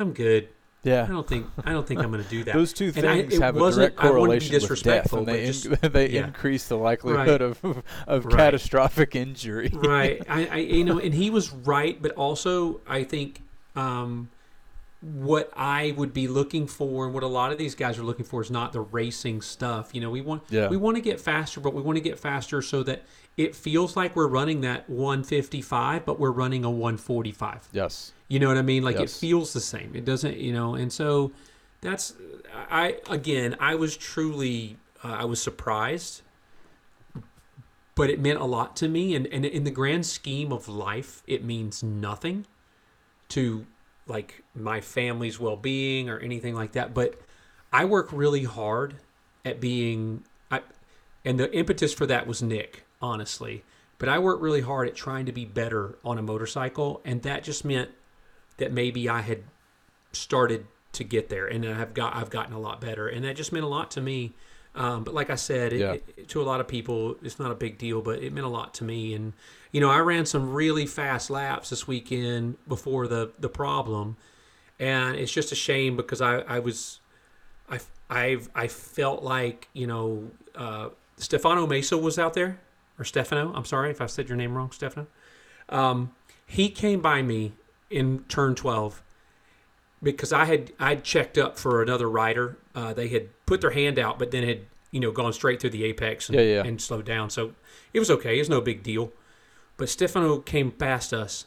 [0.00, 0.48] i'm good
[0.84, 2.54] Yeah, I don't think I don't think I'm going to do that.
[2.54, 5.26] Those two And I- things have a direct I wouldn't be correlation with death, and
[5.28, 6.26] they just- in, they yeah.
[6.26, 7.62] increase the likelihood of
[8.08, 8.36] of Right.
[8.36, 9.70] catastrophic injury.
[9.72, 10.20] right.
[10.28, 13.42] I, I you know, and he was right, but also I think
[13.76, 14.28] um,
[15.02, 18.24] what I would be looking for and what a lot of these guys are looking
[18.24, 19.90] for is not the racing stuff.
[19.92, 20.68] You know, we want Yeah.
[20.68, 23.02] we want to get faster, but we want to get faster so that
[23.36, 27.68] it feels like we're running that 155, but we're running a 145.
[27.72, 28.12] Yes.
[28.28, 28.84] You know what I mean?
[28.84, 29.90] Like it feels the same.
[29.94, 31.32] It doesn't, you know, and so
[31.80, 32.14] that's
[32.70, 36.22] I again, I was truly uh, I was surprised
[37.94, 41.22] but it meant a lot to me and, and in the grand scheme of life
[41.26, 42.46] it means nothing
[43.28, 43.66] to
[44.06, 47.20] like my family's well-being or anything like that but
[47.72, 48.94] i work really hard
[49.44, 50.60] at being I,
[51.24, 53.64] and the impetus for that was nick honestly
[53.98, 57.44] but i work really hard at trying to be better on a motorcycle and that
[57.44, 57.90] just meant
[58.56, 59.44] that maybe i had
[60.12, 63.52] started to get there and i've got i've gotten a lot better and that just
[63.52, 64.32] meant a lot to me
[64.74, 65.92] um, but like I said, it, Yeah.
[65.92, 68.50] it- to a lot of people, it's not a big deal, but it meant a
[68.50, 69.12] lot to me.
[69.14, 69.32] And
[69.70, 74.16] you know, I ran some really fast laps this weekend before the the problem,
[74.78, 77.00] and it's just a shame because I I was,
[77.70, 77.80] I
[78.10, 82.60] I've I felt like you know, uh, Stefano Mesa was out there
[82.98, 83.52] or Stefano.
[83.54, 85.06] I'm sorry if I said your name wrong, Stefano.
[85.68, 86.12] Um,
[86.46, 87.52] he came by me
[87.90, 89.02] in turn 12
[90.02, 92.56] because I had I'd checked up for another rider.
[92.74, 94.60] Uh, they had put their hand out, but then had
[94.90, 96.62] you know gone straight through the apex and, Yeah, yeah.
[96.64, 97.30] and slowed down.
[97.30, 97.52] So
[97.92, 98.36] it was okay.
[98.36, 99.12] It was no big deal.
[99.76, 101.46] But Stefano came past us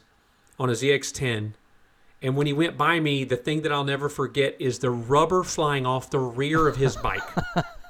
[0.58, 1.52] on a ZX10,
[2.22, 5.42] and when he went by me, the thing that I'll never forget is the rubber
[5.42, 7.22] flying off the rear of his bike.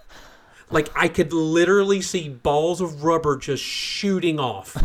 [0.70, 4.76] like I could literally see balls of rubber just shooting off.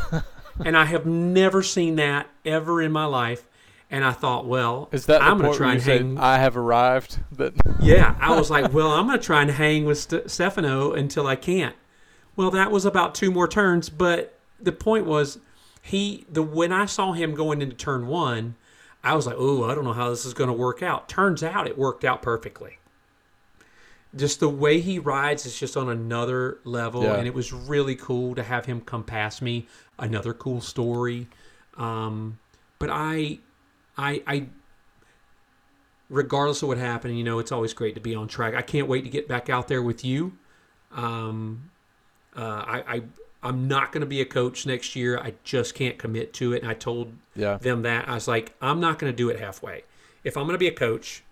[0.65, 3.47] and I have never seen that ever in my life.
[3.93, 6.17] And I thought, well, Is that I'm going to try and hang.
[6.17, 7.19] I have arrived?
[7.33, 10.93] That yeah, I was like, well, I'm going to try and hang with St- Stefano
[10.93, 11.75] until I can't.
[12.37, 15.39] Well, that was about two more turns, but the point was,
[15.81, 18.55] he the when I saw him going into turn one,
[19.03, 21.09] I was like, oh, I don't know how this is going to work out.
[21.09, 22.77] Turns out it worked out perfectly.
[24.15, 27.15] Just the way he rides is just on another level, Yeah.
[27.15, 29.67] and it was really cool to have him come past me.
[29.97, 31.27] Another cool story,
[31.77, 32.39] um,
[32.79, 33.39] but I,
[33.97, 34.45] I, I
[36.09, 38.53] regardless of what happened, you know, it's always great to be on track.
[38.53, 40.33] I can't wait to get back out there with you.
[40.91, 41.71] Um,
[42.35, 43.01] uh, I, I
[43.43, 45.17] I'm not going to be a coach next year.
[45.17, 46.61] I just can't commit to it.
[46.61, 49.39] And I told yeah, them that I was like, I'm not going to do it
[49.39, 49.83] halfway.
[50.23, 51.23] If I'm going to be a coach,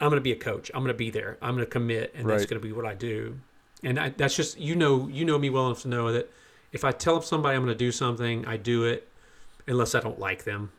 [0.00, 0.70] I'm going to be a coach.
[0.74, 1.38] I'm going to be there.
[1.42, 3.40] I'm going to commit, and that's going to be what I do.
[3.82, 6.30] And I, that's just you know you know me well enough to know that
[6.72, 9.08] if I tell somebody I'm going to do something, I do it,
[9.66, 10.70] unless I don't like them.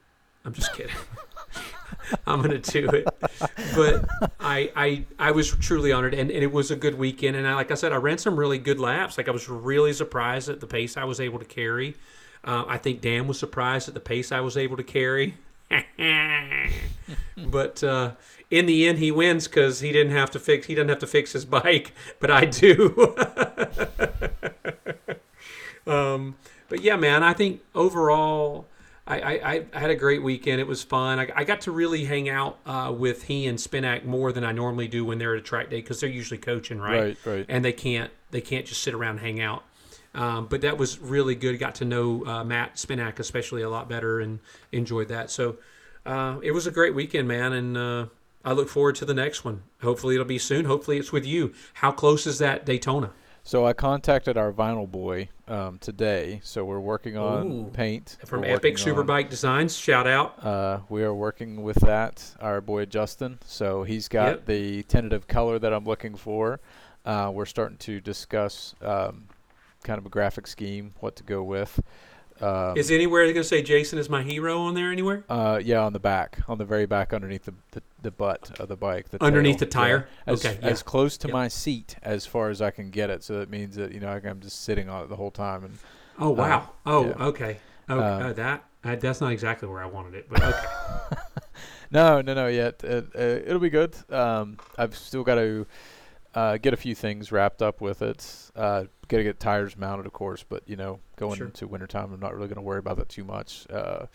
[0.47, 0.95] I'm just kidding.
[2.25, 3.05] I'm to do it.
[3.75, 4.05] But
[4.39, 7.35] I, I I was truly honored, and, and it was a good weekend.
[7.35, 9.17] And I, like I said, I ran some really good laps.
[9.17, 11.95] Like I was really surprised at the pace I was able to carry.
[12.45, 15.35] Uh, I think Dan was surprised at the pace I was able to carry.
[17.37, 18.11] but uh,
[18.49, 20.67] in the end, he wins because he didn't have to fix.
[20.67, 21.91] He doesn't have to fix his bike,
[22.21, 23.17] but I do.
[25.87, 26.35] um,
[26.69, 28.65] but yeah, man, I think overall,
[29.07, 30.59] I, I, I had a great weekend.
[30.59, 31.19] It was fun.
[31.19, 34.51] I, I got to really hang out uh, with he and Spinac more than I
[34.51, 36.99] normally do when they're at a track day because they're usually coaching, right?
[36.99, 37.45] right, right.
[37.47, 39.63] and they can't they can't just sit around and hang out.
[40.13, 41.57] Um, but that was really good.
[41.59, 44.39] Got to know uh, Matt Spinack especially a lot better and
[44.71, 45.29] enjoyed that.
[45.31, 45.57] So
[46.05, 48.05] uh, it was a great weekend, man, and uh,
[48.43, 49.63] I look forward to the next one.
[49.81, 50.65] Hopefully it'll be soon.
[50.65, 51.53] Hopefully it's with you.
[51.75, 53.11] How close is that Daytona?
[53.47, 56.41] So I contacted our vinyl boy um, today.
[56.43, 57.71] So we're working on Ooh.
[57.71, 60.43] paint From Epic working on- Superbike Designs, shout out.
[60.45, 62.35] Uh, we are working with that.
[62.41, 63.39] Our boy Justin.
[63.45, 64.45] So he's got Yep.
[64.47, 66.59] the tentative color that I'm looking for.
[67.05, 69.29] Uh, we're starting to discuss um,
[69.81, 71.79] kind of a graphic scheme, what to go with.
[72.41, 75.23] Um, Is anywhere going to say Jason is my hero on there anywhere?
[75.30, 78.68] uh, yeah, on the back, on the very back, underneath the the, the butt of
[78.68, 79.59] the bike, the Underneath tail.
[79.59, 80.07] the tire?
[80.27, 80.34] Yeah.
[80.34, 80.68] As, Okay, yeah.
[80.69, 83.23] as close to my seat as far as I can get it.
[83.23, 85.64] So that means that you know I- I'm just sitting on it the whole time.
[85.64, 85.77] And
[86.19, 86.69] Oh wow.
[86.85, 87.26] oh yeah.
[87.26, 87.57] okay.
[87.89, 91.22] Oh, Uh, uh, that uh, that's not exactly where I wanted it, but okay.
[91.91, 93.95] no, no, no, yet it, it'll be good.
[94.11, 95.65] Um, I've still got to
[96.38, 98.51] uh, get a few things wrapped up with it.
[98.55, 101.47] Uh, got to get tires mounted, of course, but you know, going Sure.
[101.47, 103.65] into wintertime, I'm not really going to worry about that too much.
[103.72, 104.05] Uh,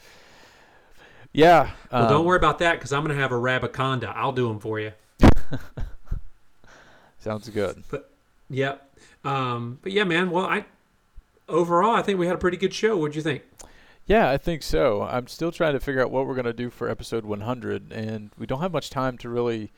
[1.32, 1.72] yeah.
[1.90, 4.12] Well, don't um, worry about that because I'm going to have a Rabaconda.
[4.14, 4.92] I'll do them for you.
[7.18, 7.82] Sounds good.
[8.50, 8.98] Yep.
[9.24, 10.30] Um, but yeah, man.
[10.30, 10.66] Well, I
[11.48, 12.96] overall I think we had a pretty good show.
[12.96, 13.42] What'd you think?
[14.06, 15.02] Yeah, I think so.
[15.02, 18.30] I'm still trying to figure out what we're going to do for episode 100, and
[18.38, 19.72] we don't have much time to really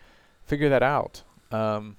[0.45, 1.23] figure that out.
[1.51, 1.97] Um,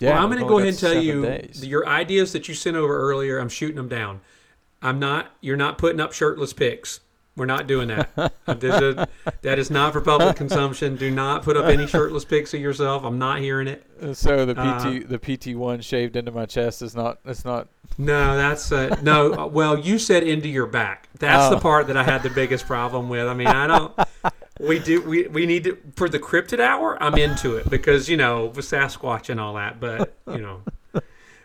[0.00, 1.64] yeah, well, I'm going to go ahead and tell you days.
[1.64, 3.38] your ideas that you sent over earlier.
[3.38, 4.20] I'm shooting them down.
[4.82, 5.30] I'm not.
[5.40, 7.00] You're not putting up shirtless pics.
[7.36, 8.10] We're not doing that.
[8.50, 10.96] Uh, a- that is not for public consumption.
[10.96, 13.04] Do not put up any shirtless pics of yourself.
[13.04, 13.84] I'm not hearing it.
[14.02, 14.58] Uh, So the PT
[15.04, 18.96] Uh, the PT one shaved into my chest is not it's not No, that's uh,
[19.02, 19.32] no.
[19.34, 21.08] uh, Well, you said into your back.
[21.20, 21.60] That's the Oh.
[21.60, 23.28] part that I had the biggest problem with.
[23.28, 23.92] I mean, I don't.
[24.60, 25.00] We do.
[25.02, 27.02] We we need to for the cryptid hour.
[27.02, 29.80] I'm into it because you know with Sasquatch and all that.
[29.80, 30.62] But you know,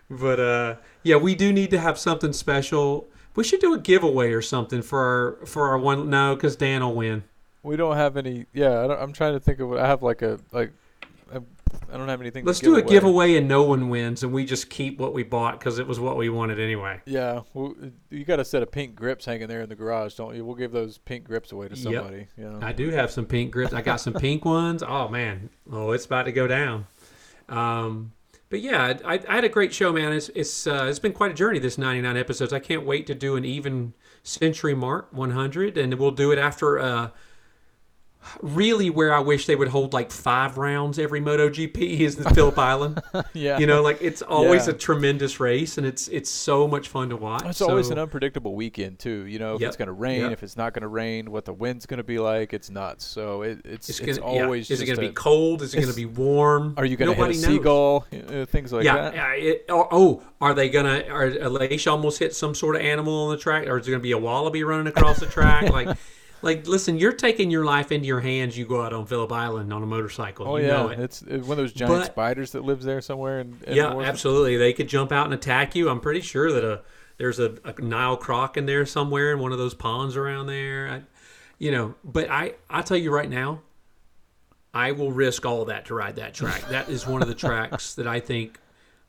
[0.09, 3.07] but uh, yeah, we do need to have something special.
[3.35, 4.99] We should do a giveaway or something for
[5.39, 6.09] our for our one.
[6.09, 7.23] No, because Dan will win.
[7.63, 10.03] we don't have any yeah I don't, I'm trying to think of what I have
[10.03, 10.71] like a like
[11.91, 14.45] I, don't have anything Let's to do a giveaway and no one wins, and we
[14.45, 17.01] just keep what we bought because it was what we wanted anyway.
[17.05, 17.73] yeah well,
[18.09, 20.55] you got a set of pink grips hanging there in the garage don't you we'll
[20.55, 21.83] give those pink grips away to Yep.
[21.83, 23.73] somebody yeah I do have some pink grips.
[23.73, 24.83] I got some pink ones.
[24.83, 26.87] Oh man, oh it's about to go down.
[27.49, 28.11] Um,
[28.49, 30.13] but yeah, I, I had a great show, man.
[30.13, 31.59] It's it's uh, it's been quite a journey.
[31.59, 32.53] This 99 episodes.
[32.53, 33.93] I can't wait to do an even
[34.23, 36.79] century mark 100, and we'll do it after.
[36.79, 37.09] Uh,
[38.41, 42.57] really, where I wish they would hold like five rounds every MotoGP is the Phillip
[42.60, 43.02] Island.
[43.34, 44.73] yeah You know, like it's always Yeah.
[44.73, 47.43] a tremendous race, and it's it's so much fun to watch.
[47.45, 49.26] It's always an unpredictable weekend too.
[49.26, 49.68] You know, if Yep.
[49.68, 50.31] it's going to rain, Yep.
[50.34, 52.53] if it's not going to rain, what the wind's going to be like.
[52.53, 53.06] It's nuts.
[53.06, 54.43] So it, it's It's, it's, gonna, yeah.
[54.43, 54.69] always.
[54.72, 55.61] Is it going to be cold?
[55.61, 56.73] Is it going to be warm?
[56.77, 57.43] Are you going to hit a knows.
[57.45, 58.06] seagull?
[58.14, 59.15] Uh, things like yeah, that.
[59.15, 59.31] yeah.
[59.34, 61.03] It, oh, oh, are they gonna?
[61.10, 64.02] Are Aleix almost hit some sort of animal on the track, or is it gonna
[64.02, 65.69] be a wallaby running across the track?
[65.72, 65.97] like,
[66.45, 68.55] like, listen, you're taking your life into your hands.
[68.55, 70.47] You go out on Phillip Island on a motorcycle.
[70.47, 70.99] Oh you yeah, know it.
[70.99, 73.39] it's, it's one of those giant But- spiders that lives there somewhere.
[73.39, 74.55] In, in yeah, absolutely.
[74.55, 75.89] They could jump out and attack you.
[75.89, 76.81] I'm pretty sure that a
[77.17, 80.88] there's a, a Nile croc in there somewhere in one of those ponds around there.
[80.89, 81.01] I,
[81.57, 83.61] you know, but I I tell you right now,
[84.73, 86.63] I will risk all of that to ride that track.
[86.69, 88.59] That is one of the tracks that I think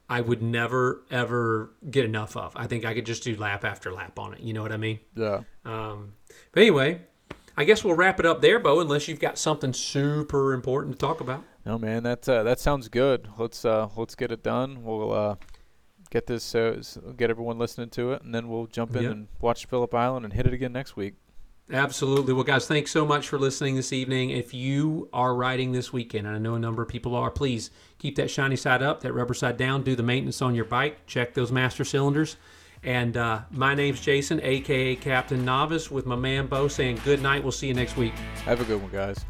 [0.08, 2.52] I would never ever get enough of.
[2.56, 4.40] I think I could just do lap after lap on it.
[4.40, 5.00] You know what I mean?
[5.14, 5.40] Yeah.
[5.64, 6.14] Um,
[6.52, 7.02] but anyway,
[7.56, 8.80] I guess we'll wrap it up there, Bo.
[8.80, 11.42] Unless you've got something super important to talk about.
[11.64, 13.28] No, man, that uh, that sounds good.
[13.38, 14.82] Let's uh, let's get it done.
[14.84, 15.36] We'll uh,
[16.10, 16.82] get this, uh,
[17.16, 19.12] get everyone listening to it, and then we'll jump in Yep.
[19.12, 21.14] and watch Phillip Island and hit it again next week.
[21.72, 22.32] Absolutely.
[22.32, 24.30] Well, guys, thanks so much for listening this evening.
[24.30, 27.72] If you are riding this weekend, and I know a number of people are, please
[27.98, 31.06] keep that shiny side up, that rubber side down, do the maintenance on your bike,
[31.06, 32.36] check those master cylinders.
[32.86, 37.42] And uh, my name's Jason, aka Captain Novice, with my man Bo saying good night.
[37.42, 38.14] We'll see you next week.
[38.44, 39.24] Have a good one, guys.